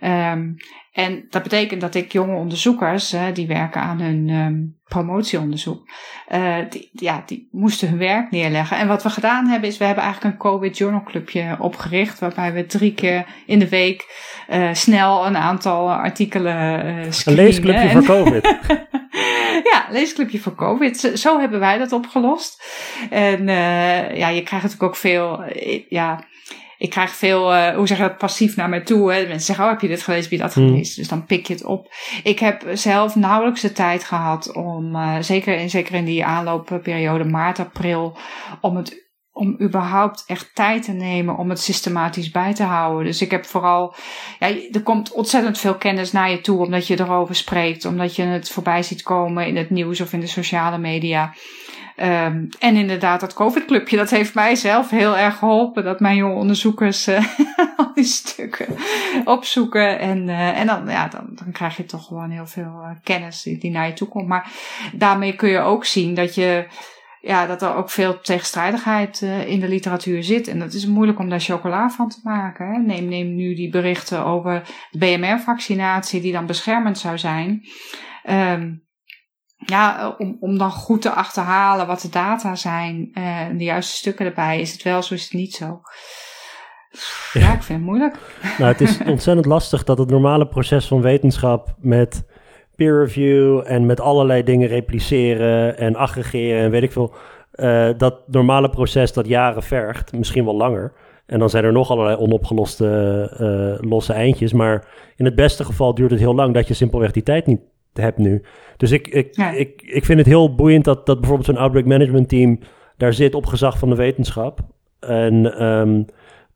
Um, 0.00 0.56
en 0.96 1.26
dat 1.30 1.42
betekent 1.42 1.80
dat 1.80 1.94
ik 1.94 2.12
jonge 2.12 2.36
onderzoekers, 2.36 3.14
uh, 3.14 3.22
die 3.32 3.46
werken 3.46 3.80
aan 3.80 4.00
hun 4.00 4.28
um, 4.28 4.76
promotieonderzoek, 4.84 5.88
uh, 6.32 6.56
die, 6.70 6.90
ja, 6.92 7.22
die 7.26 7.48
moesten 7.50 7.88
hun 7.88 7.98
werk 7.98 8.30
neerleggen. 8.30 8.78
En 8.78 8.88
wat 8.88 9.02
we 9.02 9.10
gedaan 9.10 9.46
hebben, 9.46 9.68
is 9.68 9.78
we 9.78 9.84
hebben 9.84 10.04
eigenlijk 10.04 10.34
een 10.34 10.40
COVID 10.40 10.78
Journal 10.78 11.02
Clubje 11.02 11.56
opgericht, 11.60 12.18
waarbij 12.18 12.52
we 12.52 12.66
drie 12.66 12.94
keer 12.94 13.26
in 13.46 13.58
de 13.58 13.68
week 13.68 14.04
uh, 14.50 14.68
snel 14.72 15.26
een 15.26 15.36
aantal 15.36 15.92
artikelen 15.92 16.86
uh. 16.86 17.04
Een 17.24 17.34
leesclubje 17.34 17.90
voor 17.90 18.04
COVID. 18.04 18.56
ja, 19.72 19.86
leesclubje 19.90 20.38
voor 20.38 20.54
COVID. 20.54 20.98
Zo, 20.98 21.16
zo, 21.16 21.40
hebben 21.40 21.60
wij 21.60 21.78
dat 21.78 21.92
opgelost. 21.92 22.62
En 23.10 23.46
ja, 24.16 24.28
je 24.28 24.42
krijgt 24.42 24.64
natuurlijk 24.64 24.82
ook 24.82 24.96
veel, 24.96 25.44
ja 25.88 26.24
ik 26.78 26.90
krijg 26.90 27.10
veel, 27.10 27.54
uh, 27.54 27.74
hoe 27.74 27.86
zeg 27.86 27.96
je 27.96 28.02
dat, 28.02 28.18
passief 28.18 28.56
naar 28.56 28.68
mij 28.68 28.80
toe. 28.80 29.12
Hè. 29.12 29.20
Mensen 29.20 29.40
zeggen, 29.40 29.64
oh, 29.64 29.70
heb 29.70 29.80
je 29.80 29.88
dit 29.88 30.02
gelezen, 30.02 30.30
heb 30.30 30.38
je 30.38 30.44
dat 30.44 30.54
hmm. 30.54 30.68
gelezen? 30.68 30.96
Dus 30.96 31.08
dan 31.08 31.26
pik 31.26 31.46
je 31.46 31.52
het 31.52 31.64
op. 31.64 31.94
Ik 32.22 32.38
heb 32.38 32.64
zelf 32.72 33.14
nauwelijks 33.14 33.60
de 33.60 33.72
tijd 33.72 34.04
gehad 34.04 34.52
om, 34.52 34.94
uh, 34.94 35.16
zeker, 35.20 35.58
in, 35.58 35.70
zeker 35.70 35.94
in 35.94 36.04
die 36.04 36.24
aanloopperiode 36.24 37.24
maart, 37.24 37.58
april, 37.58 38.16
om 38.60 38.76
het 38.76 39.05
om 39.36 39.56
überhaupt 39.60 40.24
echt 40.26 40.50
tijd 40.54 40.82
te 40.82 40.92
nemen 40.92 41.36
om 41.36 41.50
het 41.50 41.60
systematisch 41.60 42.30
bij 42.30 42.54
te 42.54 42.62
houden. 42.62 43.04
Dus 43.04 43.22
ik 43.22 43.30
heb 43.30 43.44
vooral, 43.44 43.94
ja, 44.38 44.48
er 44.72 44.82
komt 44.82 45.12
ontzettend 45.12 45.58
veel 45.58 45.74
kennis 45.74 46.12
naar 46.12 46.30
je 46.30 46.40
toe 46.40 46.64
omdat 46.64 46.86
je 46.86 47.00
erover 47.00 47.34
spreekt, 47.34 47.84
omdat 47.84 48.16
je 48.16 48.22
het 48.22 48.50
voorbij 48.50 48.82
ziet 48.82 49.02
komen 49.02 49.46
in 49.46 49.56
het 49.56 49.70
nieuws 49.70 50.00
of 50.00 50.12
in 50.12 50.20
de 50.20 50.26
sociale 50.26 50.78
media. 50.78 51.34
Um, 52.00 52.48
en 52.58 52.76
inderdaad, 52.76 53.20
dat 53.20 53.34
COVID-clubje, 53.34 53.96
dat 53.96 54.10
heeft 54.10 54.34
mij 54.34 54.54
zelf 54.54 54.90
heel 54.90 55.16
erg 55.16 55.38
geholpen. 55.38 55.84
Dat 55.84 56.00
mijn 56.00 56.16
jonge 56.16 56.34
onderzoekers 56.34 57.08
uh, 57.08 57.24
al 57.76 57.92
die 57.94 58.04
stukken 58.04 58.66
opzoeken. 59.24 59.98
En, 59.98 60.28
uh, 60.28 60.58
en 60.58 60.66
dan, 60.66 60.88
ja, 60.88 61.08
dan, 61.08 61.26
dan 61.30 61.52
krijg 61.52 61.76
je 61.76 61.84
toch 61.84 62.06
gewoon 62.06 62.30
heel 62.30 62.46
veel 62.46 62.80
uh, 62.82 62.90
kennis 63.02 63.42
die 63.42 63.70
naar 63.70 63.86
je 63.86 63.92
toe 63.92 64.08
komt. 64.08 64.28
Maar 64.28 64.50
daarmee 64.92 65.36
kun 65.36 65.48
je 65.48 65.58
ook 65.58 65.84
zien 65.84 66.14
dat 66.14 66.34
je 66.34 66.66
ja, 67.26 67.46
dat 67.46 67.62
er 67.62 67.74
ook 67.74 67.90
veel 67.90 68.20
tegenstrijdigheid 68.20 69.20
uh, 69.20 69.48
in 69.48 69.60
de 69.60 69.68
literatuur 69.68 70.22
zit. 70.22 70.48
En 70.48 70.58
dat 70.58 70.72
is 70.72 70.86
moeilijk 70.86 71.18
om 71.18 71.28
daar 71.28 71.40
chocola 71.40 71.88
van 71.88 72.08
te 72.08 72.20
maken. 72.22 72.66
Hè. 72.66 72.78
Neem, 72.78 73.08
neem 73.08 73.34
nu 73.34 73.54
die 73.54 73.70
berichten 73.70 74.24
over 74.24 74.62
de 74.90 74.98
BMR-vaccinatie, 74.98 76.20
die 76.20 76.32
dan 76.32 76.46
beschermend 76.46 76.98
zou 76.98 77.18
zijn. 77.18 77.60
Um, 78.30 78.84
ja, 79.56 80.14
om, 80.18 80.36
om 80.40 80.58
dan 80.58 80.70
goed 80.70 81.02
te 81.02 81.10
achterhalen 81.10 81.86
wat 81.86 82.00
de 82.00 82.08
data 82.08 82.54
zijn 82.54 83.10
uh, 83.12 83.40
en 83.40 83.56
de 83.56 83.64
juiste 83.64 83.96
stukken 83.96 84.26
erbij, 84.26 84.60
is 84.60 84.72
het 84.72 84.82
wel 84.82 85.02
zo, 85.02 85.14
is 85.14 85.22
het 85.22 85.32
niet 85.32 85.54
zo. 85.54 85.80
Ja, 87.32 87.52
ik 87.52 87.62
vind 87.62 87.78
het 87.78 87.88
moeilijk. 87.88 88.16
Nou, 88.58 88.72
het 88.72 88.80
is 88.80 88.98
ontzettend 89.14 89.46
lastig 89.46 89.84
dat 89.84 89.98
het 89.98 90.10
normale 90.10 90.48
proces 90.48 90.86
van 90.86 91.00
wetenschap 91.00 91.74
met 91.78 92.24
peer 92.76 92.98
review 92.98 93.62
en 93.64 93.86
met 93.86 94.00
allerlei 94.00 94.42
dingen 94.42 94.68
repliceren 94.68 95.78
en 95.78 95.96
aggregeren 95.96 96.62
en 96.62 96.70
weet 96.70 96.82
ik 96.82 96.92
veel, 96.92 97.14
uh, 97.54 97.88
dat 97.96 98.20
normale 98.26 98.70
proces 98.70 99.12
dat 99.12 99.26
jaren 99.26 99.62
vergt, 99.62 100.12
misschien 100.12 100.44
wel 100.44 100.56
langer. 100.56 100.92
En 101.26 101.38
dan 101.38 101.50
zijn 101.50 101.64
er 101.64 101.72
nog 101.72 101.90
allerlei 101.90 102.16
onopgeloste 102.16 103.30
uh, 103.80 103.90
losse 103.90 104.12
eindjes. 104.12 104.52
Maar 104.52 104.88
in 105.16 105.24
het 105.24 105.34
beste 105.34 105.64
geval 105.64 105.94
duurt 105.94 106.10
het 106.10 106.20
heel 106.20 106.34
lang 106.34 106.54
dat 106.54 106.68
je 106.68 106.74
simpelweg 106.74 107.12
die 107.12 107.22
tijd 107.22 107.46
niet 107.46 107.60
hebt 107.92 108.18
nu. 108.18 108.42
Dus 108.76 108.90
ik, 108.90 109.08
ik, 109.08 109.36
ik, 109.36 109.82
ik 109.82 110.04
vind 110.04 110.18
het 110.18 110.26
heel 110.26 110.54
boeiend 110.54 110.84
dat, 110.84 111.06
dat 111.06 111.18
bijvoorbeeld 111.20 111.48
zo'n 111.48 111.56
outbreak 111.56 111.86
management 111.86 112.28
team 112.28 112.58
daar 112.96 113.12
zit 113.12 113.34
op 113.34 113.46
gezag 113.46 113.78
van 113.78 113.90
de 113.90 113.96
wetenschap. 113.96 114.60
En 115.00 115.64
um, 115.64 116.04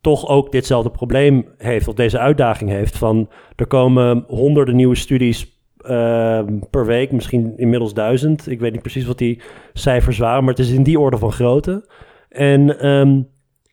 toch 0.00 0.28
ook 0.28 0.52
ditzelfde 0.52 0.90
probleem 0.90 1.48
heeft, 1.58 1.88
of 1.88 1.94
deze 1.94 2.18
uitdaging 2.18 2.70
heeft. 2.70 2.98
Van 2.98 3.28
er 3.56 3.66
komen 3.66 4.24
honderden 4.26 4.76
nieuwe 4.76 4.94
studies 4.94 5.59
uh, 5.84 6.42
per 6.70 6.86
week, 6.86 7.12
misschien 7.12 7.52
inmiddels 7.56 7.94
duizend. 7.94 8.50
Ik 8.50 8.60
weet 8.60 8.72
niet 8.72 8.82
precies 8.82 9.06
wat 9.06 9.18
die 9.18 9.40
cijfers 9.72 10.18
waren, 10.18 10.44
maar 10.44 10.54
het 10.54 10.64
is 10.64 10.70
in 10.70 10.82
die 10.82 11.00
orde 11.00 11.18
van 11.18 11.32
grootte. 11.32 11.88
En 12.28 12.88
um, 12.88 13.28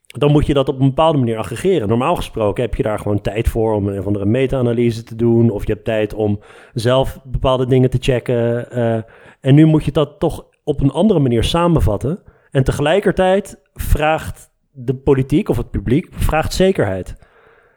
dan 0.06 0.32
moet 0.32 0.46
je 0.46 0.54
dat 0.54 0.68
op 0.68 0.80
een 0.80 0.86
bepaalde 0.86 1.18
manier 1.18 1.38
aggregeren. 1.38 1.88
Normaal 1.88 2.16
gesproken 2.16 2.62
heb 2.62 2.74
je 2.74 2.82
daar 2.82 2.98
gewoon 2.98 3.20
tijd 3.20 3.48
voor 3.48 3.74
om 3.74 3.88
een 3.88 3.98
of 3.98 4.06
andere 4.06 4.26
meta-analyse 4.26 5.02
te 5.02 5.14
doen. 5.14 5.50
Of 5.50 5.66
je 5.66 5.72
hebt 5.72 5.84
tijd 5.84 6.14
om 6.14 6.40
zelf 6.72 7.20
bepaalde 7.24 7.66
dingen 7.66 7.90
te 7.90 7.98
checken. 8.00 8.66
Uh, 8.78 9.02
en 9.40 9.54
nu 9.54 9.64
moet 9.64 9.84
je 9.84 9.92
dat 9.92 10.18
toch 10.18 10.46
op 10.64 10.80
een 10.80 10.90
andere 10.90 11.20
manier 11.20 11.44
samenvatten. 11.44 12.22
En 12.50 12.64
tegelijkertijd 12.64 13.60
vraagt 13.74 14.50
de 14.70 14.94
politiek 14.94 15.48
of 15.48 15.56
het 15.56 15.70
publiek 15.70 16.08
vraagt 16.10 16.52
zekerheid. 16.52 17.16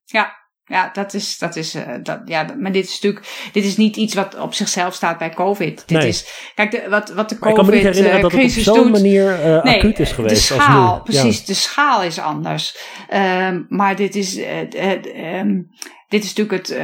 Ja, 0.05 0.40
ja, 0.71 0.89
dat 0.93 1.13
is, 1.13 1.37
dat 1.37 1.55
is, 1.55 1.75
uh, 1.75 1.81
dat, 2.03 2.21
ja, 2.25 2.55
maar 2.59 2.71
dit 2.71 2.85
is 2.85 2.91
natuurlijk, 2.91 3.49
dit 3.51 3.63
is 3.65 3.77
niet 3.77 3.95
iets 3.95 4.13
wat 4.13 4.39
op 4.39 4.53
zichzelf 4.53 4.93
staat 4.93 5.17
bij 5.17 5.29
COVID. 5.29 5.83
Dit 5.87 5.97
nee. 5.97 6.07
is, 6.07 6.51
kijk, 6.55 6.71
de, 6.71 6.89
wat, 6.89 7.09
wat 7.09 7.29
de 7.29 7.39
COVID-crisis 7.39 7.47
Ik 7.49 7.53
kan 7.53 7.65
me 7.65 7.71
niet 7.71 7.83
herinneren 7.83 8.21
dat 8.21 8.31
het 8.31 8.43
op 8.43 8.75
zo'n 8.75 8.91
manier 8.91 9.39
uh, 9.45 9.63
nee, 9.63 9.75
acuut 9.75 9.99
is 9.99 10.11
geweest. 10.11 10.47
De 10.47 10.53
schaal, 10.53 10.89
als 10.89 10.97
nu. 10.97 11.03
precies, 11.03 11.39
ja. 11.39 11.45
de 11.45 11.53
schaal 11.53 12.03
is 12.03 12.19
anders. 12.19 12.77
Um, 13.13 13.65
maar 13.69 13.95
dit 13.95 14.15
is, 14.15 14.37
uh, 14.37 15.39
um, 15.39 15.67
dit 16.07 16.23
is 16.23 16.33
natuurlijk 16.33 16.67
het, 16.67 16.77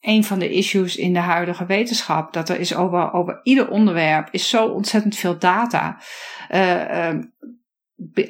een 0.00 0.24
van 0.24 0.38
de 0.38 0.50
issues 0.50 0.96
in 0.96 1.12
de 1.12 1.18
huidige 1.18 1.66
wetenschap. 1.66 2.32
Dat 2.32 2.48
er 2.48 2.60
is 2.60 2.74
over, 2.74 3.12
over 3.12 3.40
ieder 3.42 3.68
onderwerp 3.68 4.28
is 4.30 4.48
zo 4.48 4.66
ontzettend 4.66 5.16
veel 5.16 5.38
data. 5.38 5.98
Um, 7.08 7.32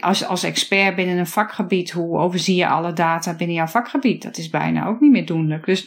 als, 0.01 0.27
als 0.27 0.43
expert 0.43 0.95
binnen 0.95 1.19
een 1.19 1.27
vakgebied, 1.27 1.91
hoe 1.91 2.19
overzie 2.19 2.57
je 2.57 2.67
alle 2.67 2.93
data 2.93 3.35
binnen 3.35 3.57
jouw 3.57 3.67
vakgebied? 3.67 4.23
Dat 4.23 4.37
is 4.37 4.51
bijna 4.51 4.87
ook 4.87 5.01
niet 5.01 5.11
meer 5.11 5.27
doenlijk. 5.27 5.67
Dus 5.67 5.87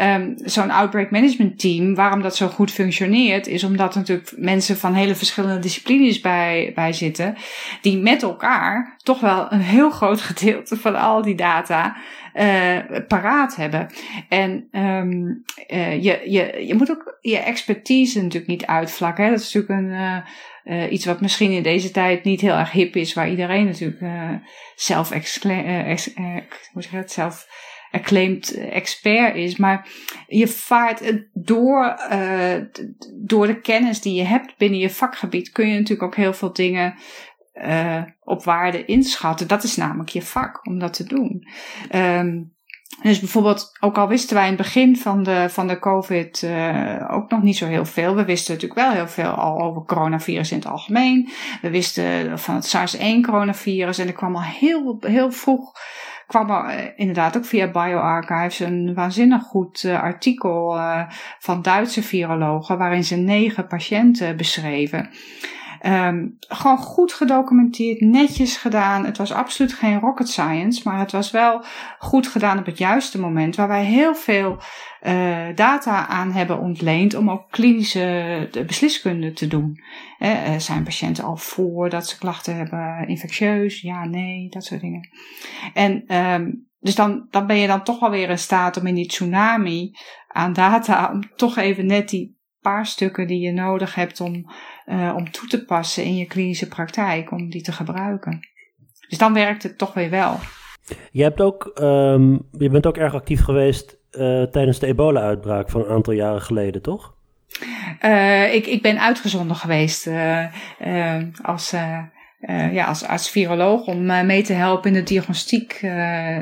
um, 0.00 0.34
zo'n 0.36 0.70
outbreak 0.70 1.10
management 1.10 1.58
team, 1.58 1.94
waarom 1.94 2.22
dat 2.22 2.36
zo 2.36 2.48
goed 2.48 2.70
functioneert, 2.70 3.46
is 3.46 3.64
omdat 3.64 3.94
er 3.94 4.00
natuurlijk 4.00 4.32
mensen 4.36 4.76
van 4.76 4.94
hele 4.94 5.14
verschillende 5.14 5.58
disciplines 5.58 6.20
bij, 6.20 6.72
bij 6.74 6.92
zitten, 6.92 7.34
die 7.80 7.98
met 7.98 8.22
elkaar 8.22 8.94
toch 9.02 9.20
wel 9.20 9.52
een 9.52 9.60
heel 9.60 9.90
groot 9.90 10.20
gedeelte 10.20 10.76
van 10.76 10.96
al 10.96 11.22
die 11.22 11.34
data 11.34 11.96
uh, 12.34 12.78
paraat 13.08 13.56
hebben. 13.56 13.86
En 14.28 14.68
um, 14.72 15.42
je, 16.00 16.20
je, 16.24 16.64
je 16.66 16.74
moet 16.74 16.90
ook 16.90 17.18
je 17.20 17.38
expertise 17.38 18.22
natuurlijk 18.22 18.50
niet 18.50 18.66
uitvlakken. 18.66 19.30
Dat 19.30 19.40
is 19.40 19.52
natuurlijk 19.52 19.80
een. 19.80 20.00
Uh, 20.00 20.16
uh, 20.64 20.92
iets 20.92 21.04
wat 21.04 21.20
misschien 21.20 21.50
in 21.50 21.62
deze 21.62 21.90
tijd 21.90 22.24
niet 22.24 22.40
heel 22.40 22.54
erg 22.54 22.70
hip 22.70 22.96
is, 22.96 23.14
waar 23.14 23.30
iedereen 23.30 23.64
natuurlijk 23.64 24.00
je 26.90 26.96
het, 26.96 27.12
zelf 27.12 27.46
acclaimed 27.90 28.54
expert 28.54 29.34
is. 29.34 29.56
Maar 29.56 29.88
je 30.26 30.48
vaart 30.48 31.24
door, 31.32 31.96
door 33.14 33.46
de 33.46 33.60
kennis 33.60 34.00
die 34.00 34.14
je 34.14 34.24
hebt 34.24 34.56
binnen 34.56 34.78
je 34.78 34.90
vakgebied, 34.90 35.50
kun 35.50 35.66
je 35.66 35.74
natuurlijk 35.74 36.02
ook 36.02 36.16
heel 36.16 36.32
veel 36.32 36.52
dingen 36.52 36.94
op 38.20 38.44
waarde 38.44 38.84
inschatten. 38.84 39.48
Dat 39.48 39.62
is 39.62 39.76
namelijk 39.76 40.08
je 40.08 40.22
vak 40.22 40.66
om 40.66 40.78
dat 40.78 40.94
te 40.94 41.04
doen. 41.04 41.48
Um, 41.94 42.52
dus 43.00 43.20
bijvoorbeeld, 43.20 43.72
ook 43.80 43.98
al 43.98 44.08
wisten 44.08 44.34
wij 44.36 44.44
in 44.44 44.52
het 44.52 44.62
begin 44.62 44.96
van 44.96 45.22
de, 45.22 45.46
van 45.48 45.66
de 45.66 45.78
COVID 45.78 46.42
uh, 46.42 47.08
ook 47.10 47.30
nog 47.30 47.42
niet 47.42 47.56
zo 47.56 47.66
heel 47.66 47.84
veel. 47.84 48.14
We 48.14 48.24
wisten 48.24 48.54
natuurlijk 48.54 48.80
wel 48.80 48.90
heel 48.90 49.08
veel 49.08 49.30
al 49.30 49.60
over 49.60 49.82
coronavirus 49.82 50.50
in 50.50 50.56
het 50.56 50.66
algemeen. 50.66 51.28
We 51.62 51.70
wisten 51.70 52.38
van 52.38 52.54
het 52.54 52.66
SARS-1 52.66 53.00
coronavirus. 53.22 53.98
En 53.98 54.06
er 54.06 54.12
kwam 54.12 54.34
al 54.34 54.42
heel, 54.42 54.96
heel 55.00 55.30
vroeg, 55.30 55.72
kwam 56.26 56.50
er 56.50 56.78
uh, 56.78 56.84
inderdaad 56.96 57.36
ook 57.36 57.44
via 57.44 57.70
BioArchives 57.70 58.58
een 58.58 58.94
waanzinnig 58.94 59.42
goed 59.42 59.82
uh, 59.82 60.02
artikel 60.02 60.80
van 61.38 61.62
Duitse 61.62 62.02
virologen. 62.02 62.78
Waarin 62.78 63.04
ze 63.04 63.16
negen 63.16 63.66
patiënten 63.66 64.36
beschreven. 64.36 65.10
Um, 65.86 66.36
gewoon 66.38 66.78
goed 66.78 67.12
gedocumenteerd, 67.12 68.00
netjes 68.00 68.56
gedaan. 68.56 69.04
Het 69.04 69.18
was 69.18 69.32
absoluut 69.32 69.72
geen 69.72 70.00
rocket 70.00 70.28
science, 70.28 70.80
maar 70.84 70.98
het 70.98 71.12
was 71.12 71.30
wel 71.30 71.64
goed 71.98 72.26
gedaan 72.26 72.58
op 72.58 72.66
het 72.66 72.78
juiste 72.78 73.20
moment, 73.20 73.56
waar 73.56 73.68
wij 73.68 73.84
heel 73.84 74.14
veel 74.14 74.58
uh, 75.02 75.46
data 75.54 76.06
aan 76.06 76.32
hebben 76.32 76.58
ontleend 76.58 77.14
om 77.14 77.30
ook 77.30 77.50
klinische 77.50 78.48
besliskunde 78.66 79.32
te 79.32 79.46
doen. 79.46 79.80
Uh, 80.18 80.58
zijn 80.58 80.84
patiënten 80.84 81.24
al 81.24 81.36
voordat 81.36 82.08
ze 82.08 82.18
klachten 82.18 82.56
hebben 82.56 83.08
infectieus? 83.08 83.80
Ja, 83.80 84.04
nee, 84.04 84.48
dat 84.48 84.64
soort 84.64 84.80
dingen. 84.80 85.08
En 85.74 86.16
um, 86.16 86.66
dus 86.80 86.94
dan, 86.94 87.26
dan 87.30 87.46
ben 87.46 87.56
je 87.56 87.66
dan 87.66 87.82
toch 87.82 88.00
wel 88.00 88.10
weer 88.10 88.30
in 88.30 88.38
staat 88.38 88.76
om 88.76 88.86
in 88.86 88.94
die 88.94 89.08
tsunami 89.08 89.90
aan 90.28 90.52
data, 90.52 91.18
toch 91.36 91.56
even 91.56 91.86
net 91.86 92.08
die 92.08 92.40
paar 92.60 92.86
stukken 92.86 93.26
die 93.26 93.40
je 93.40 93.52
nodig 93.52 93.94
hebt 93.94 94.20
om, 94.20 94.50
om 95.14 95.30
toe 95.30 95.48
te 95.48 95.64
passen 95.64 96.04
in 96.04 96.16
je 96.16 96.26
klinische 96.26 96.68
praktijk, 96.68 97.30
om 97.30 97.50
die 97.50 97.62
te 97.62 97.72
gebruiken. 97.72 98.40
Dus 99.08 99.18
dan 99.18 99.34
werkt 99.34 99.62
het 99.62 99.78
toch 99.78 99.94
weer 99.94 100.10
wel. 100.10 100.38
Je, 101.10 101.22
hebt 101.22 101.40
ook, 101.40 101.72
um, 101.80 102.48
je 102.58 102.68
bent 102.68 102.86
ook 102.86 102.96
erg 102.96 103.14
actief 103.14 103.42
geweest 103.42 103.96
uh, 104.12 104.42
tijdens 104.42 104.78
de 104.78 104.86
ebola-uitbraak 104.86 105.70
van 105.70 105.80
een 105.80 105.90
aantal 105.90 106.12
jaren 106.12 106.42
geleden, 106.42 106.82
toch? 106.82 107.14
Uh, 108.04 108.54
ik, 108.54 108.66
ik 108.66 108.82
ben 108.82 109.00
uitgezonden 109.00 109.56
geweest 109.56 110.10
als, 111.42 111.70
ja, 112.70 112.84
als, 112.84 113.06
als 113.06 113.30
viroloog 113.30 113.86
om 113.86 114.06
mee 114.26 114.42
te 114.42 114.52
helpen 114.52 114.90
in 114.90 114.96
de 114.96 115.02
diagnostiek 115.02 115.78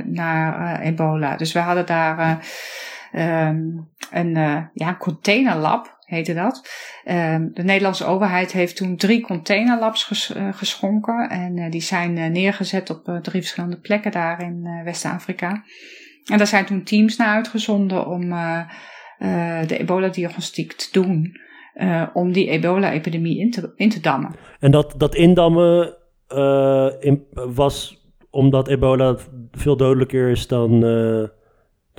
naar 0.04 0.80
ebola. 0.80 1.36
Dus 1.36 1.52
we 1.52 1.58
hadden 1.58 1.86
daar 1.86 2.46
um, 3.12 3.88
een 4.10 4.34
ja, 4.74 4.96
containerlab 4.98 5.98
heette 6.10 6.34
dat. 6.34 6.68
Um, 7.04 7.50
de 7.54 7.62
Nederlandse 7.62 8.04
overheid 8.04 8.52
heeft 8.52 8.76
toen 8.76 8.96
drie 8.96 9.20
containerlabs 9.20 10.32
uh, 10.36 10.48
geschonken. 10.52 11.28
En 11.28 11.56
uh, 11.56 11.70
die 11.70 11.80
zijn 11.80 12.16
uh, 12.16 12.26
neergezet 12.26 12.90
op 12.90 13.18
drie 13.22 13.40
verschillende 13.40 13.80
plekken 13.80 14.12
daar 14.12 14.42
in 14.42 14.82
West-Afrika. 14.84 15.64
En 16.24 16.38
daar 16.38 16.46
zijn 16.46 16.66
toen 16.66 16.84
teams 16.84 17.16
naar 17.16 17.34
uitgezonden 17.34 18.06
om 18.06 18.30
de 19.66 19.78
ebola-diagnostiek 19.78 20.72
te 20.72 20.88
doen. 20.92 21.36
om 22.12 22.32
die 22.32 22.48
ebola-epidemie 22.48 23.38
in 23.76 23.90
te, 23.90 24.00
dammen. 24.00 24.34
En 24.60 24.70
dat, 24.70 24.94
dat 24.96 25.14
indammen 25.14 25.96
in, 27.00 27.26
was 27.32 28.04
omdat 28.30 28.68
ebola 28.68 29.16
veel 29.52 29.76
dodelijker 29.76 30.30
is 30.30 30.46
dan 30.46 30.80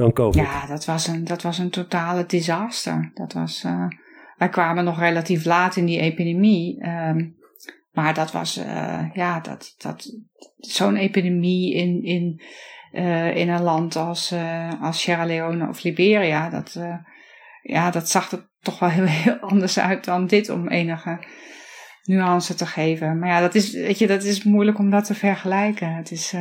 dan 0.02 0.14
COVID. 0.14 0.41
Ja, 0.41 0.66
dat 0.66 0.86
was 0.86 1.08
een, 1.08 1.24
dat 1.24 1.41
was 1.41 1.58
een 1.58 1.70
totale 1.70 2.26
disaster. 2.26 3.12
Dat 3.14 3.34
was, 3.34 3.64
uh, 3.64 3.88
wij 4.38 4.49
kwamen 4.49 4.84
nog 4.84 4.99
relatief 4.99 5.45
laat 5.45 5.76
in 5.76 5.86
die 5.86 5.99
epidemie. 5.99 6.88
Um, 6.88 7.36
maar 7.91 8.14
dat 8.14 8.32
was, 8.32 8.58
uh, 8.58 9.04
ja, 9.14 9.39
dat, 9.39 9.76
dat, 9.78 10.16
zo'n 10.58 10.95
epidemie 10.95 11.74
in, 11.74 12.04
in, 12.04 12.41
uh, 12.91 13.36
in 13.36 13.49
een 13.49 13.62
land 13.62 13.95
als, 13.95 14.34
als 14.82 15.02
Sierra 15.02 15.26
Leone 15.26 15.68
of 15.68 15.84
Liberia, 15.84 16.49
dat, 16.49 16.80
ja, 17.62 17.91
dat 17.91 18.10
zag 18.10 18.32
er 18.32 18.49
toch 18.60 18.80
wel 18.80 18.89
heel, 18.89 19.06
heel 19.06 19.36
anders 19.36 19.80
uit 19.80 20.06
dan 20.06 20.28
dit 20.28 20.49
om 20.49 20.68
enige 20.68 21.20
nuance 22.04 22.54
te 22.54 22.66
geven. 22.66 23.20
Maar 23.20 23.30
ja, 23.30 23.39
dat 23.39 23.56
is, 23.56 23.74
weet 23.74 23.99
je, 23.99 24.08
dat 24.08 24.24
is 24.24 24.43
moeilijk 24.43 24.80
om 24.80 24.89
dat 24.89 25.06
te 25.06 25.16
vergelijken. 25.16 25.95
Het 25.95 26.12
is, 26.12 26.34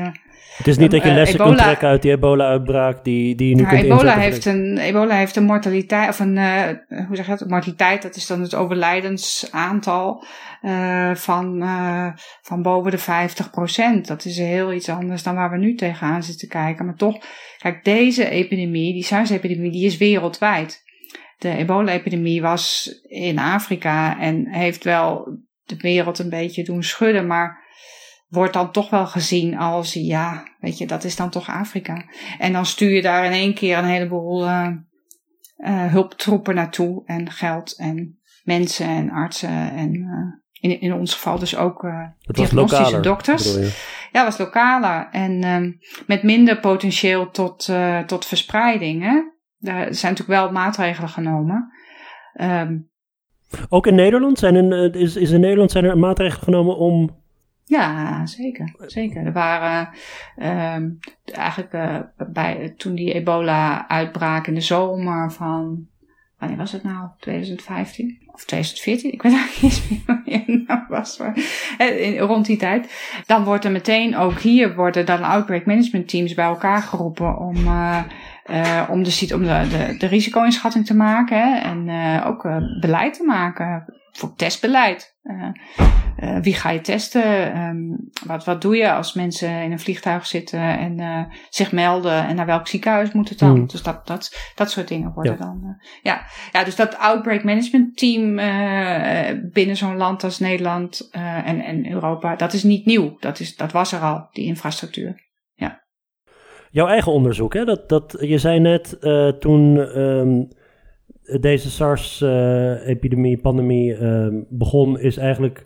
het 0.57 0.66
is 0.66 0.76
niet 0.76 0.91
dat 0.91 1.03
je 1.03 1.09
eh, 1.09 1.14
lessen 1.14 1.41
kunt 1.41 1.59
trekken 1.59 1.88
uit 1.88 2.03
die 2.03 2.11
ebola-uitbraak 2.11 3.05
die, 3.05 3.34
die 3.34 3.49
je 3.49 3.55
nu 3.55 3.62
nou, 3.62 3.74
kunt 3.74 3.84
ebola 3.84 4.18
heeft 4.18 4.45
een 4.45 4.78
Ebola 4.78 5.14
heeft 5.14 5.36
een 5.36 5.45
mortaliteit, 5.45 6.09
of 6.09 6.18
een, 6.18 6.36
uh, 6.36 6.66
hoe 7.07 7.16
zeg 7.16 7.26
je 7.26 7.36
dat? 7.36 7.49
Mortaliteit, 7.49 8.03
dat 8.03 8.16
is 8.16 8.26
dan 8.26 8.41
het 8.41 8.55
overlijdensaantal 8.55 10.24
uh, 10.62 11.14
van, 11.14 11.62
uh, 11.62 12.07
van 12.43 12.62
boven 12.62 12.91
de 12.91 12.99
50 12.99 13.51
procent. 13.51 14.07
Dat 14.07 14.24
is 14.24 14.38
heel 14.38 14.72
iets 14.72 14.88
anders 14.88 15.22
dan 15.22 15.34
waar 15.34 15.51
we 15.51 15.57
nu 15.57 15.74
tegenaan 15.74 16.22
zitten 16.22 16.49
kijken. 16.49 16.84
Maar 16.84 16.97
toch, 16.97 17.24
kijk, 17.59 17.84
deze 17.84 18.28
epidemie, 18.28 18.93
die 18.93 19.05
SARS-epidemie, 19.05 19.70
die 19.70 19.86
is 19.86 19.97
wereldwijd. 19.97 20.82
De 21.38 21.57
ebola-epidemie 21.57 22.43
was 22.43 22.95
in 23.09 23.38
Afrika 23.38 24.20
en 24.20 24.47
heeft 24.49 24.84
wel 24.84 25.38
de 25.64 25.76
wereld 25.76 26.18
een 26.18 26.30
beetje 26.30 26.64
doen 26.64 26.82
schudden, 26.82 27.26
maar 27.26 27.59
wordt 28.31 28.53
dan 28.53 28.72
toch 28.72 28.91
wel 28.91 29.07
gezien 29.07 29.59
als, 29.59 29.93
ja, 29.93 30.47
weet 30.59 30.78
je, 30.78 30.87
dat 30.87 31.05
is 31.05 31.16
dan 31.16 31.31
toch 31.31 31.49
Afrika. 31.49 32.05
En 32.39 32.53
dan 32.53 32.66
stuur 32.66 32.91
je 32.91 33.03
daar 33.03 33.24
in 33.24 33.33
één 33.33 33.55
keer 33.55 33.78
een 33.78 33.85
heleboel 33.85 34.45
uh, 34.45 34.68
uh, 35.57 35.87
hulptroepen 35.87 36.55
naartoe 36.55 37.03
en 37.07 37.31
geld 37.31 37.76
en 37.78 38.18
mensen 38.43 38.87
en 38.87 39.11
artsen 39.11 39.72
en 39.72 39.95
uh, 39.95 40.70
in, 40.70 40.81
in 40.81 40.93
ons 40.93 41.12
geval 41.12 41.39
dus 41.39 41.57
ook 41.57 41.87
diagnostische 42.20 42.83
lokaler, 42.83 43.03
dokters. 43.03 43.59
Ja, 44.12 44.24
was 44.24 44.39
lokaler 44.39 45.09
en 45.11 45.45
um, 45.45 45.78
met 46.07 46.22
minder 46.22 46.61
potentieel 46.61 47.31
tot, 47.31 47.72
tot 48.07 48.26
verspreiding. 48.26 49.03
Hè? 49.03 49.22
Daar 49.59 49.95
zijn 49.95 50.12
natuurlijk 50.12 50.41
wel 50.41 50.53
maatregelen 50.53 51.09
genomen. 51.09 51.72
Um, 52.41 52.91
ook 53.68 53.87
in 53.87 53.95
Nederland 53.95 54.39
zijn, 54.39 54.57
in, 54.57 54.93
is, 54.93 55.16
is 55.16 55.31
in 55.31 55.41
Nederland 55.41 55.70
zijn 55.70 55.85
er 55.85 55.99
maatregelen 55.99 56.43
genomen 56.43 56.76
om 56.76 57.19
ja, 57.70 58.26
zeker. 58.26 58.74
zeker. 58.86 59.26
Er 59.26 59.32
waren 59.32 59.88
um, 60.76 60.98
eigenlijk 61.24 61.72
uh, 61.72 61.98
bij, 62.28 62.74
toen 62.76 62.94
die 62.94 63.12
ebola 63.12 63.88
uitbraak 63.88 64.46
in 64.46 64.54
de 64.54 64.60
zomer 64.60 65.32
van, 65.32 65.86
wanneer 66.38 66.58
was 66.58 66.72
het 66.72 66.82
nou? 66.82 67.08
2015? 67.18 68.18
Of 68.26 68.44
2014? 68.44 69.12
Ik 69.12 69.22
weet 69.22 69.32
eigenlijk 69.32 69.62
niet 69.62 69.90
meer 69.90 70.02
wanneer 70.06 70.64
nou 70.66 70.80
was. 70.88 71.18
Maar, 71.18 71.38
in, 71.78 72.18
rond 72.18 72.46
die 72.46 72.56
tijd. 72.56 72.92
Dan 73.26 73.44
wordt 73.44 73.64
er 73.64 73.70
meteen 73.70 74.16
ook 74.16 74.38
hier 74.38 74.74
worden 74.74 75.06
dan 75.06 75.22
outbreak 75.22 75.66
management 75.66 76.08
teams 76.08 76.34
bij 76.34 76.46
elkaar 76.46 76.82
geroepen 76.82 77.38
om... 77.38 77.56
Uh, 77.56 78.02
uh, 78.51 78.88
om, 78.90 79.03
de, 79.03 79.28
om 79.34 79.42
de, 79.42 79.66
de, 79.70 79.96
de 79.98 80.07
risico-inschatting 80.07 80.86
te 80.86 80.96
maken 80.96 81.38
hè, 81.38 81.59
en 81.59 81.88
uh, 81.88 82.26
ook 82.26 82.44
uh, 82.44 82.57
beleid 82.80 83.14
te 83.14 83.24
maken 83.24 83.84
voor 84.12 84.34
testbeleid. 84.34 85.18
Wie 86.42 86.55
ga 86.55 86.70
je 86.70 86.80
testen? 86.80 87.59
Um, 87.59 88.11
wat, 88.26 88.44
wat 88.44 88.62
doe 88.62 88.76
je 88.76 88.92
als 88.92 89.14
mensen 89.14 89.62
in 89.62 89.72
een 89.72 89.80
vliegtuig 89.80 90.26
zitten 90.26 90.61
en 90.61 91.28
zich 91.48 91.72
melden 91.72 92.26
en 92.26 92.36
naar 92.36 92.46
welk 92.46 92.68
ziekenhuis 92.68 93.12
moeten 93.12 93.38
dan? 93.38 93.59
Mm. 93.59 93.66
Dus 93.66 93.82
dat, 93.82 94.07
dat, 94.07 94.53
dat 94.55 94.70
soort 94.70 94.88
dingen 94.88 95.12
worden 95.12 95.32
ja. 95.32 95.38
dan. 95.38 95.76
Ja. 96.03 96.22
ja, 96.53 96.64
dus 96.64 96.76
dat 96.76 96.98
outbreak 96.98 97.44
management 97.44 97.96
team 97.96 98.34
binnen 99.53 99.76
zo'n 99.76 99.96
land 99.96 100.24
als 100.24 100.38
Nederland 100.38 101.09
en, 101.44 101.61
en 101.64 101.90
Europa, 101.90 102.36
dat 102.36 102.53
is 102.53 102.62
niet 102.62 102.86
nieuw. 102.86 103.16
Dat, 103.18 103.40
is, 103.40 103.57
dat 103.57 103.72
was 103.72 103.92
er 103.92 104.01
al, 104.01 104.28
die 104.32 104.44
infrastructuur. 104.44 105.28
Jouw 106.70 106.86
eigen 106.86 107.12
onderzoek, 107.12 107.54
hè? 107.54 107.64
Dat, 107.64 107.88
dat, 107.88 108.16
je 108.20 108.38
zei 108.38 108.58
net 108.58 108.96
toen. 109.40 109.76
Um, 109.76 110.48
deze 111.38 111.70
SARS-epidemie, 111.70 113.40
pandemie 113.40 113.96
uh, 113.96 114.26
begon, 114.48 114.98
is 114.98 115.16
eigenlijk 115.16 115.64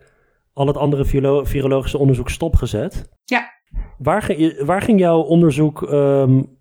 al 0.53 0.67
het 0.67 0.77
andere 0.77 1.05
virologische 1.45 1.99
onderzoek 1.99 2.31
stopgezet. 2.31 3.09
Ja. 3.25 3.53
Waar 3.99 4.23
ging, 4.23 4.65
waar 4.65 4.83
ging 4.83 5.01
jouw 5.01 5.21
onderzoek 5.21 5.83
um, 5.83 6.59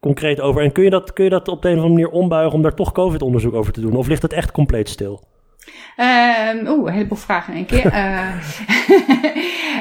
concreet 0.00 0.40
over? 0.40 0.62
En 0.62 0.72
kun 0.72 0.84
je, 0.84 0.90
dat, 0.90 1.12
kun 1.12 1.24
je 1.24 1.30
dat 1.30 1.48
op 1.48 1.62
de 1.62 1.68
een 1.68 1.76
of 1.78 1.82
andere 1.82 2.00
manier 2.00 2.20
ombuigen 2.20 2.54
om 2.54 2.62
daar 2.62 2.74
toch 2.74 2.92
COVID-onderzoek 2.92 3.54
over 3.54 3.72
te 3.72 3.80
doen? 3.80 3.96
Of 3.96 4.06
ligt 4.06 4.22
het 4.22 4.32
echt 4.32 4.52
compleet 4.52 4.88
stil? 4.88 5.30
Um, 5.96 6.68
Oeh, 6.68 6.86
een 6.86 6.92
heleboel 6.92 7.18
vragen 7.18 7.54
in 7.54 7.58
één 7.58 7.66
keer. 7.66 7.94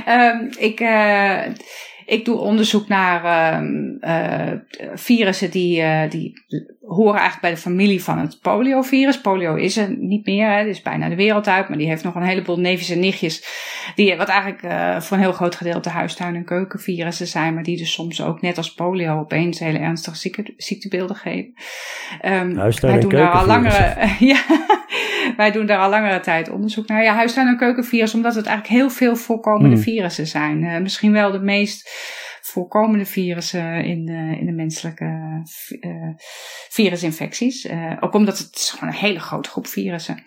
um, 0.08 0.50
ik, 0.70 0.80
uh, 0.80 1.44
ik 2.06 2.26
doe 2.26 2.38
onderzoek 2.38 2.88
naar 2.88 3.24
uh, 4.02 4.52
virussen 4.94 5.52
die, 5.52 5.82
uh, 5.82 6.10
die 6.10 6.34
horen 6.82 7.20
eigenlijk 7.20 7.42
bij 7.42 7.52
de 7.52 7.58
familie 7.58 8.04
van 8.04 8.18
het 8.18 8.40
poliovirus. 8.42 9.22
Polio 9.22 9.56
is 9.56 9.78
er 9.78 9.96
niet 9.98 10.26
meer, 10.26 10.50
hè, 10.50 10.66
is 10.66 10.82
bijna 10.82 11.10
de 11.10 11.16
wereld 11.16 11.48
uit, 11.48 11.70
maar 11.70 11.78
die 11.78 11.88
heeft 11.88 12.04
nog 12.04 12.16
een 12.16 12.22
heleboel 12.22 12.60
neefjes 12.60 12.90
en 12.90 13.00
nichtjes. 13.00 13.46
Die, 13.96 14.16
wat 14.16 14.28
eigenlijk 14.28 14.64
uh, 14.64 15.02
voor 15.02 15.18
een 15.18 15.24
heel 15.24 15.32
groot 15.32 15.56
gedeelte 15.56 15.90
huistuin- 15.90 16.36
en 16.36 16.46
keukenvirussen 16.46 17.28
zijn, 17.28 17.54
maar 17.54 17.64
die 17.64 17.78
dus 17.78 17.92
soms 17.92 18.22
ook 18.22 18.42
net 18.42 18.58
als 18.58 18.74
polio 18.74 19.20
opeens 19.20 19.60
hele 19.60 19.78
ernstige 19.78 20.54
ziektebeelden 20.58 21.16
geven. 21.16 21.54
Um, 22.26 22.58
huistuin- 22.58 23.00
doen 23.00 23.10
daar 23.10 23.32
al 23.32 23.46
langere, 23.46 23.98
ja, 24.34 24.42
wij 25.38 25.52
doen 25.52 25.66
daar 25.66 25.80
al 25.80 25.90
langere 25.90 26.20
tijd 26.20 26.50
onderzoek 26.50 26.88
naar. 26.88 27.04
Ja, 27.04 27.14
huistuin- 27.14 27.48
en 27.48 27.58
keukenvirus, 27.58 28.14
omdat 28.14 28.36
het 28.36 28.46
eigenlijk 28.46 28.80
heel 28.80 28.90
veel 28.90 29.16
voorkomende 29.16 29.76
hmm. 29.76 29.84
virussen 29.84 30.28
zijn. 30.28 30.64
Uh, 30.64 30.78
misschien 30.78 31.12
wel 31.12 31.32
de 31.32 31.40
meest 31.40 31.90
voorkomende 32.42 33.06
virussen 33.06 33.84
in 33.84 34.06
de, 34.06 34.38
in 34.40 34.46
de 34.46 34.52
menselijke 34.52 35.06
uh, 35.80 36.10
virusinfecties. 36.70 37.66
Uh, 37.66 37.98
ook 38.00 38.14
omdat 38.14 38.38
het 38.38 38.56
is 38.56 38.70
gewoon 38.70 38.94
een 38.94 39.00
hele 39.00 39.20
grote 39.20 39.50
groep 39.50 39.68
virussen. 39.68 40.24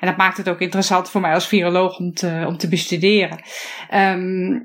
En 0.00 0.08
dat 0.08 0.16
maakt 0.16 0.36
het 0.36 0.48
ook 0.48 0.60
interessant 0.60 1.10
voor 1.10 1.20
mij 1.20 1.34
als 1.34 1.48
viroloog 1.48 1.98
om 1.98 2.12
te, 2.12 2.44
om 2.46 2.56
te 2.56 2.68
bestuderen. 2.68 3.38
Um, 3.94 4.52
uh, 4.52 4.60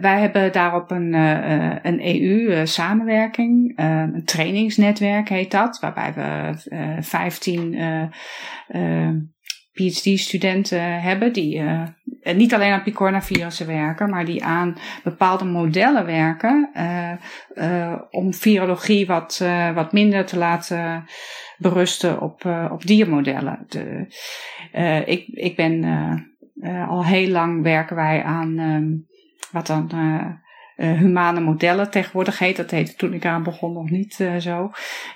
wij 0.00 0.20
hebben 0.20 0.52
daarop 0.52 0.90
een, 0.90 1.12
uh, 1.14 1.74
een 1.82 2.00
EU-samenwerking, 2.00 3.72
een 3.76 4.22
trainingsnetwerk 4.24 5.28
heet 5.28 5.50
dat, 5.50 5.78
waarbij 5.80 6.14
we 6.14 7.02
15 7.02 8.10
PhD-studenten 9.72 11.00
hebben 11.00 11.32
die 11.32 11.62
niet 12.34 12.54
alleen 12.54 12.72
aan 12.72 12.82
picornavirussen 12.82 13.66
werken, 13.66 14.10
maar 14.10 14.24
die 14.24 14.44
aan 14.44 14.76
bepaalde 15.04 15.44
modellen 15.44 16.06
werken 16.06 16.70
om 18.10 18.34
virologie 18.34 19.06
wat, 19.06 19.44
wat 19.74 19.92
minder 19.92 20.24
te 20.24 20.38
laten 20.38 21.04
berusten 21.58 22.20
op, 22.20 22.68
op 22.70 22.86
diermodellen. 22.86 23.64
De, 23.68 24.06
ik, 25.04 25.26
ik 25.26 25.56
ben 25.56 25.84
al 26.88 27.04
heel 27.04 27.28
lang 27.28 27.62
werken 27.62 27.96
wij 27.96 28.22
aan 28.22 28.58
um, 28.58 29.06
wat 29.54 29.66
dan 29.66 29.90
humane 30.76 31.40
modellen 31.40 31.90
tegenwoordig 31.90 32.38
heet. 32.38 32.56
Dat 32.56 32.70
heette 32.70 32.94
toen 32.94 33.12
ik 33.12 33.26
aan 33.26 33.42
begon 33.42 33.72
nog 33.72 33.90
niet 33.90 34.14
zo. 34.38 34.70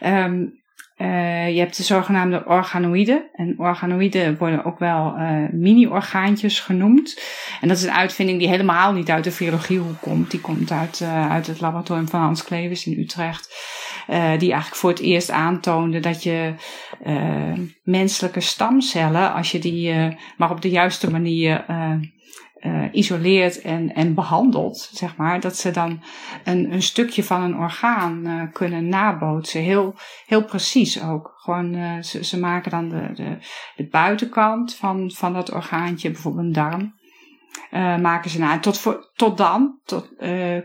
Um, 0.04 0.58
Uh, 0.98 1.54
je 1.54 1.58
hebt 1.58 1.76
de 1.76 1.82
zogenaamde 1.82 2.44
organoïden. 2.46 3.28
En 3.32 3.54
organoïden 3.58 4.38
worden 4.38 4.64
ook 4.64 4.78
wel 4.78 5.14
uh, 5.18 5.48
mini-orgaantjes 5.50 6.60
genoemd. 6.60 7.20
En 7.60 7.68
dat 7.68 7.76
is 7.76 7.82
een 7.82 7.92
uitvinding 7.92 8.38
die 8.38 8.48
helemaal 8.48 8.92
niet 8.92 9.10
uit 9.10 9.24
de 9.24 9.30
virologiehoek 9.30 10.00
komt. 10.00 10.30
Die 10.30 10.40
komt 10.40 10.72
uit, 10.72 11.00
uh, 11.00 11.30
uit 11.30 11.46
het 11.46 11.60
laboratorium 11.60 12.08
van 12.08 12.20
Hans 12.20 12.44
Klevers 12.44 12.86
in 12.86 12.98
Utrecht. 12.98 13.48
die 14.38 14.52
eigenlijk 14.52 14.74
voor 14.74 14.90
het 14.90 15.00
eerst 15.00 15.30
aantoonde 15.30 16.00
dat 16.00 16.22
je 16.22 16.54
menselijke 17.82 18.40
stamcellen, 18.40 19.32
als 19.34 19.52
je 19.52 19.58
die 19.58 20.16
maar 20.36 20.50
op 20.50 20.62
de 20.62 20.70
juiste 20.70 21.10
manier 21.10 21.64
uh, 22.60 22.84
isoleert 22.92 23.60
en, 23.60 23.94
en 23.94 24.14
behandelt, 24.14 24.90
zeg 24.92 25.16
maar, 25.16 25.40
dat 25.40 25.56
ze 25.56 25.70
dan 25.70 26.02
een, 26.44 26.72
een 26.72 26.82
stukje 26.82 27.24
van 27.24 27.42
een 27.42 27.56
orgaan 27.56 28.26
uh, 28.26 28.42
kunnen 28.52 28.88
nabootsen. 28.88 29.60
Heel, 29.60 29.94
heel 30.26 30.44
precies 30.44 31.02
ook. 31.02 31.32
Gewoon, 31.36 31.74
uh, 31.74 32.02
ze, 32.02 32.24
ze 32.24 32.38
maken 32.38 32.70
dan 32.70 32.88
de, 32.88 33.10
de, 33.14 33.38
de 33.76 33.88
buitenkant 33.88 34.74
van, 34.74 35.10
van 35.10 35.32
dat 35.32 35.52
orgaantje, 35.52 36.10
bijvoorbeeld 36.10 36.46
een 36.46 36.52
darm, 36.52 36.96
maken 38.02 38.30
ze 38.30 38.38
na. 38.38 38.58
Tot, 38.58 38.78
voor, 38.78 39.10
tot 39.14 39.36
dan 39.36 39.78
tot, 39.84 40.08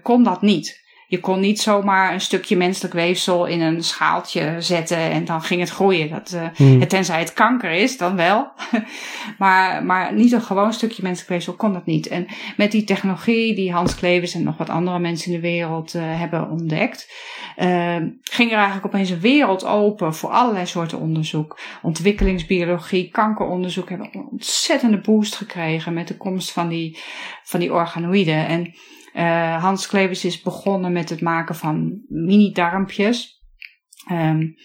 kon 0.01 0.23
dat 0.23 0.41
niet. 0.41 0.82
Je 1.13 1.19
kon 1.19 1.39
niet 1.39 1.61
zomaar 1.61 2.13
een 2.13 2.21
stukje 2.21 2.57
menselijk 2.57 2.93
weefsel 2.93 3.45
in 3.45 3.61
een 3.61 3.83
schaaltje 3.83 4.55
zetten 4.59 4.97
en 4.97 5.25
dan 5.25 5.41
ging 5.41 5.59
het 5.59 5.69
groeien. 5.69 6.09
Dat, 6.09 6.31
uh, 6.35 6.45
hmm. 6.55 6.87
Tenzij 6.87 7.19
het 7.19 7.33
kanker 7.33 7.71
is, 7.71 7.97
dan 7.97 8.15
wel. 8.15 8.51
maar, 9.37 9.85
maar 9.85 10.13
niet 10.13 10.31
een 10.31 10.41
gewoon 10.41 10.73
stukje 10.73 11.03
menselijk 11.03 11.29
weefsel 11.29 11.53
kon 11.53 11.73
dat 11.73 11.85
niet. 11.85 12.07
En 12.07 12.27
met 12.57 12.71
die 12.71 12.83
technologie 12.83 13.55
die 13.55 13.71
Hans 13.71 13.95
Klevers 13.95 14.33
en 14.33 14.43
nog 14.43 14.57
wat 14.57 14.69
andere 14.69 14.99
mensen 14.99 15.31
in 15.31 15.41
de 15.41 15.47
wereld 15.47 15.93
uh, 15.93 16.01
hebben 16.05 16.49
ontdekt, 16.49 17.11
uh, 17.57 17.95
ging 18.23 18.51
er 18.51 18.57
eigenlijk 18.57 18.85
opeens 18.85 19.09
een 19.09 19.19
wereld 19.19 19.65
open 19.65 20.15
voor 20.15 20.29
allerlei 20.29 20.65
soorten 20.65 20.99
onderzoek. 20.99 21.59
Ontwikkelingsbiologie, 21.81 23.09
kankeronderzoek 23.09 23.89
hebben 23.89 24.09
een 24.11 24.27
ontzettende 24.31 24.97
boost 24.97 25.35
gekregen 25.35 25.93
met 25.93 26.07
de 26.07 26.17
komst 26.17 26.51
van 26.51 26.67
die, 26.67 26.97
van 27.43 27.59
die 27.59 27.73
organoïden. 27.73 28.47
En 28.47 28.73
uh, 29.15 29.61
Hans 29.61 29.87
Klevers 29.87 30.25
is 30.25 30.41
begonnen 30.41 30.91
met 30.91 31.09
het 31.09 31.21
maken 31.21 31.55
van 31.55 32.01
mini-darmpjes. 32.07 33.41
Um, 34.11 34.55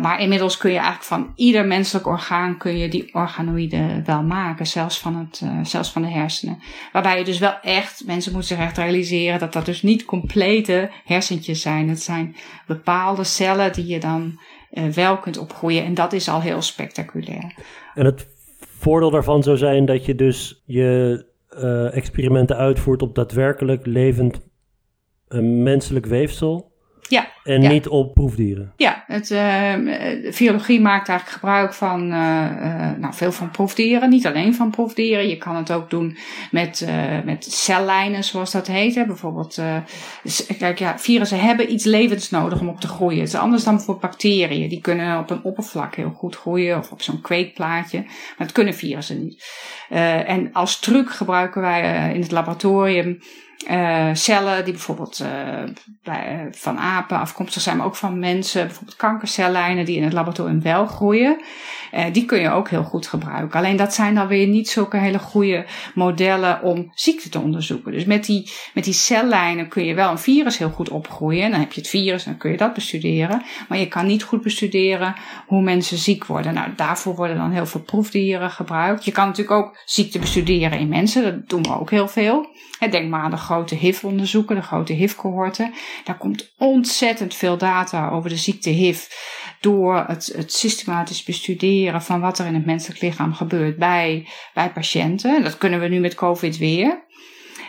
maar 0.00 0.20
inmiddels 0.20 0.56
kun 0.56 0.70
je 0.70 0.76
eigenlijk 0.76 1.06
van 1.06 1.32
ieder 1.34 1.66
menselijk 1.66 2.06
orgaan 2.06 2.58
kun 2.58 2.78
je 2.78 2.88
die 2.88 3.14
organoïden 3.14 4.04
wel 4.04 4.22
maken, 4.22 4.66
zelfs 4.66 4.98
van, 4.98 5.16
het, 5.16 5.40
uh, 5.44 5.58
zelfs 5.62 5.92
van 5.92 6.02
de 6.02 6.08
hersenen. 6.08 6.58
Waarbij 6.92 7.18
je 7.18 7.24
dus 7.24 7.38
wel 7.38 7.60
echt, 7.60 8.02
mensen 8.06 8.32
moeten 8.32 8.56
zich 8.56 8.66
echt 8.66 8.78
realiseren 8.78 9.38
dat 9.38 9.52
dat 9.52 9.66
dus 9.66 9.82
niet 9.82 10.04
complete 10.04 10.90
hersentjes 11.04 11.60
zijn. 11.60 11.88
Het 11.88 12.02
zijn 12.02 12.36
bepaalde 12.66 13.24
cellen 13.24 13.72
die 13.72 13.86
je 13.86 14.00
dan 14.00 14.40
wel 14.94 15.18
kunt 15.18 15.38
opgroeien 15.38 15.84
en 15.84 15.94
dat 15.94 16.12
is 16.12 16.28
al 16.28 16.40
heel 16.40 16.62
spectaculair. 16.62 17.54
En 17.94 18.04
het 18.04 18.26
voordeel 18.78 19.10
daarvan 19.10 19.42
zou 19.42 19.56
zijn 19.56 19.84
dat 19.84 20.04
je 20.04 20.14
dus 20.14 20.62
je 20.66 21.24
uh, 21.56 21.96
experimenten 21.96 22.56
uitvoert 22.56 23.02
op 23.02 23.14
daadwerkelijk 23.14 23.86
levend 23.86 24.40
uh, 25.28 25.40
menselijk 25.62 26.06
weefsel. 26.06 26.71
Ja. 27.08 27.26
En 27.44 27.60
niet 27.60 27.88
op 27.88 28.14
proefdieren. 28.14 28.72
Ja, 28.76 29.04
het, 29.06 29.30
uh, 29.30 29.74
virologie 30.30 30.80
maakt 30.80 31.08
eigenlijk 31.08 31.38
gebruik 31.38 31.74
van 31.74 32.08
nou, 32.98 33.14
veel 33.14 33.32
van 33.32 33.50
proefdieren. 33.50 34.10
Niet 34.10 34.26
alleen 34.26 34.54
van 34.54 34.70
proefdieren. 34.70 35.28
Je 35.28 35.36
kan 35.36 35.56
het 35.56 35.72
ook 35.72 35.90
doen 35.90 36.16
met, 36.50 36.86
met 37.24 37.44
cellijnen, 37.44 38.24
zoals 38.24 38.50
dat 38.50 38.66
heet. 38.66 38.94
Hè. 38.94 39.06
Bijvoorbeeld, 39.06 39.58
kijk, 40.58 40.78
ja, 40.78 40.98
virussen 40.98 41.40
hebben 41.40 41.72
iets 41.72 41.84
levens 41.84 42.30
nodig 42.30 42.60
om 42.60 42.68
op 42.68 42.80
te 42.80 42.88
groeien. 42.88 43.18
Het 43.18 43.28
is 43.28 43.34
anders 43.34 43.64
dan 43.64 43.80
voor 43.80 43.98
bacteriën. 43.98 44.68
Die 44.68 44.80
kunnen 44.80 45.18
op 45.18 45.30
een 45.30 45.44
oppervlak 45.44 45.94
heel 45.94 46.12
goed 46.16 46.36
groeien 46.36 46.78
of 46.78 46.90
op 46.90 47.02
zo'n 47.02 47.20
kweekplaatje. 47.20 47.98
Maar 48.02 48.46
dat 48.46 48.52
kunnen 48.52 48.74
virussen 48.74 49.22
niet. 49.22 49.44
En 50.26 50.52
als 50.52 50.80
truc 50.80 51.10
gebruiken 51.10 51.60
wij 51.60 52.14
in 52.14 52.20
het 52.20 52.30
laboratorium 52.30 53.18
uh, 53.70 54.08
cellen 54.12 54.64
die 54.64 54.72
bijvoorbeeld 54.72 55.20
uh, 55.22 55.62
bij, 56.02 56.48
van 56.50 56.78
apen 56.78 57.18
afkomstig 57.18 57.62
zijn, 57.62 57.76
maar 57.76 57.86
ook 57.86 57.96
van 57.96 58.18
mensen. 58.18 58.66
Bijvoorbeeld 58.66 58.96
kankercellijnen 58.96 59.84
die 59.84 59.96
in 59.96 60.02
het 60.02 60.12
laboratorium 60.12 60.62
wel 60.62 60.86
groeien. 60.86 61.40
Uh, 61.94 62.04
die 62.12 62.24
kun 62.24 62.40
je 62.40 62.50
ook 62.50 62.68
heel 62.68 62.82
goed 62.84 63.06
gebruiken. 63.06 63.58
Alleen 63.58 63.76
dat 63.76 63.94
zijn 63.94 64.14
dan 64.14 64.26
weer 64.26 64.46
niet 64.46 64.68
zulke 64.68 64.96
hele 64.96 65.18
goede 65.18 65.66
modellen 65.94 66.62
om 66.62 66.90
ziekte 66.94 67.28
te 67.28 67.38
onderzoeken. 67.38 67.92
Dus 67.92 68.04
met 68.04 68.24
die, 68.24 68.50
met 68.74 68.84
die 68.84 68.92
cellijnen 68.92 69.68
kun 69.68 69.84
je 69.84 69.94
wel 69.94 70.10
een 70.10 70.18
virus 70.18 70.58
heel 70.58 70.70
goed 70.70 70.88
opgroeien. 70.88 71.42
En 71.42 71.50
dan 71.50 71.60
heb 71.60 71.72
je 71.72 71.80
het 71.80 71.90
virus 71.90 72.24
en 72.24 72.30
dan 72.30 72.40
kun 72.40 72.50
je 72.50 72.56
dat 72.56 72.74
bestuderen. 72.74 73.42
Maar 73.68 73.78
je 73.78 73.88
kan 73.88 74.06
niet 74.06 74.22
goed 74.22 74.42
bestuderen 74.42 75.14
hoe 75.46 75.62
mensen 75.62 75.98
ziek 75.98 76.26
worden. 76.26 76.54
Nou, 76.54 76.68
daarvoor 76.76 77.14
worden 77.14 77.36
dan 77.36 77.50
heel 77.50 77.66
veel 77.66 77.80
proefdieren 77.80 78.50
gebruikt. 78.50 79.04
Je 79.04 79.12
kan 79.12 79.26
natuurlijk 79.26 79.56
ook 79.56 79.82
ziekte 79.84 80.18
bestuderen 80.18 80.78
in 80.78 80.88
mensen. 80.88 81.22
Dat 81.22 81.48
doen 81.48 81.62
we 81.62 81.80
ook 81.80 81.90
heel 81.90 82.08
veel. 82.08 82.50
Denk 82.90 83.08
maar 83.08 83.22
aan 83.22 83.30
de 83.30 83.36
grote 83.36 83.74
HIV-onderzoeken, 83.74 84.56
de 84.56 84.62
grote 84.62 84.92
HIV-cohorten. 84.92 85.72
Daar 86.04 86.16
komt 86.18 86.52
ontzettend 86.58 87.34
veel 87.34 87.56
data 87.56 88.08
over 88.08 88.30
de 88.30 88.36
ziekte 88.36 88.70
HIV 88.70 89.04
door 89.62 90.04
het, 90.06 90.32
het 90.36 90.52
systematisch 90.52 91.22
bestuderen 91.22 92.02
van 92.02 92.20
wat 92.20 92.38
er 92.38 92.46
in 92.46 92.54
het 92.54 92.66
menselijk 92.66 93.00
lichaam 93.00 93.34
gebeurt 93.34 93.76
bij, 93.76 94.26
bij 94.54 94.70
patiënten. 94.70 95.42
Dat 95.42 95.58
kunnen 95.58 95.80
we 95.80 95.88
nu 95.88 96.00
met 96.00 96.14
COVID 96.14 96.58
weer. 96.58 97.02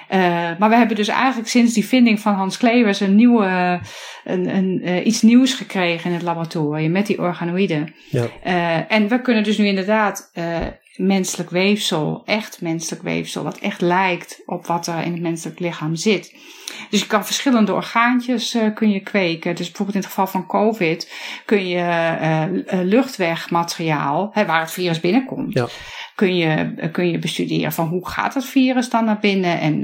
Uh, 0.09 0.19
maar 0.59 0.69
we 0.69 0.75
hebben 0.75 0.95
dus 0.95 1.07
eigenlijk 1.07 1.49
sinds 1.49 1.73
die 1.73 1.85
vinding 1.85 2.19
van 2.19 2.33
Hans 2.33 2.57
Klevers 2.57 2.99
een 2.99 3.15
nieuwe, 3.15 3.79
een, 4.23 4.55
een, 4.55 4.81
uh, 4.83 5.05
iets 5.05 5.21
nieuws 5.21 5.53
gekregen 5.53 6.09
in 6.09 6.15
het 6.15 6.25
laboratorium 6.25 6.91
met 6.91 7.07
die 7.07 7.19
organoïden. 7.19 7.93
Ja. 8.09 8.27
Uh, 8.45 8.91
en 8.91 9.07
we 9.07 9.21
kunnen 9.21 9.43
dus 9.43 9.57
nu 9.57 9.65
inderdaad 9.65 10.31
menselijk 10.95 11.49
weefsel, 11.49 12.21
echt 12.25 12.61
menselijk 12.61 13.03
weefsel, 13.03 13.43
wat 13.43 13.57
echt 13.57 13.81
lijkt 13.81 14.41
op 14.45 14.65
wat 14.65 14.87
er 14.87 15.03
in 15.03 15.11
het 15.11 15.21
menselijk 15.21 15.59
lichaam 15.59 15.95
zit. 15.95 16.35
Dus 16.89 16.99
je 16.99 17.07
kan 17.07 17.25
verschillende 17.25 17.73
orgaantjes 17.73 18.55
uh, 18.55 18.73
kun 18.73 18.91
je 18.91 18.99
kweken. 18.99 19.55
Dus 19.55 19.65
bijvoorbeeld 19.67 19.97
in 19.97 20.01
het 20.03 20.09
geval 20.09 20.27
van 20.27 20.47
COVID 20.47 21.11
kun 21.45 21.67
je 21.67 21.77
uh, 21.81 22.79
luchtwegmateriaal, 22.83 24.29
hè, 24.33 24.45
waar 24.45 24.59
het 24.59 24.71
virus 24.71 24.99
binnenkomt. 24.99 25.53
Ja 25.53 25.67
kun 26.15 26.35
je, 26.35 26.73
kun 26.91 27.11
je 27.11 27.19
bestuderen 27.19 27.71
van 27.71 27.87
hoe 27.87 28.07
gaat 28.07 28.33
dat 28.33 28.45
virus 28.45 28.89
dan 28.89 29.05
naar 29.05 29.19
binnen. 29.19 29.59
En 29.59 29.83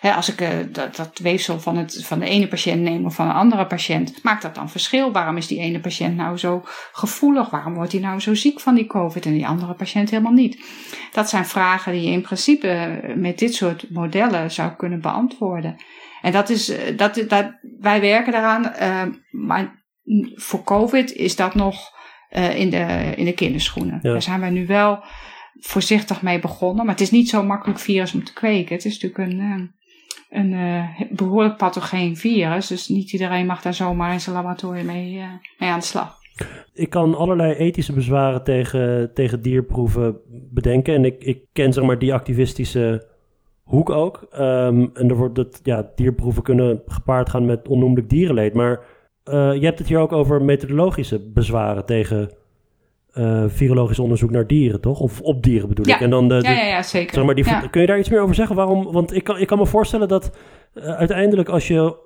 hè, 0.00 0.12
als 0.12 0.32
ik 0.32 0.64
dat, 0.74 0.96
dat 0.96 1.18
weefsel 1.18 1.60
van, 1.60 1.76
het, 1.76 2.06
van 2.06 2.18
de 2.18 2.26
ene 2.26 2.48
patiënt 2.48 2.82
neem 2.82 3.04
of 3.04 3.14
van 3.14 3.28
een 3.28 3.34
andere 3.34 3.66
patiënt, 3.66 4.22
maakt 4.22 4.42
dat 4.42 4.54
dan 4.54 4.70
verschil? 4.70 5.12
Waarom 5.12 5.36
is 5.36 5.46
die 5.46 5.58
ene 5.58 5.80
patiënt 5.80 6.16
nou 6.16 6.36
zo 6.36 6.62
gevoelig? 6.92 7.50
Waarom 7.50 7.74
wordt 7.74 7.92
hij 7.92 8.00
nou 8.00 8.20
zo 8.20 8.34
ziek 8.34 8.60
van 8.60 8.74
die 8.74 8.86
COVID 8.86 9.26
en 9.26 9.32
die 9.32 9.46
andere 9.46 9.74
patiënt 9.74 10.10
helemaal 10.10 10.32
niet? 10.32 10.64
Dat 11.12 11.28
zijn 11.28 11.46
vragen 11.46 11.92
die 11.92 12.02
je 12.02 12.10
in 12.10 12.22
principe 12.22 13.00
met 13.16 13.38
dit 13.38 13.54
soort 13.54 13.90
modellen 13.90 14.50
zou 14.50 14.70
kunnen 14.70 15.00
beantwoorden. 15.00 15.76
En 16.22 16.32
dat 16.32 16.48
is, 16.48 16.68
eh, 16.68 16.96
dat, 16.96 17.24
dat, 17.28 17.52
wij 17.78 18.00
werken 18.00 18.32
daaraan, 18.32 18.72
uh, 18.80 19.14
maar 19.30 19.84
voor 20.34 20.64
COVID 20.64 21.12
is 21.12 21.36
dat 21.36 21.54
nog 21.54 21.96
uh, 22.36 22.58
in, 22.58 22.70
de, 22.70 23.12
in 23.16 23.24
de 23.24 23.32
kinderschoenen. 23.32 23.98
Ja. 24.02 24.12
Daar 24.12 24.22
zijn 24.22 24.40
wij 24.40 24.50
nu 24.50 24.66
wel 24.66 25.02
voorzichtig 25.60 26.22
mee 26.22 26.38
begonnen. 26.38 26.84
Maar 26.84 26.94
het 26.94 27.02
is 27.02 27.10
niet 27.10 27.28
zo 27.28 27.42
makkelijk 27.42 27.78
virus 27.78 28.14
om 28.14 28.24
te 28.24 28.32
kweken. 28.32 28.74
Het 28.74 28.84
is 28.84 29.00
natuurlijk 29.00 29.32
een, 29.32 29.40
eh, 29.40 29.46
een, 30.28 30.52
een 30.52 30.52
eh, 30.52 31.10
behoorlijk 31.10 31.56
pathogeen 31.56 32.16
virus. 32.16 32.66
Dus 32.66 32.88
niet 32.88 33.12
iedereen 33.12 33.46
mag 33.46 33.62
daar 33.62 33.74
zomaar 33.74 34.12
in 34.12 34.20
zijn 34.20 34.36
laboratorium 34.36 34.86
mee, 34.86 35.18
eh, 35.18 35.24
mee 35.58 35.70
aan 35.70 35.78
de 35.78 35.84
slag. 35.84 36.16
Ik 36.72 36.90
kan 36.90 37.14
allerlei 37.14 37.54
ethische 37.54 37.92
bezwaren 37.92 38.44
tegen, 38.44 39.10
tegen 39.14 39.42
dierproeven 39.42 40.20
bedenken. 40.52 40.94
En 40.94 41.04
ik, 41.04 41.22
ik 41.22 41.44
ken 41.52 41.72
zeg 41.72 41.84
maar 41.84 41.98
die 41.98 42.14
activistische 42.14 43.16
hoek 43.68 43.90
ook. 43.90 44.26
Um, 44.32 44.90
en 44.94 45.08
er 45.08 45.16
wordt 45.16 45.34
dat 45.34 45.60
ja, 45.62 45.90
dierproeven 45.94 46.42
kunnen 46.42 46.82
gepaard 46.86 47.28
gaan 47.28 47.44
met 47.44 47.68
onnoemelijk 47.68 48.10
dierenleed. 48.10 48.54
Maar 48.54 48.80
uh, 49.24 49.54
je 49.54 49.64
hebt 49.64 49.78
het 49.78 49.88
hier 49.88 49.98
ook 49.98 50.12
over 50.12 50.42
methodologische 50.42 51.30
bezwaren 51.30 51.84
tegen 51.84 52.30
uh, 53.14 53.44
virologisch 53.46 53.98
onderzoek 53.98 54.30
naar 54.30 54.46
dieren, 54.46 54.80
toch? 54.80 55.00
Of 55.00 55.20
op 55.20 55.42
dieren 55.42 55.68
bedoel 55.68 55.86
ik. 55.86 56.00
En 56.00 56.10
dan 56.10 56.28
de, 56.28 56.34
ja, 56.34 56.50
ja, 56.50 56.64
ja, 56.64 56.82
zeker. 56.82 57.14
Zeg 57.14 57.24
maar, 57.24 57.34
die, 57.34 57.68
Kun 57.70 57.80
je 57.80 57.86
daar 57.86 57.98
iets 57.98 58.08
meer 58.08 58.20
over 58.20 58.34
zeggen? 58.34 58.56
Waarom? 58.56 58.92
Want 58.92 59.14
ik 59.14 59.24
kan, 59.24 59.38
ik 59.38 59.46
kan 59.46 59.58
me 59.58 59.66
voorstellen 59.66 60.08
dat 60.08 60.36
uh, 60.74 60.84
uiteindelijk 60.84 61.48
als 61.48 61.68
je 61.68 61.96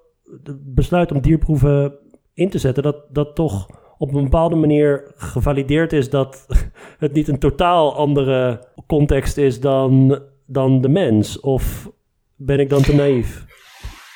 besluit 0.59 1.13
om 1.13 1.21
dierproeven 1.21 1.95
in 2.35 2.51
te 2.51 2.59
zetten, 2.59 2.83
dat 2.83 2.97
dat 3.11 3.35
toch 3.35 3.67
op 3.99 4.15
een 4.15 4.23
bepaalde 4.23 4.57
manier 4.57 5.13
gevalideerd 5.17 5.93
is 5.93 6.11
dat 6.11 6.47
het 6.99 7.13
niet 7.13 7.29
een 7.29 7.39
totaal 7.39 7.95
andere 7.97 8.65
context 8.87 9.37
is 9.37 9.61
dan, 9.61 10.23
dan 10.47 10.80
de 10.80 10.88
mens. 10.88 11.40
Of 11.40 11.88
ben 12.36 12.61
ik 12.61 12.68
dan 12.68 12.82
te 12.82 12.95
naïef? 12.95 13.45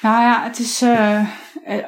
Nou 0.01 0.23
ja, 0.23 0.43
het 0.43 0.59
is. 0.59 0.83
Uh, 0.83 1.27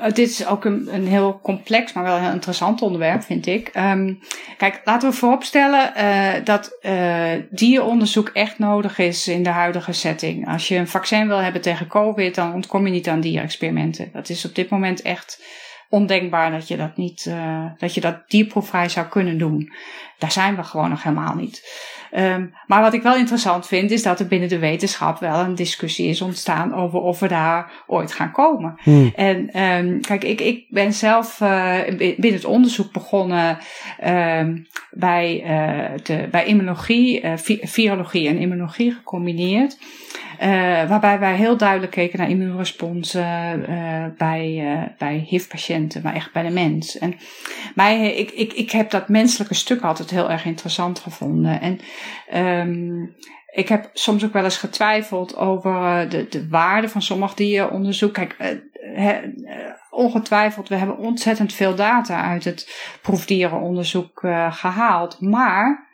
dit 0.07 0.29
is 0.29 0.47
ook 0.47 0.65
een, 0.65 0.89
een 0.95 1.07
heel 1.07 1.41
complex, 1.43 1.93
maar 1.93 2.05
wel 2.05 2.19
heel 2.19 2.33
interessant 2.33 2.83
onderwerp, 2.83 3.23
vind 3.23 3.47
ik. 3.47 3.71
Um, 3.77 4.19
kijk, 4.57 4.81
laten 4.85 5.11
we 5.11 5.17
vooropstellen 5.17 5.93
uh, 5.97 6.45
dat 6.45 6.79
dieronderzoek 7.51 8.29
echt 8.29 8.59
nodig 8.59 8.99
is 8.99 9.29
in 9.29 9.43
de 9.43 9.51
huidige 9.51 9.93
setting. 9.93 10.49
Als 10.49 10.69
je 10.69 10.77
een 10.77 10.89
vaccin 10.89 11.29
wil 11.29 11.39
hebben 11.39 11.61
tegen 11.61 11.87
COVID, 11.87 12.35
dan 12.35 12.55
ontkom 12.55 12.87
je 12.87 12.93
niet 12.93 13.09
aan 13.09 13.21
dierexperimenten. 13.21 14.11
Dat 14.13 14.29
is 14.29 14.45
op 14.45 14.55
dit 14.55 14.71
moment 14.71 15.03
echt 15.03 15.43
ondenkbaar 15.89 16.51
dat 16.51 16.69
je 16.69 16.77
dat 16.77 16.97
niet, 16.97 17.27
uh, 17.29 17.65
dat 17.79 17.95
je 17.95 18.01
dat 18.01 18.23
dierproefvrij 18.29 18.89
zou 18.89 19.07
kunnen 19.07 19.39
doen. 19.39 19.73
Daar 20.19 20.33
zijn 20.33 20.57
we 20.57 20.63
gewoon 20.63 20.91
nog 20.91 21.03
helemaal 21.03 21.35
niet. 21.35 21.87
Um, 22.17 22.55
maar 22.67 22.83
wat 22.83 22.93
ik 22.93 23.03
wel 23.03 23.17
interessant 23.17 23.67
vind, 23.67 23.91
is 23.91 24.03
dat 24.03 24.21
er 24.21 24.27
binnen 24.27 24.49
de 24.49 24.59
wetenschap 24.59 25.19
wel 25.19 25.41
een 25.41 25.55
discussie 25.55 26.09
is 26.09 26.21
ontstaan 26.21 26.75
over 26.75 27.01
of 27.01 27.21
we 27.21 27.29
daar 27.29 27.73
ooit 27.87 28.13
gaan 28.13 28.33
komen. 28.33 28.79
Hmm. 28.83 29.13
En 29.15 29.63
um, 29.63 30.01
kijk, 30.01 30.25
ik, 30.25 30.41
ik 30.41 30.65
ben 30.69 30.93
zelf 30.93 31.41
uh, 31.41 31.81
binnen 31.97 32.33
het 32.33 32.45
onderzoek 32.45 32.93
begonnen 32.93 33.59
um, 34.05 34.67
bij, 34.91 35.43
uh, 35.43 35.99
de, 36.03 36.29
bij 36.31 36.45
immunologie, 36.45 37.23
virologie 37.63 38.29
en 38.29 38.39
immunologie 38.39 38.93
gecombineerd. 38.93 39.79
Uh, 40.43 40.89
waarbij 40.89 41.19
wij 41.19 41.37
heel 41.37 41.57
duidelijk 41.57 41.93
keken 41.93 42.19
naar 42.19 42.31
immuunresponsen 42.31 43.65
uh, 43.71 44.05
bij, 44.19 44.75
uh, 44.75 44.83
bij 44.99 45.25
HIV-patiënten, 45.29 46.03
maar 46.03 46.15
echt 46.15 46.33
bij 46.33 46.43
de 46.43 46.51
mens. 46.51 46.99
En 46.99 47.15
mij, 47.75 48.15
ik, 48.15 48.31
ik, 48.31 48.53
ik 48.53 48.71
heb 48.71 48.91
dat 48.91 49.09
menselijke 49.09 49.55
stuk 49.55 49.83
altijd 49.83 50.11
heel 50.11 50.31
erg 50.31 50.45
interessant 50.45 50.99
gevonden. 50.99 51.61
En 51.61 51.81
um, 52.69 53.15
ik 53.53 53.69
heb 53.69 53.91
soms 53.93 54.25
ook 54.25 54.33
wel 54.33 54.45
eens 54.45 54.57
getwijfeld 54.57 55.37
over 55.37 56.09
de, 56.09 56.27
de 56.29 56.49
waarde 56.49 56.89
van 56.89 57.03
sommig 57.03 57.35
dieronderzoek. 57.35 58.13
Kijk, 58.13 58.37
ongetwijfeld, 59.91 60.69
we 60.69 60.75
hebben 60.75 60.99
ontzettend 60.99 61.53
veel 61.53 61.75
data 61.75 62.23
uit 62.23 62.45
het 62.45 62.89
proefdierenonderzoek 63.03 64.21
gehaald. 64.51 65.21
Maar 65.21 65.88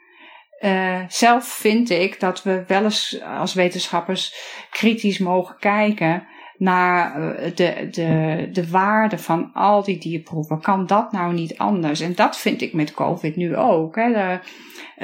uh, 0.61 0.99
zelf 1.07 1.47
vind 1.47 1.89
ik 1.89 2.19
dat 2.19 2.43
we 2.43 2.63
wel 2.67 2.83
eens 2.83 3.21
als 3.21 3.53
wetenschappers 3.53 4.35
kritisch 4.69 5.17
mogen 5.17 5.55
kijken 5.59 6.27
naar 6.57 7.19
uh, 7.19 7.55
de, 7.55 7.87
de, 7.91 8.49
de 8.51 8.69
waarde 8.69 9.17
van 9.17 9.51
al 9.53 9.83
die 9.83 9.97
dierproeven. 9.99 10.61
Kan 10.61 10.85
dat 10.85 11.11
nou 11.11 11.33
niet 11.33 11.57
anders? 11.57 11.99
En 11.99 12.15
dat 12.15 12.37
vind 12.37 12.61
ik 12.61 12.73
met 12.73 12.93
COVID 12.93 13.35
nu 13.35 13.55
ook. 13.55 13.95
Hè. 13.95 14.11
De, 14.11 14.39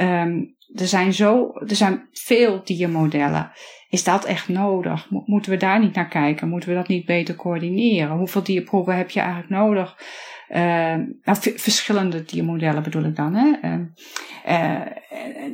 um, 0.02 0.56
er, 0.76 0.88
zijn 0.88 1.14
zo, 1.14 1.52
er 1.68 1.76
zijn 1.76 2.08
veel 2.12 2.62
diermodellen. 2.64 3.52
Is 3.90 4.04
dat 4.04 4.26
echt 4.26 4.50
nodig? 4.50 5.08
Moeten 5.10 5.52
we 5.52 5.58
daar 5.58 5.80
niet 5.80 5.96
naar 5.96 6.08
kijken? 6.08 6.50
Moeten 6.50 6.70
we 6.70 6.76
dat 6.76 6.88
niet 6.88 7.06
beter 7.06 7.36
coördineren? 7.36 8.18
Hoeveel 8.18 8.44
dierproeven 8.44 8.96
heb 8.96 9.10
je 9.10 9.20
eigenlijk 9.20 9.50
nodig? 9.50 9.98
Uh, 10.56 10.60
nou, 11.24 11.38
verschillende 11.56 12.24
diermodellen 12.24 12.84
bedoel 12.84 13.04
ik 13.04 13.16
dan. 13.16 13.36
Hè? 13.36 13.70
Uh, 13.70 13.80
uh, 14.50 14.82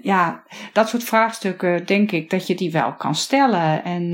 ja, 0.01 0.43
dat 0.73 0.89
soort 0.89 1.03
vraagstukken 1.03 1.85
denk 1.85 2.11
ik 2.11 2.29
dat 2.29 2.47
je 2.47 2.55
die 2.55 2.71
wel 2.71 2.93
kan 2.93 3.15
stellen. 3.15 3.83
En, 3.83 4.11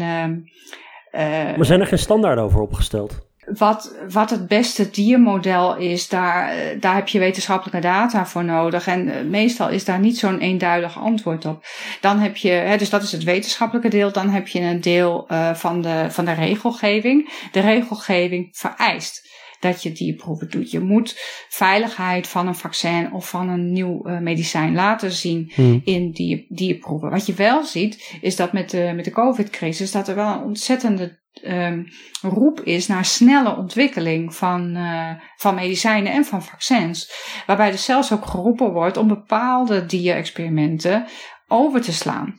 maar 1.57 1.65
zijn 1.65 1.79
er 1.79 1.87
geen 1.87 1.99
standaarden 1.99 2.43
over 2.43 2.61
opgesteld? 2.61 3.31
Wat, 3.45 3.95
wat 4.09 4.29
het 4.29 4.47
beste 4.47 4.89
diermodel 4.89 5.77
is, 5.77 6.09
daar, 6.09 6.55
daar 6.79 6.95
heb 6.95 7.07
je 7.07 7.19
wetenschappelijke 7.19 7.87
data 7.87 8.25
voor 8.25 8.43
nodig. 8.43 8.87
En 8.87 9.29
meestal 9.29 9.69
is 9.69 9.85
daar 9.85 9.99
niet 9.99 10.17
zo'n 10.17 10.39
eenduidig 10.39 10.99
antwoord 10.99 11.45
op. 11.45 11.65
Dan 12.01 12.19
heb 12.19 12.35
je, 12.35 12.49
hè, 12.49 12.77
dus 12.77 12.89
dat 12.89 13.03
is 13.03 13.11
het 13.11 13.23
wetenschappelijke 13.23 13.89
deel. 13.89 14.11
Dan 14.11 14.29
heb 14.29 14.47
je 14.47 14.59
een 14.59 14.81
deel 14.81 15.27
uh, 15.31 15.53
van, 15.53 15.81
de, 15.81 16.05
van 16.09 16.25
de 16.25 16.33
regelgeving. 16.33 17.47
De 17.51 17.59
regelgeving 17.59 18.47
vereist 18.51 19.31
dat 19.63 19.83
je 19.83 19.91
dierproeven 19.91 20.49
doet. 20.49 20.71
Je 20.71 20.79
moet 20.79 21.15
veiligheid 21.49 22.27
van 22.27 22.47
een 22.47 22.55
vaccin 22.55 23.13
of 23.13 23.29
van 23.29 23.49
een 23.49 23.71
nieuw 23.71 24.07
uh, 24.07 24.19
medicijn 24.19 24.73
laten 24.73 25.11
zien 25.11 25.51
hmm. 25.53 25.81
in 25.83 26.11
die 26.11 26.45
dierproeven. 26.49 27.09
Wat 27.09 27.25
je 27.25 27.33
wel 27.33 27.63
ziet, 27.63 28.17
is 28.21 28.35
dat 28.35 28.53
met 28.53 28.69
de, 28.69 28.91
met 28.95 29.05
de 29.05 29.11
COVID-crisis, 29.11 29.91
dat 29.91 30.07
er 30.07 30.15
wel 30.15 30.33
een 30.33 30.43
ontzettende 30.43 31.21
um, 31.43 31.87
roep 32.21 32.61
is 32.61 32.87
naar 32.87 33.05
snelle 33.05 33.55
ontwikkeling 33.55 34.35
van, 34.35 34.75
uh, 34.77 35.09
van 35.35 35.55
medicijnen 35.55 36.13
en 36.13 36.25
van 36.25 36.43
vaccins. 36.43 37.11
Waarbij 37.45 37.71
er 37.71 37.77
zelfs 37.77 38.11
ook 38.13 38.25
geroepen 38.25 38.71
wordt 38.71 38.97
om 38.97 39.07
bepaalde 39.07 39.85
dierexperimenten 39.85 41.05
over 41.47 41.81
te 41.81 41.93
slaan. 41.93 42.33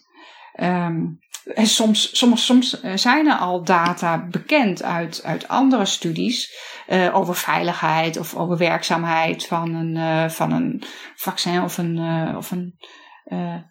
Um, 0.61 1.23
en 1.45 1.67
soms, 1.67 2.19
soms, 2.19 2.45
soms 2.45 2.81
eh, 2.81 2.93
zijn 2.97 3.27
er 3.27 3.37
al 3.37 3.65
data 3.65 4.27
bekend 4.27 4.83
uit, 4.83 5.23
uit 5.25 5.49
andere 5.49 5.85
studies 5.85 6.57
uh, 6.89 7.17
over 7.17 7.35
veiligheid 7.35 8.19
of 8.19 8.35
over 8.35 8.57
werkzaamheid 8.57 9.47
van 9.47 9.75
een, 9.75 9.97
uh, 9.97 10.29
van 10.29 10.53
een 10.53 10.83
vaccin 11.15 11.63
of 11.63 11.79
een, 11.79 11.97
uh, 11.97 12.37
of 12.37 12.51
een, 12.51 12.79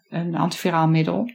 een 0.08 0.34
antiviraal 0.34 0.88
middel. 0.88 1.30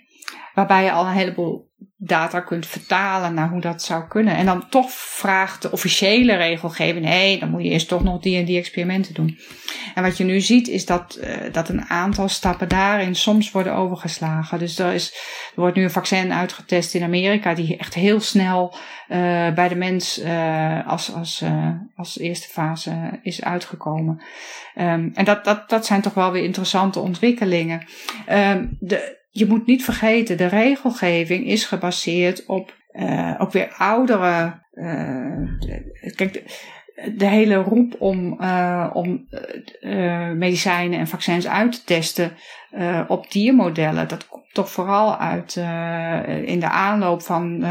Waarbij 0.53 0.83
je 0.83 0.91
al 0.91 1.05
een 1.05 1.11
heleboel 1.11 1.68
data 2.01 2.39
kunt 2.39 2.65
vertalen 2.65 3.33
naar 3.33 3.49
hoe 3.49 3.61
dat 3.61 3.83
zou 3.83 4.07
kunnen. 4.07 4.35
En 4.35 4.45
dan 4.45 4.69
toch 4.69 4.91
vraagt 4.91 5.61
de 5.61 5.71
officiële 5.71 6.35
regelgeving: 6.35 7.05
nee, 7.05 7.39
dan 7.39 7.49
moet 7.49 7.63
je 7.63 7.69
eerst 7.69 7.87
toch 7.87 8.03
nog 8.03 8.21
die 8.21 8.37
en 8.37 8.45
die 8.45 8.57
experimenten 8.57 9.13
doen. 9.13 9.37
En 9.95 10.03
wat 10.03 10.17
je 10.17 10.23
nu 10.23 10.39
ziet 10.39 10.67
is 10.67 10.85
dat, 10.85 11.19
uh, 11.21 11.35
dat 11.51 11.69
een 11.69 11.85
aantal 11.85 12.29
stappen 12.29 12.69
daarin 12.69 13.15
soms 13.15 13.51
worden 13.51 13.73
overgeslagen. 13.73 14.59
Dus 14.59 14.79
er, 14.79 14.93
is, 14.93 15.07
er 15.55 15.61
wordt 15.61 15.75
nu 15.75 15.83
een 15.83 15.91
vaccin 15.91 16.33
uitgetest 16.33 16.95
in 16.95 17.03
Amerika 17.03 17.53
die 17.53 17.77
echt 17.77 17.93
heel 17.93 18.19
snel 18.19 18.75
uh, 19.09 19.53
bij 19.53 19.67
de 19.67 19.75
mens 19.75 20.19
uh, 20.19 20.87
als, 20.87 21.13
als, 21.13 21.43
als 21.95 22.19
eerste 22.19 22.47
fase 22.47 23.19
is 23.21 23.43
uitgekomen. 23.43 24.21
Um, 24.75 25.11
en 25.13 25.25
dat, 25.25 25.45
dat, 25.45 25.69
dat 25.69 25.85
zijn 25.85 26.01
toch 26.01 26.13
wel 26.13 26.31
weer 26.31 26.43
interessante 26.43 26.99
ontwikkelingen. 26.99 27.85
Um, 28.29 28.77
de, 28.79 29.18
je 29.29 29.45
moet 29.45 29.65
niet 29.65 29.83
vergeten, 29.83 30.37
de 30.37 30.45
regelgeving 30.45 31.45
is 31.45 31.65
gebaseerd 31.65 32.45
op 32.45 32.77
uh, 32.93 33.35
ook 33.37 33.51
weer 33.51 33.73
oudere. 33.77 34.61
Uh, 34.73 35.49
kijk, 36.15 36.33
de, 36.33 36.43
de, 37.15 37.25
hele 37.25 37.55
roep 37.55 37.95
om, 37.99 38.41
uh, 38.41 38.89
om 38.93 39.27
medicijnen 40.35 40.99
en 40.99 41.07
vaccins 41.07 41.47
uit 41.47 41.71
te 41.71 41.83
testen 41.83 42.31
op 43.07 43.31
diermodellen, 43.31 44.07
dat 44.07 44.27
komt 44.27 44.53
toch 44.53 44.71
vooral 44.71 45.17
uit 45.17 45.55
in 46.45 46.59
de 46.59 46.69
aanloop 46.69 47.21
van, 47.21 47.65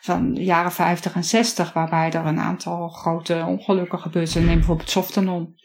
van 0.00 0.34
de 0.34 0.44
jaren 0.44 0.72
50 0.72 1.14
en 1.14 1.24
60, 1.24 1.72
waarbij 1.72 2.10
er 2.12 2.26
een 2.26 2.40
aantal 2.40 2.88
grote 2.88 3.44
ongelukken 3.46 3.98
gebeurd 3.98 4.28
zijn. 4.28 4.44
Neem 4.44 4.56
bijvoorbeeld 4.56 4.90
Softenon. 4.90 5.56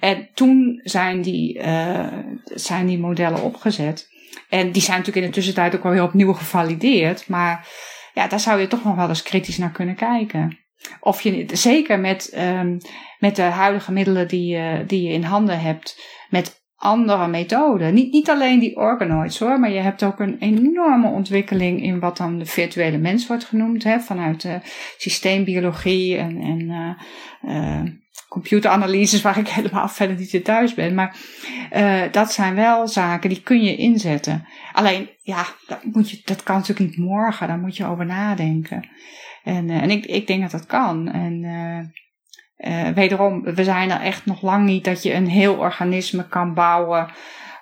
En 0.00 0.28
toen 0.34 0.80
zijn 0.82 1.22
die, 1.22 1.60
zijn 2.44 2.86
die 2.86 2.98
modellen 2.98 3.42
opgezet. 3.42 4.11
En 4.48 4.72
die 4.72 4.82
zijn 4.82 4.98
natuurlijk 4.98 5.24
in 5.24 5.30
de 5.30 5.36
tussentijd 5.36 5.74
ook 5.74 5.82
wel 5.82 5.92
weer 5.92 6.02
opnieuw 6.02 6.32
gevalideerd. 6.32 7.28
Maar 7.28 7.68
ja, 8.14 8.28
daar 8.28 8.40
zou 8.40 8.60
je 8.60 8.66
toch 8.66 8.84
nog 8.84 8.96
wel 8.96 9.08
eens 9.08 9.22
kritisch 9.22 9.58
naar 9.58 9.72
kunnen 9.72 9.94
kijken. 9.94 10.58
Of 11.00 11.20
je, 11.20 11.46
zeker 11.52 12.00
met, 12.00 12.34
um, 12.38 12.78
met 13.18 13.36
de 13.36 13.42
huidige 13.42 13.92
middelen 13.92 14.28
die, 14.28 14.46
je 14.46 14.84
die 14.86 15.02
je 15.02 15.12
in 15.12 15.22
handen 15.22 15.60
hebt, 15.60 16.02
met 16.30 16.60
andere 16.82 17.28
methoden. 17.28 17.94
Niet, 17.94 18.12
niet 18.12 18.30
alleen 18.30 18.58
die 18.58 18.76
organoids 18.76 19.38
hoor, 19.38 19.60
maar 19.60 19.70
je 19.70 19.80
hebt 19.80 20.02
ook 20.02 20.20
een 20.20 20.38
enorme 20.38 21.08
ontwikkeling 21.08 21.82
in 21.82 22.00
wat 22.00 22.16
dan 22.16 22.38
de 22.38 22.46
virtuele 22.46 22.98
mens 22.98 23.26
wordt 23.26 23.44
genoemd, 23.44 23.84
hè, 23.84 24.00
vanuit 24.00 24.42
de 24.42 24.60
systeembiologie 24.96 26.16
en, 26.16 26.40
en 26.40 26.60
uh, 26.60 27.54
uh, 27.54 27.90
computeranalyses 28.32 29.22
waar 29.22 29.38
ik 29.38 29.48
helemaal 29.58 29.88
verder 29.88 30.16
niet 30.16 30.32
in 30.32 30.42
thuis 30.42 30.74
ben. 30.74 30.94
Maar 30.94 31.16
uh, 31.72 32.02
dat 32.12 32.32
zijn 32.32 32.54
wel 32.54 32.88
zaken 32.88 33.28
die 33.28 33.42
kun 33.42 33.62
je 33.62 33.76
inzetten. 33.76 34.46
Alleen, 34.72 35.10
ja, 35.22 35.44
dat, 35.66 35.84
moet 35.84 36.10
je, 36.10 36.20
dat 36.24 36.42
kan 36.42 36.56
natuurlijk 36.56 36.88
niet 36.88 37.06
morgen. 37.06 37.48
Daar 37.48 37.58
moet 37.58 37.76
je 37.76 37.86
over 37.86 38.06
nadenken. 38.06 38.88
En, 39.44 39.68
uh, 39.68 39.82
en 39.82 39.90
ik, 39.90 40.06
ik 40.06 40.26
denk 40.26 40.42
dat 40.42 40.50
dat 40.50 40.66
kan. 40.66 41.08
En 41.08 41.42
uh, 42.58 42.88
wederom, 42.88 43.42
we 43.42 43.64
zijn 43.64 43.90
er 43.90 44.00
echt 44.00 44.26
nog 44.26 44.42
lang 44.42 44.64
niet 44.64 44.84
dat 44.84 45.02
je 45.02 45.14
een 45.14 45.28
heel 45.28 45.54
organisme 45.54 46.28
kan 46.28 46.54
bouwen. 46.54 47.10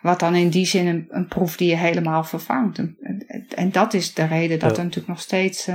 Wat 0.00 0.20
dan 0.20 0.34
in 0.34 0.48
die 0.48 0.66
zin 0.66 0.86
een, 0.86 1.06
een 1.08 1.26
proef 1.26 1.56
die 1.56 1.68
je 1.68 1.76
helemaal 1.76 2.24
vervangt. 2.24 2.78
En, 2.78 2.96
en, 3.54 3.70
dat 3.72 3.94
is 3.94 4.14
de 4.14 4.24
reden 4.24 4.58
dat 4.58 4.76
er 4.76 4.82
natuurlijk 4.82 5.08
nog 5.08 5.20
steeds 5.20 5.68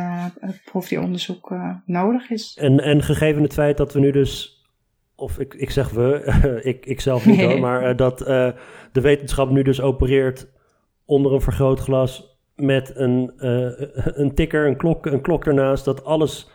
proefdieronderzoek 0.63 1.53
nodig 1.85 2.29
is. 2.29 2.57
En, 2.61 2.79
en 2.79 3.03
gegeven 3.03 3.43
het 3.43 3.53
feit 3.53 3.77
dat 3.77 3.93
we 3.93 3.99
nu 3.99 4.11
dus 4.11 4.54
of 5.15 5.39
ik, 5.39 5.53
ik 5.53 5.69
zeg 5.69 5.89
we, 5.89 6.23
ik, 6.63 6.85
ik 6.85 7.01
zelf 7.01 7.25
niet 7.25 7.41
hoor, 7.41 7.59
maar 7.67 7.89
uh, 7.89 7.97
dat 7.97 8.21
uh, 8.21 8.49
de 8.91 9.01
wetenschap 9.01 9.49
nu 9.49 9.61
dus 9.61 9.81
opereert 9.81 10.47
onder 11.05 11.33
een 11.33 11.41
vergrootglas 11.41 12.37
met 12.55 12.91
een, 12.95 13.31
uh, 13.37 13.71
een 13.95 14.33
tikker, 14.33 14.67
een 14.67 14.77
klok, 14.77 15.05
een 15.05 15.21
klok 15.21 15.45
ernaast, 15.45 15.85
dat 15.85 16.05
alles, 16.05 16.49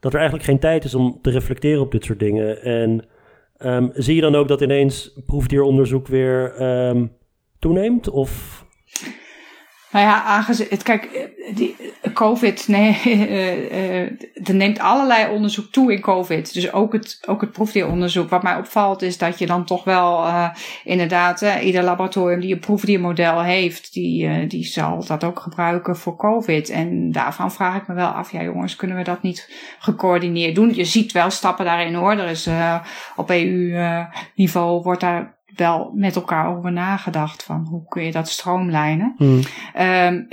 dat 0.00 0.12
er 0.12 0.18
eigenlijk 0.18 0.48
geen 0.48 0.58
tijd 0.58 0.84
is 0.84 0.94
om 0.94 1.18
te 1.22 1.30
reflecteren 1.30 1.80
op 1.80 1.92
dit 1.92 2.04
soort 2.04 2.18
dingen. 2.18 2.62
En 2.62 3.04
um, 3.58 3.90
zie 3.94 4.14
je 4.14 4.20
dan 4.20 4.34
ook 4.34 4.48
dat 4.48 4.60
ineens 4.60 5.20
proefdieronderzoek 5.26 6.06
weer 6.06 6.62
um, 6.62 7.12
toeneemt? 7.58 8.10
Of 8.10 8.64
Nou 9.92 10.06
ja, 10.06 10.22
aangezien, 10.22 10.82
kijk, 10.82 11.30
die, 11.54 11.76
COVID, 12.14 12.68
nee, 12.68 13.00
uh, 13.04 14.02
er 14.48 14.54
neemt 14.54 14.78
allerlei 14.78 15.34
onderzoek 15.34 15.72
toe 15.72 15.92
in 15.92 16.00
COVID. 16.00 16.54
Dus 16.54 16.72
ook 16.72 16.92
het, 16.92 17.18
ook 17.26 17.40
het 17.40 17.52
proefdieronderzoek. 17.52 18.30
Wat 18.30 18.42
mij 18.42 18.56
opvalt 18.56 19.02
is 19.02 19.18
dat 19.18 19.38
je 19.38 19.46
dan 19.46 19.64
toch 19.64 19.84
wel 19.84 20.26
uh, 20.26 20.48
inderdaad, 20.84 21.44
ieder 21.62 21.82
laboratorium 21.82 22.40
die 22.40 22.52
een 22.52 22.60
proefdiermodel 22.60 23.42
heeft, 23.42 23.92
die, 23.92 24.46
die 24.46 24.64
zal 24.64 25.04
dat 25.06 25.24
ook 25.24 25.40
gebruiken 25.40 25.96
voor 25.96 26.16
COVID. 26.16 26.70
En 26.70 27.12
daarvan 27.12 27.52
vraag 27.52 27.76
ik 27.76 27.86
me 27.86 27.94
wel 27.94 28.08
af, 28.08 28.32
ja 28.32 28.42
jongens, 28.42 28.76
kunnen 28.76 28.96
we 28.96 29.04
dat 29.04 29.22
niet 29.22 29.50
gecoördineerd 29.78 30.54
doen? 30.54 30.74
Je 30.74 30.84
ziet 30.84 31.12
wel 31.12 31.30
stappen 31.30 31.64
daarin 31.64 31.94
hoor. 31.94 32.12
Er 32.12 32.28
is 32.28 32.48
op 33.16 33.30
EU-niveau 33.30 34.82
wordt 34.82 35.00
daar 35.00 35.40
wel 35.56 35.92
met 35.94 36.16
elkaar 36.16 36.56
over 36.56 36.72
nagedacht 36.72 37.42
van 37.42 37.66
hoe 37.70 37.88
kun 37.88 38.04
je 38.04 38.12
dat 38.12 38.28
stroomlijnen. 38.28 39.14
Hmm. 39.16 39.40
Um, 39.78 40.26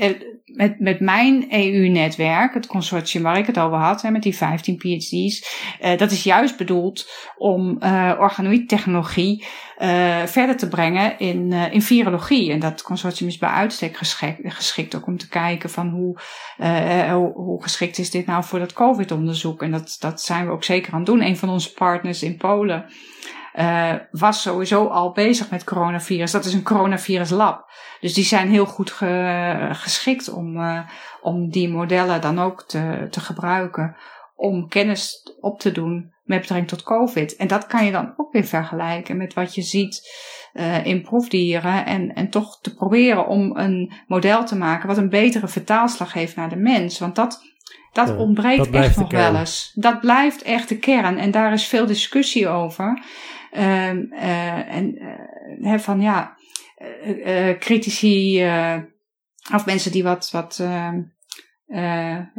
met, 0.53 0.79
met 0.79 0.99
mijn 0.99 1.45
EU-netwerk, 1.49 2.53
het 2.53 2.67
consortium 2.67 3.23
waar 3.23 3.37
ik 3.37 3.45
het 3.45 3.59
over 3.59 3.77
had, 3.77 4.01
hè, 4.01 4.11
met 4.11 4.23
die 4.23 4.35
15 4.35 4.77
PhD's, 4.77 5.63
uh, 5.81 5.97
dat 5.97 6.11
is 6.11 6.23
juist 6.23 6.57
bedoeld 6.57 7.09
om 7.37 7.77
uh, 7.83 8.13
organoïdtechnologie 8.19 9.45
uh, 9.81 10.23
verder 10.23 10.57
te 10.57 10.67
brengen 10.67 11.19
in, 11.19 11.51
in 11.51 11.81
virologie. 11.81 12.51
En 12.51 12.59
dat 12.59 12.81
consortium 12.81 13.29
is 13.29 13.37
bij 13.37 13.49
uitstek 13.49 13.97
geschikt, 13.97 14.39
geschikt 14.43 14.95
ook 14.95 15.07
om 15.07 15.17
te 15.17 15.29
kijken 15.29 15.69
van 15.69 15.89
hoe, 15.89 16.19
hoe, 17.09 17.31
hoe, 17.33 17.63
geschikt 17.63 17.97
is 17.97 18.11
dit 18.11 18.25
nou 18.25 18.43
voor 18.43 18.59
dat 18.59 18.73
COVID-onderzoek. 18.73 19.63
En 19.63 19.71
dat, 19.71 19.95
dat 19.99 20.21
zijn 20.21 20.45
we 20.45 20.51
ook 20.51 20.63
zeker 20.63 20.93
aan 20.93 20.99
het 20.99 21.07
doen. 21.07 21.23
Een 21.23 21.37
van 21.37 21.49
onze 21.49 21.73
partners 21.73 22.23
in 22.23 22.37
Polen 22.37 22.85
uh, 23.59 23.93
was 24.11 24.41
sowieso 24.41 24.87
al 24.87 25.11
bezig 25.11 25.49
met 25.49 25.63
coronavirus. 25.63 26.31
Dat 26.31 26.45
is 26.45 26.53
een 26.53 26.63
coronavirus 26.63 27.29
lab. 27.29 27.71
Dus 27.99 28.13
die 28.13 28.23
zijn 28.23 28.49
heel 28.49 28.65
goed 28.65 28.91
ge, 28.91 29.69
geschikt 29.71 30.29
om, 30.29 30.57
uh, 30.57 30.79
om 31.21 31.49
die 31.49 31.69
modellen 31.69 32.21
dan 32.21 32.39
ook 32.39 32.63
te, 32.67 33.07
te 33.09 33.19
gebruiken. 33.19 33.95
Om 34.35 34.67
kennis 34.67 35.33
op 35.39 35.59
te 35.59 35.71
doen 35.71 36.13
met 36.23 36.39
betrekking 36.39 36.69
tot 36.69 36.83
COVID. 36.83 37.35
En 37.35 37.47
dat 37.47 37.67
kan 37.67 37.85
je 37.85 37.91
dan 37.91 38.13
ook 38.17 38.31
weer 38.31 38.45
vergelijken 38.45 39.17
met 39.17 39.33
wat 39.33 39.55
je 39.55 39.61
ziet 39.61 40.01
uh, 40.53 40.85
in 40.85 41.01
proefdieren. 41.01 41.85
En, 41.85 42.13
en 42.13 42.29
toch 42.29 42.59
te 42.61 42.73
proberen 42.73 43.27
om 43.27 43.57
een 43.57 43.93
model 44.07 44.45
te 44.45 44.55
maken 44.55 44.87
wat 44.87 44.97
een 44.97 45.09
betere 45.09 45.47
vertaalslag 45.47 46.13
heeft 46.13 46.35
naar 46.35 46.49
de 46.49 46.55
mens. 46.55 46.99
Want 46.99 47.15
dat, 47.15 47.41
dat 47.93 48.17
ontbreekt 48.17 48.69
echt 48.69 48.97
nog 48.97 49.11
wel 49.11 49.35
eens. 49.35 49.71
Dat 49.73 49.99
blijft 49.99 50.41
echt 50.41 50.69
de 50.69 50.77
kern. 50.77 51.17
En 51.17 51.31
daar 51.31 51.53
is 51.53 51.65
veel 51.65 51.85
discussie 51.85 52.47
over. 52.47 53.03
Um, 53.51 54.09
uh, 54.11 54.75
en 54.75 54.97
uh, 55.61 55.79
van 55.79 56.01
ja, 56.01 56.37
uh, 57.05 57.57
critici 57.57 58.43
of 59.53 59.65
mensen 59.65 59.91
die 59.91 60.03
wat, 60.03 60.29
wat, 60.31 60.59
ehm, 60.61 61.01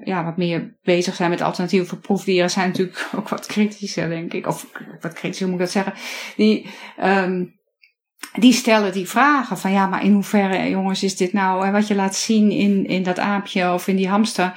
ja, 0.04 0.24
wat 0.24 0.36
meer 0.36 0.78
bezig 0.82 1.14
zijn 1.14 1.30
met 1.30 1.40
alternatieven 1.40 1.88
voor 1.88 1.98
proefdieren 1.98 2.50
zijn 2.50 2.68
natuurlijk 2.68 3.08
ook 3.16 3.28
wat 3.28 3.46
kritischer, 3.46 4.08
denk 4.08 4.32
ik. 4.32 4.46
Of 4.46 4.66
wat 5.00 5.12
kritischer 5.12 5.46
moet 5.48 5.58
ik 5.58 5.64
dat 5.64 5.70
zeggen. 5.70 5.92
Die, 6.36 6.66
um, 7.02 7.58
die 8.32 8.52
stellen 8.52 8.92
die 8.92 9.08
vragen 9.08 9.58
van 9.58 9.72
ja, 9.72 9.86
maar 9.86 10.04
in 10.04 10.12
hoeverre, 10.12 10.68
jongens, 10.68 11.02
is 11.02 11.16
dit 11.16 11.32
nou 11.32 11.70
wat 11.70 11.88
je 11.88 11.94
laat 11.94 12.16
zien 12.16 12.50
in, 12.50 12.86
in 12.86 13.02
dat 13.02 13.18
aapje 13.18 13.72
of 13.72 13.88
in 13.88 13.96
die 13.96 14.08
hamster? 14.08 14.54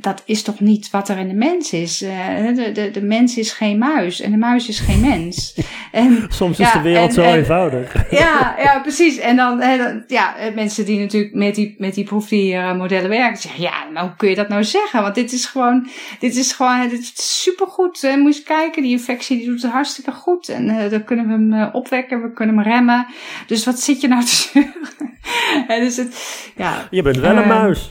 Dat 0.00 0.22
is 0.24 0.42
toch 0.42 0.60
niet 0.60 0.90
wat 0.90 1.08
er 1.08 1.18
in 1.18 1.28
de 1.28 1.34
mens 1.34 1.72
is. 1.72 2.02
Uh, 2.02 2.54
de, 2.54 2.72
de, 2.72 2.90
de 2.90 3.02
mens 3.02 3.36
is 3.36 3.52
geen 3.52 3.78
muis 3.78 4.20
en 4.20 4.30
de 4.30 4.36
muis 4.36 4.68
is 4.68 4.80
geen 4.80 5.00
mens. 5.00 5.54
En, 5.92 6.26
Soms 6.28 6.58
is 6.58 6.72
de 6.72 6.80
wereld 6.80 7.14
zo 7.14 7.22
eenvoudig. 7.22 7.92
Ja, 8.10 8.54
ja, 8.58 8.80
precies. 8.80 9.18
En 9.18 9.36
dan, 9.36 9.62
ja, 10.06 10.34
mensen 10.54 10.84
die 10.84 10.98
natuurlijk 10.98 11.34
met 11.34 11.54
die, 11.54 11.74
met 11.78 11.94
die 11.94 12.04
proefdiermodellen 12.04 13.08
werken, 13.08 13.40
zeggen, 13.40 13.62
ja, 13.62 13.84
nou 13.92 14.06
hoe 14.06 14.16
kun 14.16 14.28
je 14.28 14.34
dat 14.34 14.48
nou 14.48 14.64
zeggen? 14.64 15.02
Want 15.02 15.14
dit 15.14 15.32
is 15.32 15.46
gewoon, 15.46 15.88
dit 16.18 16.36
is 16.36 16.52
gewoon, 16.52 16.88
dit 16.88 17.00
is 17.00 17.42
supergoed. 17.42 18.02
Uh, 18.02 18.16
moet 18.16 18.36
je 18.36 18.42
kijken, 18.42 18.82
die 18.82 18.90
infectie 18.90 19.36
die 19.36 19.46
doet 19.46 19.62
het 19.62 19.70
hartstikke 19.70 20.12
goed. 20.12 20.48
En 20.48 20.68
uh, 20.68 20.90
dan 20.90 21.04
kunnen 21.04 21.26
we 21.26 21.56
hem 21.56 21.70
opwekken, 21.72 22.22
we 22.22 22.32
kunnen 22.32 22.56
hem 22.56 22.64
remmen. 22.64 23.06
Dus 23.46 23.64
wat 23.64 23.80
zit 23.80 24.00
je 24.00 24.08
nou 24.08 24.24
te 24.24 24.34
zeuren? 24.52 25.82
dus 25.82 25.96
het, 25.96 26.50
ja, 26.56 26.88
je 26.90 27.02
bent 27.02 27.18
wel 27.18 27.36
een 27.36 27.48
muis. 27.48 27.90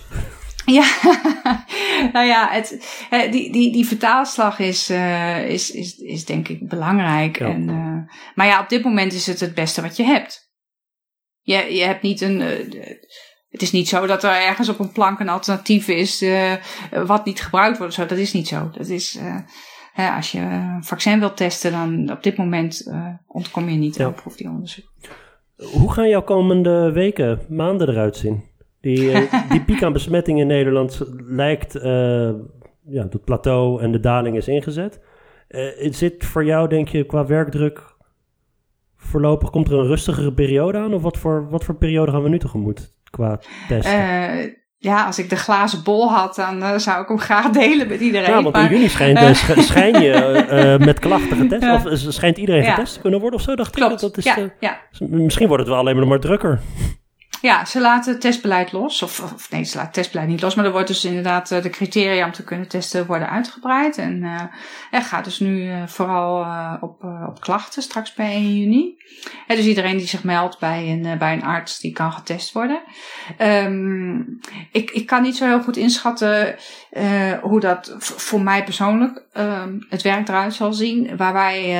Ja, 0.72 0.86
nou 2.14 2.26
ja, 2.26 2.48
het, 2.52 3.00
die, 3.32 3.52
die, 3.52 3.72
die 3.72 3.88
vertaalslag 3.88 4.60
is, 4.60 4.90
uh, 4.90 5.50
is, 5.50 5.72
is, 5.72 5.98
is 5.98 6.26
denk 6.26 6.48
ik 6.48 6.70
belangrijk. 6.70 7.40
En, 7.40 7.68
uh, 7.70 8.14
maar 8.36 8.46
ja, 8.46 8.62
op 8.62 8.70
dit 8.70 8.84
moment 8.84 9.14
is 9.14 9.28
het 9.28 9.40
het 9.40 9.54
beste 9.54 9.82
wat 9.82 9.98
je 9.98 10.04
hebt. 10.04 10.52
Je, 11.42 11.74
je 11.76 11.84
hebt 11.84 12.02
niet 12.02 12.22
een. 12.22 12.42
Uh, 12.42 12.86
het 13.50 13.62
is 13.62 13.72
niet 13.72 13.88
zo 13.88 14.06
dat 14.06 14.24
er 14.24 14.32
ergens 14.32 14.70
op 14.70 14.80
een 14.80 14.92
plank 14.92 15.20
een 15.20 15.30
alternatief 15.30 15.88
is 15.88 16.26
wat 17.06 17.26
niet 17.26 17.42
gebruikt 17.42 17.78
wordt. 17.78 17.94
Zo. 17.94 18.06
Dat 18.06 18.18
is 18.18 18.34
niet 18.34 18.48
zo. 18.48 18.70
Dat 18.78 18.88
is, 18.88 19.20
hè, 19.94 20.10
als 20.10 20.32
je 20.32 20.40
een 20.40 20.84
vaccin 20.84 21.20
wilt 21.20 21.38
testen, 21.38 21.72
dan 21.72 22.12
op 22.12 22.24
dit 22.24 22.38
moment 22.38 22.94
ontkom 23.28 23.70
je 23.70 23.76
niet 23.76 23.96
ja. 23.96 24.08
op 24.08 24.38
die 24.38 24.50
onderzoek. 24.50 24.92
Hoe 25.56 25.94
gaan 25.94 26.10
jouw 26.10 26.24
komende 26.24 26.92
weken, 26.92 27.46
maanden 27.50 27.90
eruit 27.90 28.18
zien? 28.18 28.47
Die, 28.82 29.12
eh, 29.12 29.34
die 29.52 29.64
piek 29.64 29.84
aan 29.84 29.94
besmetting 29.94 30.40
in 30.40 30.48
Nederland 30.48 31.02
lijkt, 31.28 31.76
uh, 31.76 31.84
ja, 32.86 33.08
het 33.10 33.24
plateau 33.24 33.82
en 33.82 33.92
de 33.92 34.00
daling 34.00 34.36
is 34.36 34.48
ingezet. 34.48 35.00
Uh, 35.50 35.92
zit 35.94 36.26
voor 36.26 36.46
jou, 36.46 36.70
denk 36.70 36.88
je, 36.88 37.06
qua 37.06 37.26
werkdruk 37.26 37.96
voorlopig, 38.98 39.50
komt 39.50 39.72
er 39.72 39.80
een 39.80 39.88
rustigere 39.88 40.34
periode 40.34 40.78
aan? 40.78 40.94
Of 40.94 41.02
wat 41.02 41.18
voor, 41.18 41.50
wat 41.50 41.64
voor 41.64 41.76
periode 41.76 42.12
gaan 42.12 42.24
we 42.24 42.30
nu 42.30 42.40
tegemoet 42.40 42.94
qua 43.10 43.40
testen? 43.68 44.56
ja, 44.80 45.06
als 45.06 45.20
ik 45.20 45.30
de 45.30 45.36
glazen 45.36 45.84
bol 45.84 46.12
had, 46.12 46.36
dan 46.36 46.80
zou 46.80 47.02
ik 47.02 47.08
hem 47.08 47.20
graag 47.20 47.50
delen 47.50 47.88
met 47.88 48.00
iedereen. 48.00 48.30
Ja, 48.30 48.44
want 48.44 48.58
in 48.58 48.68
juni 48.68 48.90
schijnt, 48.90 49.38
schijn 49.38 50.02
je 50.02 50.78
met 50.80 51.00
klachten 51.00 51.38
getest, 51.50 51.86
of 51.86 52.14
schijnt 52.14 52.38
iedereen 52.38 52.64
getest 52.64 52.94
te 52.94 53.00
kunnen 53.00 53.20
worden 53.20 53.40
of 53.40 53.46
zo, 53.46 53.56
dacht 53.56 53.76
Klopt. 53.76 53.94
ik. 53.94 54.00
Dat 54.00 54.18
is, 54.18 54.24
ja, 54.24 54.38
ja. 54.60 54.78
Misschien 55.00 55.48
wordt 55.48 55.64
het 55.64 55.72
wel 55.72 55.82
alleen 55.82 55.96
maar, 55.96 56.08
maar 56.08 56.20
drukker. 56.20 56.60
Ja, 57.42 57.66
ze 57.66 57.82
laten 57.82 58.12
het 58.12 58.22
testbeleid 58.22 58.72
los. 58.72 59.02
Of, 59.02 59.34
of 59.34 59.52
nee, 59.52 59.64
ze 59.64 59.76
laten 59.76 59.82
het 59.82 59.94
testbeleid 59.94 60.28
niet 60.28 60.42
los. 60.42 60.56
Maar 60.56 60.66
er 60.66 60.72
wordt 60.72 60.88
dus 60.88 61.06
inderdaad 61.06 61.52
uh, 61.52 61.62
de 61.62 61.70
criteria 61.70 62.26
om 62.26 62.32
te 62.32 62.44
kunnen 62.44 62.68
testen 62.68 63.06
worden 63.06 63.30
uitgebreid. 63.30 63.98
En 63.98 64.24
uh, 64.24 64.42
er 64.92 65.02
gaat 65.02 65.24
dus 65.24 65.40
nu 65.40 65.64
uh, 65.64 65.88
vooral 65.88 66.46
op, 66.82 67.04
op 67.28 67.42
klachten 67.42 67.82
straks 67.82 68.14
bij 68.14 68.32
1 68.32 68.58
juni. 68.58 68.98
dus 69.48 69.66
iedereen 69.66 69.98
die 69.98 70.08
zich 70.08 70.24
meldt 70.24 70.60
bij 70.60 70.90
een, 70.90 71.18
bij 71.18 71.34
een 71.34 71.44
arts, 71.44 71.80
die 71.80 71.92
kan 71.92 72.12
getest 72.12 72.52
worden. 72.52 72.82
Um, 73.42 74.40
ik, 74.72 74.92
ik 74.92 75.06
kan 75.06 75.22
niet 75.22 75.38
zo 75.38 75.46
heel 75.46 75.62
goed 75.62 75.78
inschatten 75.78 76.56
hoe 77.42 77.60
dat 77.60 77.96
voor 78.00 78.42
mij 78.42 78.64
persoonlijk 78.64 79.24
um, 79.34 79.86
het 79.90 80.02
werk 80.02 80.28
eruit 80.28 80.54
zal 80.54 80.74
zien. 80.74 81.18
Waar 81.18 81.34
wij, 81.34 81.72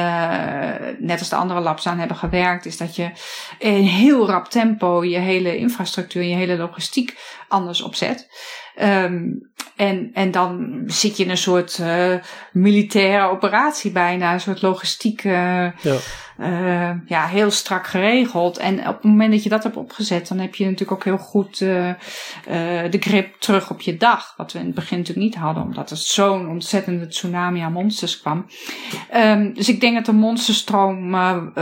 net 1.00 1.20
als 1.20 1.30
de 1.30 1.36
andere 1.36 1.60
labs 1.60 1.88
aan 1.88 2.00
hebben 2.00 2.18
gewerkt, 2.18 2.66
is 2.66 2.78
dat 2.78 2.96
je 2.96 3.12
in 3.60 3.84
heel 3.84 4.28
rap 4.28 4.48
tempo 4.48 5.04
je 5.04 5.18
hele 5.18 5.58
infrastructuur 5.58 6.24
je 6.24 6.36
hele 6.36 6.58
logistiek 6.58 7.18
anders 7.48 7.82
opzet. 7.82 8.28
Um, 8.82 9.52
en, 9.76 10.10
en 10.14 10.32
dan 10.32 10.84
zit 10.86 11.18
je 11.18 11.24
in 11.24 11.30
een 11.30 11.38
soort 11.38 11.78
uh, 11.78 12.16
militaire 12.52 13.30
operatie 13.30 13.92
bijna, 13.92 14.34
een 14.34 14.40
soort 14.40 14.62
logistiek, 14.62 15.24
uh, 15.24 15.34
ja. 15.82 15.98
Uh, 16.40 16.92
ja, 17.06 17.26
heel 17.26 17.52
strak 17.52 17.88
geregeld. 17.88 18.58
En 18.58 18.80
op 18.80 18.94
het 18.94 19.04
moment 19.04 19.32
dat 19.32 19.44
je 19.44 19.50
dat 19.50 19.64
hebt 19.64 19.78
opgezet, 19.78 20.28
dan 20.28 20.40
heb 20.40 20.56
je 20.56 20.64
natuurlijk 20.64 20.92
ook 20.92 21.04
heel 21.04 21.18
goed 21.18 21.58
de 21.58 22.98
grip 23.00 23.36
terug 23.40 23.70
op 23.70 23.82
je 23.82 23.98
dag. 23.98 24.34
Wat 24.38 24.52
we 24.52 24.60
in 24.60 24.66
het 24.66 24.76
begin 24.76 24.98
natuurlijk 24.98 25.26
niet 25.26 25.36
hadden, 25.36 25.64
omdat 25.64 25.92
er 25.92 25.98
zo'n 25.98 26.48
ontzettende 26.48 27.08
tsunami 27.08 27.60
aan 27.60 27.72
monsters 27.72 28.20
kwam. 28.20 28.46
Um, 29.16 29.54
dus 29.54 29.70
ik 29.70 29.82
denk 29.82 29.96
dat 29.96 30.06
de 30.06 30.12
monsterstroom, 30.14 31.12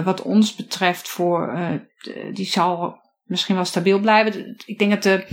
wat 0.03 0.21
ons 0.21 0.55
betreft, 0.55 1.09
voor, 1.09 1.57
die 2.33 2.45
zal 2.45 2.99
misschien 3.23 3.55
wel 3.55 3.65
stabiel 3.65 3.99
blijven. 3.99 4.55
Ik 4.65 4.79
denk 4.79 4.91
dat 4.91 5.03
de. 5.03 5.25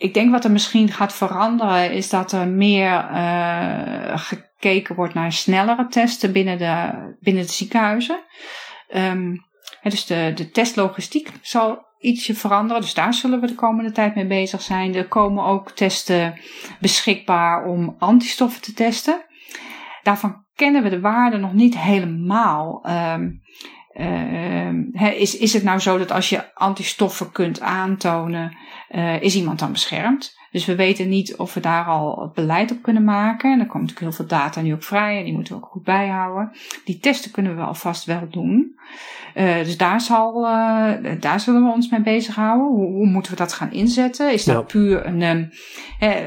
Ik 0.00 0.14
denk 0.14 0.30
wat 0.30 0.44
er 0.44 0.50
misschien 0.50 0.88
gaat 0.88 1.12
veranderen 1.12 1.92
is 1.92 2.10
dat 2.10 2.32
er 2.32 2.48
meer 2.48 3.10
uh, 3.10 4.18
gekeken 4.18 4.94
wordt 4.94 5.14
naar 5.14 5.32
snellere 5.32 5.86
testen 5.86 6.32
binnen 6.32 6.58
de, 6.58 6.92
binnen 7.20 7.42
de 7.42 7.52
ziekenhuizen. 7.52 8.20
Um, 8.94 9.44
dus 9.82 10.06
de, 10.06 10.32
de 10.34 10.50
testlogistiek 10.50 11.32
zal 11.42 11.86
ietsje 11.98 12.34
veranderen. 12.34 12.82
Dus 12.82 12.94
daar 12.94 13.14
zullen 13.14 13.40
we 13.40 13.46
de 13.46 13.54
komende 13.54 13.92
tijd 13.92 14.14
mee 14.14 14.26
bezig 14.26 14.62
zijn. 14.62 14.94
Er 14.94 15.08
komen 15.08 15.44
ook 15.44 15.70
testen 15.70 16.40
beschikbaar 16.80 17.64
om 17.64 17.96
antistoffen 17.98 18.62
te 18.62 18.72
testen. 18.72 19.24
Daarvan 20.02 20.44
kennen 20.54 20.82
we 20.82 20.88
de 20.88 21.00
waarde 21.00 21.36
nog 21.36 21.52
niet 21.52 21.78
helemaal. 21.78 22.86
Um, 22.88 23.40
uh, 23.94 25.20
is, 25.20 25.36
is 25.36 25.52
het 25.52 25.62
nou 25.62 25.78
zo 25.78 25.98
dat 25.98 26.10
als 26.10 26.28
je 26.28 26.54
antistoffen 26.54 27.32
kunt 27.32 27.60
aantonen, 27.60 28.56
uh, 28.90 29.22
is 29.22 29.36
iemand 29.36 29.58
dan 29.58 29.72
beschermd? 29.72 30.38
Dus 30.50 30.64
we 30.64 30.74
weten 30.74 31.08
niet 31.08 31.36
of 31.36 31.54
we 31.54 31.60
daar 31.60 31.84
al 31.84 32.30
beleid 32.34 32.70
op 32.70 32.82
kunnen 32.82 33.04
maken. 33.04 33.52
En 33.52 33.60
er 33.60 33.66
komt 33.66 33.82
natuurlijk 33.82 34.00
heel 34.00 34.26
veel 34.26 34.38
data 34.38 34.60
nu 34.60 34.72
ook 34.72 34.82
vrij 34.82 35.18
en 35.18 35.24
die 35.24 35.32
moeten 35.32 35.54
we 35.54 35.62
ook 35.62 35.70
goed 35.70 35.82
bijhouden. 35.82 36.52
Die 36.84 36.98
testen 36.98 37.30
kunnen 37.30 37.56
we 37.56 37.62
alvast 37.62 38.04
wel 38.04 38.28
doen. 38.30 38.69
Dus 39.34 39.76
daar, 39.76 40.00
zal, 40.00 40.42
daar 41.20 41.40
zullen 41.40 41.64
we 41.64 41.72
ons 41.72 41.90
mee 41.90 42.00
bezighouden. 42.00 42.66
Hoe, 42.66 42.92
hoe 42.92 43.06
moeten 43.06 43.32
we 43.32 43.38
dat 43.38 43.52
gaan 43.52 43.72
inzetten? 43.72 44.32
Is 44.32 44.44
dat, 44.44 44.66
puur, 44.66 45.06
een, 45.06 45.22
um, 45.22 45.50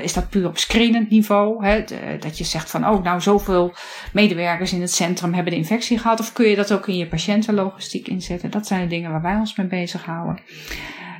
is 0.01 0.13
dat 0.13 0.29
puur 0.29 0.47
op 0.47 0.57
screenend 0.57 1.09
niveau? 1.09 1.65
Hè? 1.65 1.83
dat 2.19 2.37
je 2.37 2.43
zegt 2.43 2.69
van, 2.69 2.87
oh, 2.87 3.03
nou, 3.03 3.21
zoveel 3.21 3.73
medewerkers 4.13 4.73
in 4.73 4.81
het 4.81 4.93
centrum 4.93 5.33
hebben 5.33 5.53
de 5.53 5.59
infectie 5.59 5.99
gehad. 5.99 6.19
Of 6.19 6.33
kun 6.33 6.49
je 6.49 6.55
dat 6.55 6.71
ook 6.73 6.87
in 6.87 6.97
je 6.97 7.07
patiëntenlogistiek 7.07 8.07
inzetten? 8.07 8.51
Dat 8.51 8.67
zijn 8.67 8.81
de 8.81 8.87
dingen 8.87 9.11
waar 9.11 9.21
wij 9.21 9.35
ons 9.35 9.55
mee 9.55 9.67
bezighouden. 9.67 10.39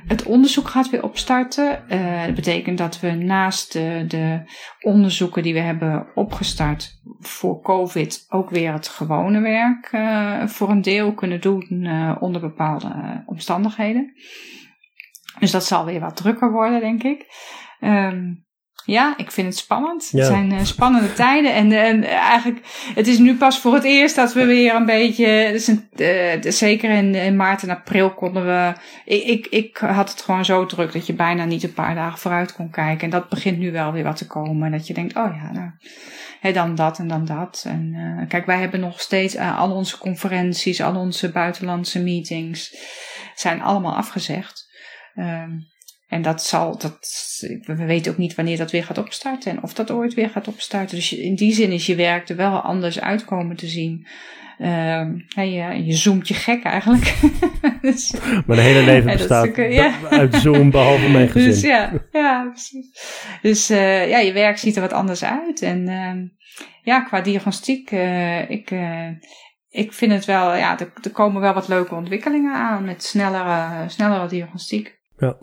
Het 0.06 0.22
onderzoek 0.22 0.68
gaat 0.68 0.90
weer 0.90 1.02
opstarten. 1.02 1.84
Uh, 1.88 2.24
dat 2.24 2.34
betekent 2.34 2.78
dat 2.78 3.00
we 3.00 3.10
naast 3.10 3.72
de, 3.72 4.04
de, 4.08 4.42
onderzoeken 4.80 5.42
die 5.42 5.52
we 5.52 5.60
hebben 5.60 6.06
opgestart 6.14 7.00
voor 7.20 7.60
COVID 7.62 8.26
ook 8.28 8.50
weer 8.50 8.72
het 8.72 8.88
gewone 8.88 9.40
werk 9.40 9.92
uh, 9.92 10.46
voor 10.46 10.70
een 10.70 10.82
deel 10.82 11.14
kunnen 11.14 11.40
doen 11.40 11.66
uh, 11.70 12.16
onder 12.20 12.40
bepaalde 12.40 13.22
omstandigheden. 13.26 14.12
Dus 15.38 15.50
dat 15.50 15.64
zal 15.64 15.84
weer 15.84 16.00
wat 16.00 16.16
drukker 16.16 16.52
worden, 16.52 16.80
denk 16.80 17.02
ik. 17.02 17.26
Um, 17.80 18.43
ja, 18.86 19.14
ik 19.16 19.30
vind 19.30 19.46
het 19.46 19.56
spannend. 19.56 20.10
Het 20.10 20.26
zijn 20.26 20.52
uh, 20.52 20.64
spannende 20.64 21.12
tijden. 21.22 21.54
En, 21.54 21.72
en 21.72 22.04
eigenlijk, 22.04 22.66
het 22.94 23.06
is 23.06 23.18
nu 23.18 23.36
pas 23.36 23.58
voor 23.58 23.74
het 23.74 23.84
eerst 23.84 24.16
dat 24.16 24.32
we 24.32 24.44
weer 24.44 24.74
een 24.74 24.86
beetje. 24.86 25.48
Dus 25.52 25.66
een, 25.66 25.88
uh, 25.96 26.52
zeker 26.52 26.90
in, 26.90 27.14
in, 27.14 27.36
maart 27.36 27.62
en 27.62 27.70
april 27.70 28.14
konden 28.14 28.46
we. 28.46 28.72
Ik, 29.04 29.24
ik, 29.24 29.46
ik, 29.46 29.76
had 29.76 30.10
het 30.10 30.22
gewoon 30.22 30.44
zo 30.44 30.66
druk 30.66 30.92
dat 30.92 31.06
je 31.06 31.12
bijna 31.12 31.44
niet 31.44 31.62
een 31.62 31.72
paar 31.72 31.94
dagen 31.94 32.18
vooruit 32.18 32.52
kon 32.52 32.70
kijken. 32.70 33.04
En 33.04 33.10
dat 33.10 33.28
begint 33.28 33.58
nu 33.58 33.72
wel 33.72 33.92
weer 33.92 34.04
wat 34.04 34.16
te 34.16 34.26
komen. 34.26 34.70
Dat 34.70 34.86
je 34.86 34.94
denkt, 34.94 35.16
oh 35.16 35.36
ja, 35.42 35.52
nou, 35.52 35.70
hè, 36.40 36.52
dan 36.52 36.74
dat 36.74 36.98
en 36.98 37.08
dan 37.08 37.24
dat. 37.24 37.64
En 37.68 37.94
kijk, 38.28 38.46
wij 38.46 38.58
hebben 38.58 38.80
nog 38.80 39.00
steeds 39.00 39.36
al 39.36 39.72
onze 39.72 39.98
conferenties, 39.98 40.80
al 40.80 40.96
onze 40.96 41.32
buitenlandse 41.32 42.02
meetings. 42.02 42.76
zijn 43.34 43.62
allemaal 43.62 43.96
afgezegd. 43.96 44.72
Um, 45.16 45.72
en 46.14 46.22
dat 46.22 46.42
zal, 46.42 46.78
dat, 46.78 46.98
we 47.64 47.84
weten 47.84 48.12
ook 48.12 48.18
niet 48.18 48.34
wanneer 48.34 48.56
dat 48.56 48.70
weer 48.70 48.84
gaat 48.84 48.98
opstarten 48.98 49.50
en 49.50 49.62
of 49.62 49.74
dat 49.74 49.90
ooit 49.90 50.14
weer 50.14 50.30
gaat 50.30 50.48
opstarten. 50.48 50.96
Dus 50.96 51.12
in 51.12 51.34
die 51.34 51.52
zin 51.52 51.72
is 51.72 51.86
je 51.86 51.94
werk 51.94 52.28
er 52.28 52.36
wel 52.36 52.60
anders 52.60 53.00
uitkomen 53.00 53.56
te 53.56 53.66
zien. 53.66 54.06
Uh, 54.58 55.06
je, 55.34 55.84
je 55.84 55.92
zoomt 55.92 56.28
je 56.28 56.34
gek 56.34 56.64
eigenlijk. 56.64 57.14
dus, 57.82 58.14
Mijn 58.46 58.60
hele 58.60 58.82
leven 58.82 59.12
bestaat 59.12 59.56
ja. 59.56 59.94
uit 60.10 60.34
Zoom, 60.34 60.70
behalve 60.70 61.08
mijn 61.08 61.28
gezin. 61.30 61.50
Dus 61.50 61.60
ja, 61.60 61.92
ja 62.12 62.48
precies. 62.50 62.86
Dus 63.42 63.70
uh, 63.70 64.08
ja, 64.08 64.18
je 64.18 64.32
werk 64.32 64.58
ziet 64.58 64.76
er 64.76 64.82
wat 64.82 64.92
anders 64.92 65.24
uit. 65.24 65.62
En 65.62 65.88
uh, 65.88 66.28
ja, 66.82 67.00
qua 67.00 67.20
diagnostiek, 67.20 67.90
uh, 67.90 68.50
ik, 68.50 68.70
uh, 68.70 69.08
ik 69.70 69.92
vind 69.92 70.12
het 70.12 70.24
wel, 70.24 70.54
ja, 70.54 70.78
er, 70.78 70.92
er 71.02 71.10
komen 71.10 71.40
wel 71.40 71.54
wat 71.54 71.68
leuke 71.68 71.94
ontwikkelingen 71.94 72.54
aan 72.54 72.84
met 72.84 73.04
snellere, 73.04 73.88
snellere 73.88 74.26
diagnostiek. 74.28 74.98
Ja. 75.18 75.36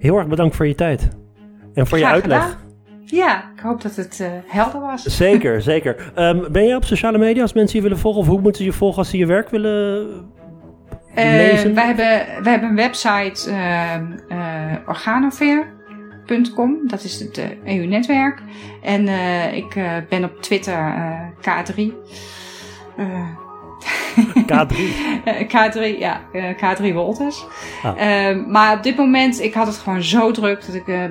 Heel 0.00 0.16
erg 0.16 0.26
bedankt 0.26 0.56
voor 0.56 0.66
je 0.66 0.74
tijd. 0.74 1.08
En 1.74 1.86
voor 1.86 1.98
je 1.98 2.06
uitleg. 2.06 2.58
Ja, 3.04 3.50
ik 3.56 3.60
hoop 3.60 3.82
dat 3.82 3.96
het 3.96 4.18
uh, 4.22 4.28
helder 4.46 4.80
was. 4.80 5.02
Zeker, 5.02 5.62
zeker. 5.72 6.12
Um, 6.16 6.52
ben 6.52 6.64
je 6.64 6.76
op 6.76 6.84
sociale 6.84 7.18
media 7.18 7.42
als 7.42 7.52
mensen 7.52 7.76
je 7.76 7.82
willen 7.82 7.98
volgen? 7.98 8.20
Of 8.20 8.26
hoe 8.26 8.40
moeten 8.40 8.62
ze 8.62 8.68
je 8.70 8.76
volgen 8.76 8.98
als 8.98 9.10
ze 9.10 9.18
je 9.18 9.26
werk 9.26 9.48
willen 9.48 10.06
uh, 11.14 11.14
lezen? 11.14 11.74
Wij 11.74 11.86
hebben, 11.86 12.42
wij 12.42 12.52
hebben 12.52 12.68
een 12.68 12.76
website, 12.76 13.50
uh. 13.50 13.94
Dat 16.86 17.04
is 17.04 17.20
het 17.20 17.56
EU-netwerk. 17.64 18.42
En 18.82 19.08
ik 19.54 19.74
ben 20.08 20.24
op 20.24 20.42
Twitter 20.42 20.94
K3. 21.40 21.92
K3? 24.46 24.74
K3, 25.54 25.98
ja. 25.98 26.20
K3 26.32 26.92
Wolters. 26.92 27.46
Ah. 27.82 28.00
Ehm, 28.00 28.50
maar 28.50 28.76
op 28.76 28.82
dit 28.82 28.96
moment, 28.96 29.40
ik 29.40 29.54
had 29.54 29.66
het 29.66 29.76
gewoon 29.76 30.02
zo 30.02 30.30
druk 30.30 30.66
dat 30.66 30.74
ik 30.74 30.86
uh, 30.86 31.04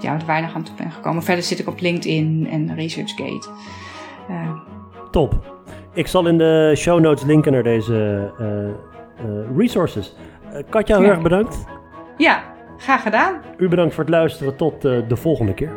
ja, 0.00 0.14
er 0.14 0.26
weinig 0.26 0.54
aan 0.54 0.62
toe 0.62 0.74
ben 0.74 0.90
gekomen. 0.90 1.22
Verder 1.22 1.44
zit 1.44 1.58
ik 1.58 1.68
op 1.68 1.80
LinkedIn 1.80 2.48
en 2.50 2.74
ResearchGate. 2.74 3.48
Uh, 4.30 4.50
Top. 5.10 5.54
Ik 5.94 6.06
zal 6.06 6.26
in 6.26 6.38
de 6.38 6.72
show 6.76 7.00
notes 7.00 7.24
linken 7.24 7.52
naar 7.52 7.62
deze 7.62 8.30
resources. 9.56 10.16
Katja, 10.68 10.98
heel 10.98 11.08
erg 11.08 11.22
bedankt. 11.22 11.64
Ja, 12.16 12.42
graag 12.78 13.02
gedaan. 13.02 13.34
U 13.56 13.68
bedankt 13.68 13.94
voor 13.94 14.04
het 14.04 14.12
luisteren. 14.12 14.56
Tot 14.56 14.82
de 14.82 15.16
volgende 15.16 15.54
keer. 15.54 15.72